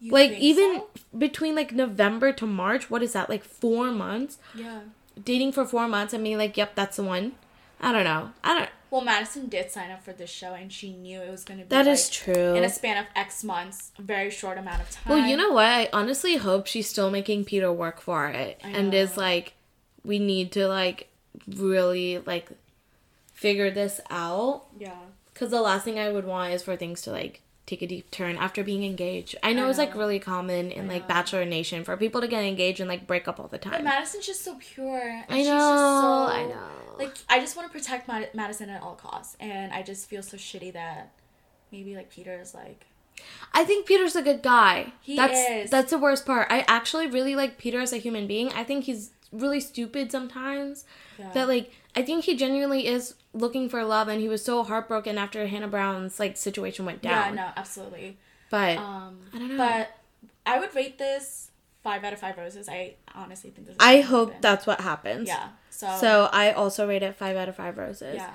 You 0.00 0.12
like 0.12 0.32
even 0.32 0.82
so? 0.82 0.88
between 1.16 1.54
like 1.54 1.72
November 1.72 2.32
to 2.32 2.46
March, 2.46 2.90
what 2.90 3.02
is 3.02 3.14
that? 3.14 3.30
Like 3.30 3.44
four 3.44 3.90
months? 3.90 4.38
Yeah. 4.54 4.80
Dating 5.22 5.52
for 5.52 5.64
four 5.64 5.88
months 5.88 6.12
and 6.12 6.22
being 6.22 6.36
like, 6.36 6.56
"Yep, 6.56 6.74
that's 6.74 6.96
the 6.96 7.02
one." 7.02 7.32
I 7.80 7.92
don't 7.92 8.04
know. 8.04 8.32
I 8.44 8.58
don't. 8.58 8.70
Well, 8.90 9.00
Madison 9.02 9.48
did 9.48 9.70
sign 9.70 9.90
up 9.90 10.02
for 10.02 10.12
this 10.12 10.30
show, 10.30 10.54
and 10.54 10.72
she 10.72 10.92
knew 10.92 11.20
it 11.20 11.30
was 11.30 11.44
gonna 11.44 11.62
be. 11.62 11.68
That 11.68 11.86
like, 11.86 11.94
is 11.94 12.10
true. 12.10 12.54
In 12.54 12.62
a 12.62 12.68
span 12.68 12.98
of 12.98 13.06
X 13.16 13.42
months, 13.42 13.92
a 13.98 14.02
very 14.02 14.30
short 14.30 14.58
amount 14.58 14.82
of 14.82 14.90
time. 14.90 15.14
Well, 15.14 15.26
you 15.26 15.36
know 15.36 15.52
what? 15.52 15.64
I 15.64 15.88
honestly 15.92 16.36
hope 16.36 16.66
she's 16.66 16.88
still 16.88 17.10
making 17.10 17.46
Peter 17.46 17.72
work 17.72 18.00
for 18.00 18.28
it 18.28 18.60
I 18.62 18.70
and 18.70 18.92
is 18.94 19.16
like, 19.16 19.54
we 20.04 20.18
need 20.18 20.52
to 20.52 20.68
like 20.68 21.08
really 21.48 22.18
like 22.18 22.50
figure 23.32 23.70
this 23.70 24.00
out 24.10 24.66
Yeah. 24.78 24.94
Because 25.36 25.50
the 25.50 25.60
last 25.60 25.84
thing 25.84 25.98
I 25.98 26.10
would 26.10 26.24
want 26.24 26.54
is 26.54 26.62
for 26.62 26.76
things 26.76 27.02
to 27.02 27.10
like 27.10 27.42
take 27.66 27.82
a 27.82 27.86
deep 27.86 28.10
turn 28.10 28.36
after 28.36 28.64
being 28.64 28.84
engaged. 28.84 29.36
I 29.42 29.52
know 29.52 29.66
I 29.66 29.68
it's 29.68 29.78
like 29.78 29.94
really 29.94 30.18
common 30.18 30.70
in 30.70 30.88
like 30.88 31.02
know. 31.02 31.08
Bachelor 31.08 31.44
Nation 31.44 31.84
for 31.84 31.96
people 31.96 32.20
to 32.22 32.28
get 32.28 32.42
engaged 32.44 32.80
and 32.80 32.88
like 32.88 33.06
break 33.06 33.28
up 33.28 33.38
all 33.38 33.48
the 33.48 33.58
time. 33.58 33.72
But. 33.72 33.84
Madison's 33.84 34.26
just 34.26 34.42
so 34.42 34.56
pure. 34.58 34.98
and 34.98 35.24
I 35.28 35.38
she's 35.38 35.46
know, 35.48 35.52
just 35.52 36.02
so- 36.02 36.34
I 36.34 36.46
know. 36.48 36.68
Like, 36.98 37.14
I 37.28 37.40
just 37.40 37.56
want 37.56 37.70
to 37.70 37.78
protect 37.78 38.08
Mad- 38.08 38.30
Madison 38.32 38.70
at 38.70 38.82
all 38.82 38.94
costs, 38.94 39.36
and 39.38 39.70
I 39.74 39.82
just 39.82 40.08
feel 40.08 40.22
so 40.22 40.38
shitty 40.38 40.72
that 40.72 41.12
maybe 41.70 41.94
like 41.94 42.08
Peter 42.10 42.40
is 42.40 42.54
like. 42.54 42.86
I 43.52 43.64
think 43.64 43.86
Peter's 43.86 44.16
a 44.16 44.22
good 44.22 44.42
guy. 44.42 44.92
He 45.02 45.16
that's 45.16 45.38
is. 45.38 45.70
that's 45.70 45.90
the 45.90 45.98
worst 45.98 46.24
part. 46.24 46.46
I 46.50 46.64
actually 46.68 47.06
really 47.08 47.34
like 47.36 47.58
Peter 47.58 47.80
as 47.80 47.92
a 47.92 47.96
human 47.98 48.26
being. 48.26 48.50
I 48.52 48.64
think 48.64 48.84
he's 48.84 49.10
really 49.32 49.60
stupid 49.60 50.10
sometimes. 50.12 50.84
Yeah. 51.18 51.32
That 51.32 51.48
like 51.48 51.72
I 51.94 52.02
think 52.02 52.24
he 52.24 52.36
genuinely 52.36 52.86
is 52.86 53.14
looking 53.32 53.68
for 53.68 53.84
love 53.84 54.08
and 54.08 54.20
he 54.20 54.28
was 54.28 54.44
so 54.44 54.62
heartbroken 54.64 55.18
after 55.18 55.46
Hannah 55.46 55.68
Brown's 55.68 56.18
like 56.20 56.36
situation 56.36 56.84
went 56.84 57.02
down. 57.02 57.34
yeah, 57.34 57.44
no, 57.46 57.50
absolutely. 57.56 58.18
But 58.50 58.78
Um, 58.78 59.20
I 59.34 59.38
don't 59.38 59.48
know. 59.50 59.56
But 59.56 59.90
I 60.44 60.58
would 60.58 60.74
rate 60.74 60.98
this 60.98 61.50
five 61.82 62.04
out 62.04 62.12
of 62.12 62.20
five 62.20 62.36
roses. 62.38 62.68
I 62.68 62.94
honestly 63.14 63.50
think 63.50 63.66
this. 63.66 63.74
Is 63.74 63.80
I 63.80 64.00
hope 64.00 64.28
happen. 64.28 64.40
that's 64.42 64.66
what 64.66 64.80
happens. 64.80 65.28
Yeah. 65.28 65.48
So. 65.70 65.96
So 66.00 66.28
I 66.32 66.52
also 66.52 66.86
rate 66.88 67.02
it 67.02 67.16
five 67.16 67.36
out 67.36 67.48
of 67.48 67.56
five 67.56 67.76
roses. 67.78 68.16
Yeah. 68.16 68.30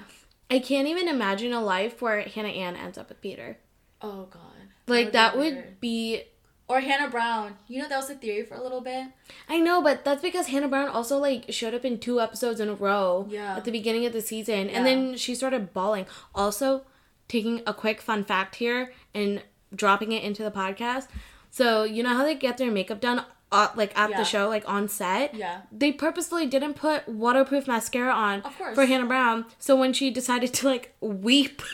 I 0.49 0.59
can't 0.59 0.87
even 0.87 1.07
imagine 1.07 1.53
a 1.53 1.61
life 1.61 2.01
where 2.01 2.21
Hannah 2.21 2.49
Ann 2.49 2.75
ends 2.75 2.97
up 2.97 3.07
with 3.09 3.21
Peter. 3.21 3.57
Oh 4.01 4.27
God. 4.29 4.41
Like 4.87 5.07
be 5.07 5.11
that 5.11 5.37
weird. 5.37 5.55
would 5.55 5.79
be 5.79 6.23
Or 6.71 6.79
Hannah 6.79 7.09
Brown. 7.09 7.57
You 7.67 7.81
know 7.81 7.89
that 7.89 7.97
was 7.97 8.09
a 8.09 8.15
theory 8.15 8.43
for 8.43 8.55
a 8.55 8.63
little 8.63 8.79
bit. 8.81 9.07
I 9.49 9.59
know, 9.59 9.81
but 9.81 10.05
that's 10.05 10.21
because 10.21 10.47
Hannah 10.47 10.69
Brown 10.69 10.87
also 10.87 11.17
like 11.17 11.45
showed 11.49 11.73
up 11.73 11.83
in 11.83 11.99
two 11.99 12.21
episodes 12.21 12.59
in 12.61 12.69
a 12.69 12.73
row 12.73 13.27
Yeah. 13.29 13.57
at 13.57 13.65
the 13.65 13.71
beginning 13.71 14.05
of 14.05 14.13
the 14.13 14.21
season, 14.21 14.69
Yeah. 14.69 14.77
and 14.77 14.85
then 14.85 15.17
she 15.17 15.35
started 15.35 15.73
bawling. 15.73 16.05
Also, 16.33 16.83
taking 17.27 17.61
a 17.67 17.73
quick 17.73 17.99
fun 18.01 18.23
fact 18.23 18.55
here 18.55 18.93
and 19.13 19.43
dropping 19.75 20.11
it 20.13 20.23
into 20.23 20.43
the 20.43 20.51
podcast. 20.51 21.07
So 21.49 21.83
you 21.83 22.03
know 22.03 22.13
how 22.15 22.23
they 22.23 22.35
get 22.35 22.57
their 22.57 22.71
makeup 22.71 23.01
done, 23.01 23.25
uh, 23.51 23.67
like 23.75 23.97
at 23.97 24.09
Yeah. 24.11 24.17
the 24.17 24.23
show, 24.23 24.47
like 24.47 24.63
on 24.67 24.87
set. 24.87 25.35
Yeah. 25.35 25.61
They 25.71 25.91
purposely 25.91 26.45
didn't 26.45 26.75
put 26.75 27.07
waterproof 27.07 27.67
mascara 27.67 28.11
on 28.13 28.43
for 28.73 28.85
Hannah 28.85 29.05
Brown. 29.05 29.45
So 29.59 29.75
when 29.75 29.91
she 29.93 30.09
decided 30.09 30.53
to 30.55 30.67
like 30.67 30.93
weep, 31.01 31.61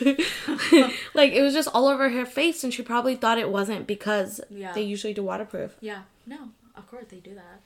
like 1.14 1.32
it 1.32 1.42
was 1.42 1.54
just 1.54 1.68
all 1.72 1.86
over 1.86 2.08
her 2.10 2.26
face, 2.26 2.64
and 2.64 2.72
she 2.74 2.82
probably 2.82 3.14
thought 3.16 3.38
it 3.38 3.50
wasn't 3.50 3.86
because 3.86 4.40
Yeah. 4.50 4.72
they 4.72 4.82
usually 4.82 5.14
do 5.14 5.22
waterproof. 5.22 5.76
Yeah. 5.80 6.02
No. 6.26 6.50
Of 6.76 6.88
course 6.90 7.06
they 7.08 7.18
do 7.18 7.34
that. 7.34 7.60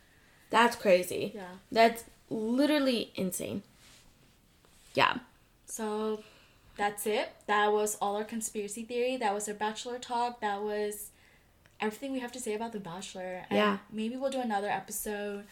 That's 0.50 0.76
crazy. 0.76 1.32
Yeah. 1.34 1.42
That's 1.70 2.04
literally 2.28 3.12
insane. 3.14 3.62
Yeah. 4.94 5.18
So 5.66 6.22
that's 6.76 7.06
it. 7.06 7.30
That 7.46 7.72
was 7.72 7.96
all 8.00 8.16
our 8.16 8.24
conspiracy 8.24 8.84
theory. 8.84 9.16
That 9.16 9.32
was 9.32 9.48
our 9.48 9.54
bachelor 9.54 9.98
talk. 9.98 10.40
That 10.40 10.62
was 10.62 11.10
everything 11.82 12.12
we 12.12 12.20
have 12.20 12.32
to 12.32 12.40
say 12.40 12.54
about 12.54 12.72
the 12.72 12.80
bachelor. 12.80 13.44
And 13.50 13.56
Yeah. 13.58 13.78
Maybe 13.90 14.16
we'll 14.16 14.30
do 14.30 14.40
another 14.40 14.68
episode. 14.68 15.44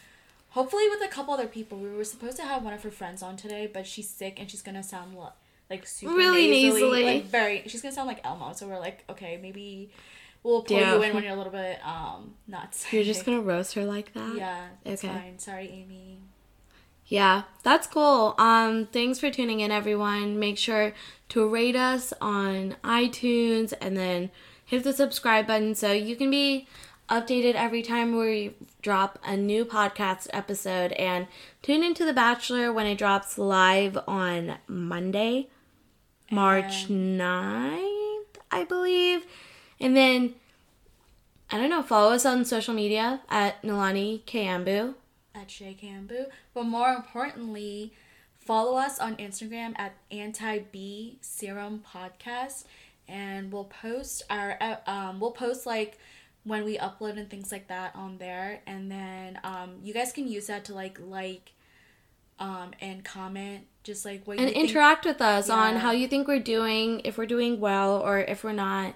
Hopefully 0.49 0.87
with 0.89 1.01
a 1.03 1.07
couple 1.07 1.33
other 1.33 1.47
people. 1.47 1.77
We 1.77 1.89
were 1.95 2.03
supposed 2.03 2.37
to 2.37 2.43
have 2.43 2.63
one 2.63 2.73
of 2.73 2.83
her 2.83 2.91
friends 2.91 3.21
on 3.21 3.37
today, 3.37 3.69
but 3.71 3.85
she's 3.87 4.09
sick 4.09 4.39
and 4.39 4.49
she's 4.49 4.61
gonna 4.61 4.83
sound 4.83 5.15
lo- 5.15 5.33
like 5.69 5.85
super 5.87 6.13
Really 6.15 6.49
nasally. 6.49 7.03
like 7.05 7.25
very. 7.25 7.63
She's 7.67 7.81
gonna 7.81 7.93
sound 7.95 8.07
like 8.07 8.19
Elmo. 8.25 8.53
So 8.53 8.67
we're 8.67 8.79
like, 8.79 9.03
okay, 9.09 9.39
maybe 9.41 9.91
we'll 10.43 10.63
pull 10.63 10.77
Yeah. 10.77 10.95
you 10.95 11.03
in 11.03 11.13
when 11.13 11.23
you're 11.23 11.33
a 11.33 11.37
little 11.37 11.53
bit 11.53 11.79
um 11.85 12.35
nuts. 12.47 12.91
You're 12.91 13.03
just 13.05 13.25
gonna 13.25 13.39
roast 13.41 13.75
her 13.75 13.85
like 13.85 14.11
that? 14.13 14.35
Yeah, 14.35 14.67
it's 14.83 15.03
Okay. 15.03 15.13
fine. 15.13 15.39
Sorry, 15.39 15.69
Amy. 15.69 16.19
Yeah, 17.05 17.43
that's 17.63 17.87
cool. 17.87 18.35
Um, 18.37 18.85
thanks 18.87 19.19
for 19.19 19.29
tuning 19.29 19.59
in, 19.59 19.69
everyone. 19.71 20.39
Make 20.39 20.57
sure 20.57 20.93
to 21.29 21.47
rate 21.47 21.75
us 21.75 22.13
on 22.21 22.75
iTunes 22.85 23.73
and 23.81 23.97
then 23.97 24.31
hit 24.71 24.85
the 24.85 24.93
subscribe 24.93 25.45
button 25.47 25.75
so 25.75 25.91
you 25.91 26.15
can 26.15 26.31
be 26.31 26.65
updated 27.09 27.55
every 27.55 27.81
time 27.81 28.17
we 28.17 28.53
drop 28.81 29.19
a 29.25 29.35
new 29.35 29.65
podcast 29.65 30.27
episode. 30.31 30.93
And 30.93 31.27
tune 31.61 31.83
into 31.83 32.05
The 32.05 32.13
Bachelor 32.13 32.71
when 32.71 32.85
it 32.85 32.97
drops 32.97 33.37
live 33.37 33.97
on 34.07 34.59
Monday, 34.69 35.49
March 36.31 36.87
9th, 36.87 38.37
I 38.49 38.63
believe. 38.63 39.25
And 39.81 39.97
then, 39.97 40.35
I 41.49 41.57
don't 41.57 41.69
know, 41.69 41.83
follow 41.83 42.13
us 42.13 42.25
on 42.25 42.45
social 42.45 42.73
media 42.73 43.19
at 43.29 43.61
Nilani 43.63 44.21
Kayambu. 44.23 44.93
at 45.35 45.51
Shay 45.51 45.75
Cambu. 45.81 46.27
But 46.53 46.63
more 46.63 46.93
importantly, 46.93 47.91
follow 48.39 48.77
us 48.77 48.99
on 48.99 49.17
Instagram 49.17 49.73
at 49.77 49.95
Anti 50.11 50.59
B 50.71 51.17
Serum 51.19 51.83
Podcast, 51.93 52.63
and 53.11 53.51
we'll 53.51 53.65
post 53.83 54.23
our 54.29 54.57
uh, 54.61 54.77
um 54.87 55.19
we'll 55.19 55.31
post 55.45 55.65
like 55.65 55.97
when 56.43 56.63
we 56.65 56.77
upload 56.77 57.17
and 57.19 57.29
things 57.29 57.51
like 57.51 57.67
that 57.67 57.95
on 57.95 58.17
there, 58.17 58.61
and 58.65 58.89
then 58.89 59.39
um 59.43 59.69
you 59.83 59.93
guys 59.93 60.11
can 60.11 60.27
use 60.27 60.47
that 60.47 60.65
to 60.65 60.73
like 60.73 60.97
like 60.99 61.51
um 62.39 62.71
and 62.81 63.03
comment 63.05 63.65
just 63.83 64.05
like 64.05 64.25
what 64.25 64.37
and 64.39 64.47
you 64.47 64.53
think- 64.53 64.69
interact 64.69 65.05
with 65.05 65.21
us 65.21 65.49
on 65.49 65.75
how 65.77 65.91
you 65.91 66.07
think 66.07 66.27
we're 66.27 66.39
doing, 66.39 67.01
if 67.03 67.17
we're 67.17 67.25
doing 67.27 67.59
well 67.59 67.99
or 67.99 68.19
if 68.19 68.43
we're 68.43 68.53
not. 68.53 68.95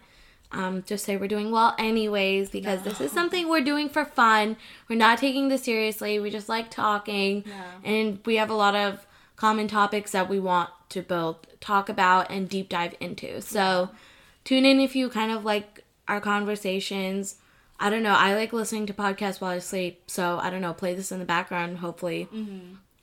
Um, 0.51 0.83
just 0.85 1.03
say 1.03 1.17
we're 1.17 1.27
doing 1.27 1.51
well 1.51 1.75
anyways 1.77 2.49
because 2.49 2.81
this 2.83 3.01
is 3.01 3.11
something 3.11 3.49
we're 3.49 3.63
doing 3.63 3.89
for 3.89 4.05
fun. 4.05 4.55
We're 4.87 4.95
not 4.95 5.17
taking 5.17 5.49
this 5.49 5.63
seriously. 5.63 6.17
We 6.19 6.29
just 6.29 6.47
like 6.47 6.69
talking, 6.69 7.43
Yeah. 7.45 7.63
and 7.83 8.19
we 8.25 8.35
have 8.35 8.49
a 8.51 8.53
lot 8.53 8.73
of 8.75 9.05
common 9.35 9.67
topics 9.67 10.11
that 10.11 10.29
we 10.29 10.39
want 10.39 10.69
to 10.89 11.01
both 11.01 11.37
talk 11.59 11.89
about 11.89 12.29
and 12.29 12.47
deep 12.49 12.69
dive 12.69 12.95
into. 12.99 13.41
So 13.41 13.89
tune 14.43 14.65
in 14.65 14.79
if 14.79 14.95
you 14.95 15.09
kind 15.09 15.31
of 15.31 15.43
like 15.45 15.83
our 16.07 16.21
conversations. 16.21 17.35
I 17.79 17.89
don't 17.89 18.03
know. 18.03 18.13
I 18.15 18.35
like 18.35 18.53
listening 18.53 18.85
to 18.85 18.93
podcasts 18.93 19.41
while 19.41 19.51
I 19.51 19.59
sleep, 19.59 20.03
so 20.07 20.39
I 20.41 20.49
don't 20.49 20.61
know. 20.61 20.73
Play 20.73 20.93
this 20.95 21.11
in 21.11 21.19
the 21.19 21.25
background. 21.25 21.79
Hopefully, 21.79 22.29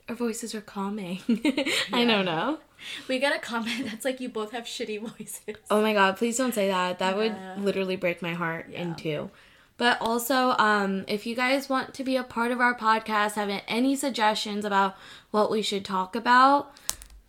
our 0.08 0.14
voices 0.14 0.54
are 0.54 0.62
calming. 0.62 1.18
I 1.92 2.04
don't 2.06 2.24
know. 2.24 2.58
we 3.06 3.18
got 3.18 3.36
a 3.36 3.38
comment 3.38 3.84
that's 3.90 4.04
like 4.06 4.18
you 4.20 4.28
both 4.30 4.52
have 4.52 4.64
shitty 4.64 5.00
voices. 5.00 5.56
Oh 5.70 5.82
my 5.82 5.92
god, 5.92 6.16
please 6.16 6.38
don't 6.38 6.54
say 6.54 6.68
that. 6.68 6.98
That 7.00 7.16
Yeah. 7.18 7.54
would 7.56 7.64
literally 7.64 7.96
break 7.96 8.22
my 8.22 8.32
heart 8.32 8.70
in 8.72 8.94
two. 8.94 9.30
But 9.76 9.98
also, 10.00 10.50
um, 10.58 11.04
if 11.08 11.26
you 11.26 11.34
guys 11.34 11.68
want 11.68 11.92
to 11.94 12.04
be 12.04 12.16
a 12.16 12.22
part 12.22 12.50
of 12.52 12.60
our 12.60 12.74
podcast, 12.74 13.32
have 13.34 13.50
any 13.66 13.96
suggestions 13.96 14.64
about 14.64 14.96
what 15.32 15.50
we 15.50 15.60
should 15.60 15.84
talk 15.84 16.14
about, 16.14 16.72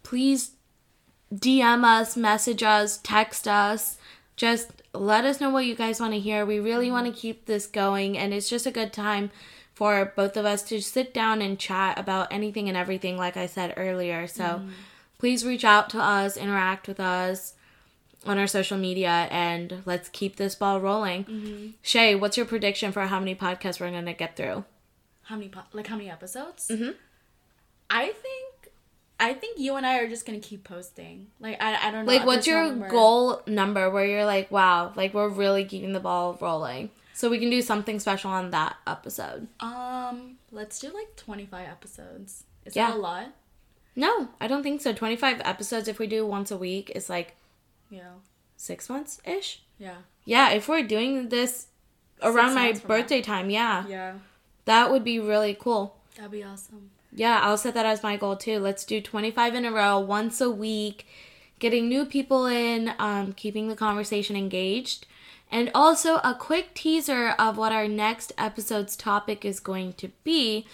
please 0.03 0.51
DM 1.33 1.83
us, 1.83 2.15
message 2.15 2.63
us, 2.63 2.99
text 3.01 3.47
us. 3.47 3.97
Just 4.35 4.83
let 4.93 5.25
us 5.25 5.41
know 5.41 5.49
what 5.49 5.65
you 5.65 5.75
guys 5.75 5.99
want 5.99 6.13
to 6.13 6.19
hear. 6.19 6.45
We 6.45 6.59
really 6.59 6.91
want 6.91 7.05
to 7.05 7.11
mm-hmm. 7.11 7.19
keep 7.19 7.45
this 7.45 7.65
going, 7.65 8.17
and 8.17 8.33
it's 8.33 8.49
just 8.49 8.65
a 8.65 8.71
good 8.71 8.93
time 8.93 9.31
for 9.73 10.13
both 10.15 10.37
of 10.37 10.45
us 10.45 10.61
to 10.63 10.81
sit 10.81 11.13
down 11.13 11.41
and 11.41 11.57
chat 11.57 11.97
about 11.97 12.31
anything 12.31 12.67
and 12.67 12.77
everything, 12.77 13.17
like 13.17 13.35
I 13.35 13.47
said 13.47 13.73
earlier. 13.75 14.27
So 14.27 14.43
mm-hmm. 14.43 14.69
please 15.17 15.45
reach 15.45 15.63
out 15.65 15.89
to 15.91 15.99
us, 15.99 16.37
interact 16.37 16.87
with 16.87 16.99
us 16.99 17.55
on 18.25 18.37
our 18.37 18.47
social 18.47 18.77
media, 18.77 19.27
and 19.31 19.81
let's 19.85 20.09
keep 20.09 20.35
this 20.35 20.55
ball 20.55 20.79
rolling. 20.79 21.25
Mm-hmm. 21.25 21.67
Shay, 21.81 22.13
what's 22.13 22.37
your 22.37 22.45
prediction 22.45 22.91
for 22.91 23.01
how 23.07 23.19
many 23.19 23.33
podcasts 23.33 23.79
we're 23.79 23.89
going 23.89 24.05
to 24.05 24.13
get 24.13 24.37
through? 24.37 24.63
How 25.23 25.35
many 25.35 25.49
po- 25.49 25.61
like 25.73 25.87
how 25.87 25.95
many 25.95 26.09
episodes? 26.09 26.67
Mm-hmm. 26.67 26.91
I 27.89 28.05
think 28.07 28.52
I 29.29 29.33
think 29.33 29.57
you 29.59 29.75
and 29.75 29.85
I 29.85 29.99
are 29.99 30.07
just 30.07 30.25
gonna 30.25 30.39
keep 30.39 30.63
posting. 30.63 31.27
Like 31.39 31.61
I, 31.61 31.87
I 31.87 31.91
don't 31.91 32.05
know. 32.05 32.11
Like, 32.11 32.25
what's 32.25 32.45
your 32.47 32.65
number. 32.67 32.89
goal 32.89 33.41
number 33.47 33.89
where 33.89 34.05
you're 34.05 34.25
like, 34.25 34.51
wow, 34.51 34.91
like 34.95 35.13
we're 35.13 35.29
really 35.29 35.65
keeping 35.65 35.93
the 35.93 35.99
ball 35.99 36.37
rolling? 36.41 36.89
So 37.13 37.29
we 37.29 37.37
can 37.39 37.49
do 37.49 37.61
something 37.61 37.99
special 37.99 38.31
on 38.31 38.51
that 38.51 38.75
episode. 38.87 39.47
Um, 39.59 40.37
let's 40.51 40.79
do 40.79 40.91
like 40.93 41.15
twenty 41.15 41.45
five 41.45 41.67
episodes. 41.67 42.43
Is 42.65 42.75
Yeah. 42.75 42.89
that 42.91 42.97
a 42.97 42.99
lot? 42.99 43.27
No, 43.95 44.29
I 44.41 44.47
don't 44.47 44.63
think 44.63 44.81
so. 44.81 44.91
25 44.91 45.41
episodes, 45.45 45.87
if 45.87 45.99
we 45.99 46.07
do 46.07 46.25
once 46.25 46.49
a 46.49 46.57
week, 46.57 46.91
is 46.95 47.09
like 47.11 47.35
Yeah. 47.91 48.13
six 48.57 48.89
months 48.89 49.21
ish. 49.23 49.61
Yeah. 49.77 49.97
Yeah, 50.25 50.49
if 50.49 50.67
we're 50.67 50.81
doing 50.81 51.29
this 51.29 51.67
around 52.21 52.55
my 52.55 52.71
now. 52.71 52.79
birthday 52.79 53.21
time. 53.21 53.51
Yeah. 53.51 53.85
Yeah, 53.87 54.13
That 54.65 54.89
would 54.89 55.03
be 55.03 55.19
really 55.19 55.53
cool. 55.53 55.95
that'd 56.15 56.31
be 56.31 56.43
awesome. 56.43 56.89
Yeah, 57.15 57.39
I'll 57.43 57.57
set 57.57 57.73
that 57.75 57.85
as 57.85 58.03
my 58.03 58.17
goal 58.17 58.35
too. 58.35 58.59
Let's 58.59 58.83
do 58.85 58.99
25 58.99 59.55
in 59.55 59.65
a 59.65 59.71
row, 59.71 59.99
once 59.99 60.41
a 60.41 60.49
week, 60.49 61.05
getting 61.59 61.87
new 61.87 62.05
people 62.05 62.45
in, 62.45 62.93
um, 62.99 63.33
keeping 63.33 63.67
the 63.67 63.75
conversation 63.75 64.35
engaged. 64.35 65.05
And 65.51 65.69
also 65.75 66.15
a 66.17 66.35
quick 66.37 66.73
teaser 66.73 67.35
of 67.37 67.57
what 67.57 67.71
our 67.71 67.87
next 67.87 68.31
episode's 68.37 68.95
topic 68.95 69.45
is 69.45 69.59
going 69.59 69.93
to 69.93 70.09
be 70.23 70.65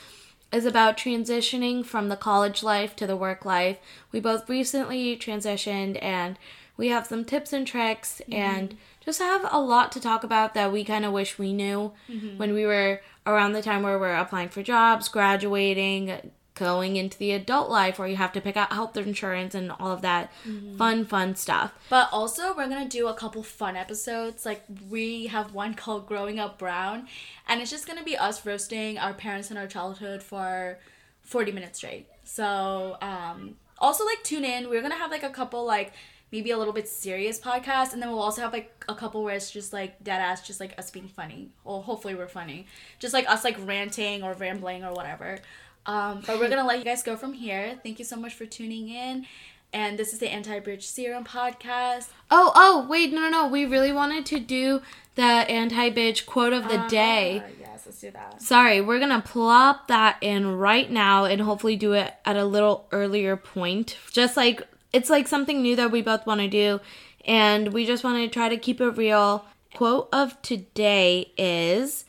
is 0.53 0.65
about 0.65 0.97
transitioning 0.97 1.85
from 1.85 2.07
the 2.07 2.15
college 2.15 2.63
life 2.63 2.95
to 2.95 3.05
the 3.05 3.17
work 3.17 3.43
life. 3.43 3.77
We 4.11 4.19
both 4.21 4.49
recently 4.49 5.17
transitioned 5.17 6.01
and 6.01 6.39
we 6.77 6.87
have 6.87 7.05
some 7.05 7.25
tips 7.25 7.51
and 7.51 7.67
tricks 7.67 8.21
and 8.31 8.77
just 9.05 9.19
have 9.19 9.45
a 9.51 9.59
lot 9.59 9.91
to 9.91 9.99
talk 9.99 10.23
about 10.23 10.53
that 10.53 10.71
we 10.71 10.83
kind 10.85 11.03
of 11.03 11.11
wish 11.11 11.37
we 11.37 11.51
knew 11.51 11.91
when 12.37 12.53
we 12.53 12.65
were 12.65 13.01
around 13.33 13.53
the 13.53 13.61
time 13.61 13.83
where 13.83 13.99
we're 13.99 14.15
applying 14.15 14.49
for 14.49 14.63
jobs, 14.63 15.09
graduating, 15.09 16.31
going 16.59 16.97
into 16.97 17.17
the 17.17 17.31
adult 17.31 17.69
life 17.69 17.97
where 17.97 18.07
you 18.07 18.17
have 18.17 18.33
to 18.33 18.41
pick 18.41 18.57
out 18.57 18.73
health 18.73 18.97
insurance 18.97 19.55
and 19.55 19.71
all 19.79 19.91
of 19.91 20.01
that 20.01 20.29
fun, 20.77 21.05
fun 21.05 21.33
stuff. 21.35 21.73
But 21.89 22.09
also, 22.11 22.49
we're 22.55 22.67
gonna 22.67 22.87
do 22.89 23.07
a 23.07 23.13
couple 23.13 23.41
fun 23.43 23.77
episodes. 23.77 24.45
Like 24.45 24.63
we 24.89 25.27
have 25.27 25.53
one 25.53 25.73
called 25.73 26.05
"Growing 26.05 26.37
Up 26.37 26.59
Brown," 26.59 27.07
and 27.47 27.61
it's 27.61 27.71
just 27.71 27.87
gonna 27.87 28.03
be 28.03 28.17
us 28.17 28.45
roasting 28.45 28.97
our 28.97 29.13
parents 29.13 29.49
in 29.51 29.57
our 29.57 29.67
childhood 29.67 30.21
for 30.21 30.79
forty 31.21 31.51
minutes 31.51 31.77
straight. 31.77 32.07
So, 32.25 32.97
um, 33.01 33.55
also 33.77 34.05
like 34.05 34.21
tune 34.23 34.43
in. 34.43 34.69
We're 34.69 34.81
gonna 34.81 34.95
have 34.95 35.11
like 35.11 35.23
a 35.23 35.29
couple 35.29 35.65
like 35.65 35.93
maybe 36.31 36.51
a 36.51 36.57
little 36.57 36.73
bit 36.73 36.87
serious 36.87 37.39
podcast, 37.39 37.93
and 37.93 38.01
then 38.01 38.09
we'll 38.09 38.21
also 38.21 38.41
have 38.41 38.53
like 38.53 38.85
a 38.87 38.95
couple 38.95 39.23
where 39.23 39.35
it's 39.35 39.51
just 39.51 39.73
like 39.73 40.03
dead 40.03 40.21
ass, 40.21 40.45
just 40.45 40.59
like 40.59 40.77
us 40.77 40.91
being 40.91 41.07
funny. 41.07 41.49
Well, 41.63 41.81
hopefully 41.81 42.15
we're 42.15 42.27
funny, 42.27 42.67
just 42.99 43.13
like 43.13 43.29
us 43.29 43.43
like 43.43 43.57
ranting 43.65 44.23
or 44.23 44.33
rambling 44.33 44.83
or 44.83 44.93
whatever. 44.93 45.39
Um, 45.85 46.21
but 46.25 46.39
we're 46.39 46.49
gonna 46.49 46.67
let 46.67 46.79
you 46.79 46.85
guys 46.85 47.03
go 47.03 47.15
from 47.15 47.33
here. 47.33 47.79
Thank 47.83 47.99
you 47.99 48.05
so 48.05 48.15
much 48.15 48.33
for 48.33 48.45
tuning 48.45 48.89
in. 48.89 49.25
And 49.71 49.99
this 49.99 50.13
is 50.13 50.19
the 50.19 50.27
Anti 50.27 50.59
Bitch 50.61 50.81
Serum 50.81 51.23
podcast. 51.23 52.07
Oh, 52.31 52.51
oh, 52.55 52.87
wait, 52.89 53.13
no, 53.13 53.21
no, 53.21 53.29
no. 53.29 53.47
We 53.47 53.65
really 53.65 53.91
wanted 53.91 54.25
to 54.27 54.39
do 54.39 54.81
the 55.13 55.23
anti 55.23 55.91
bitch 55.91 56.25
quote 56.25 56.53
of 56.53 56.67
the 56.69 56.85
day. 56.89 57.39
Uh, 57.39 57.49
yes, 57.59 57.83
let's 57.85 58.01
do 58.01 58.09
that. 58.11 58.41
Sorry, 58.41 58.81
we're 58.81 58.99
gonna 58.99 59.21
plop 59.21 59.87
that 59.87 60.17
in 60.21 60.57
right 60.57 60.89
now 60.89 61.25
and 61.25 61.41
hopefully 61.41 61.75
do 61.75 61.93
it 61.93 62.13
at 62.25 62.35
a 62.35 62.45
little 62.45 62.87
earlier 62.91 63.35
point. 63.35 63.97
Just 64.11 64.35
like 64.37 64.63
it's 64.93 65.09
like 65.09 65.27
something 65.27 65.61
new 65.61 65.75
that 65.75 65.91
we 65.91 66.01
both 66.01 66.25
want 66.25 66.41
to 66.41 66.47
do, 66.47 66.79
and 67.25 67.73
we 67.73 67.85
just 67.85 68.03
want 68.03 68.17
to 68.17 68.27
try 68.27 68.49
to 68.49 68.57
keep 68.57 68.81
it 68.81 68.91
real. 68.91 69.45
Quote 69.75 70.09
of 70.11 70.41
today 70.41 71.31
is 71.37 72.05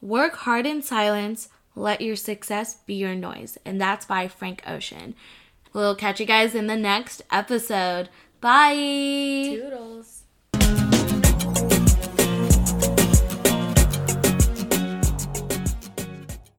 Work 0.00 0.36
hard 0.36 0.66
in 0.66 0.82
silence, 0.82 1.48
let 1.74 2.00
your 2.00 2.16
success 2.16 2.76
be 2.86 2.94
your 2.94 3.14
noise. 3.14 3.58
And 3.64 3.80
that's 3.80 4.06
by 4.06 4.28
Frank 4.28 4.62
Ocean. 4.66 5.14
We'll 5.72 5.94
catch 5.94 6.20
you 6.20 6.26
guys 6.26 6.54
in 6.54 6.66
the 6.66 6.76
next 6.76 7.22
episode. 7.30 8.08
Bye. 8.40 8.74
Toodles. 8.74 10.17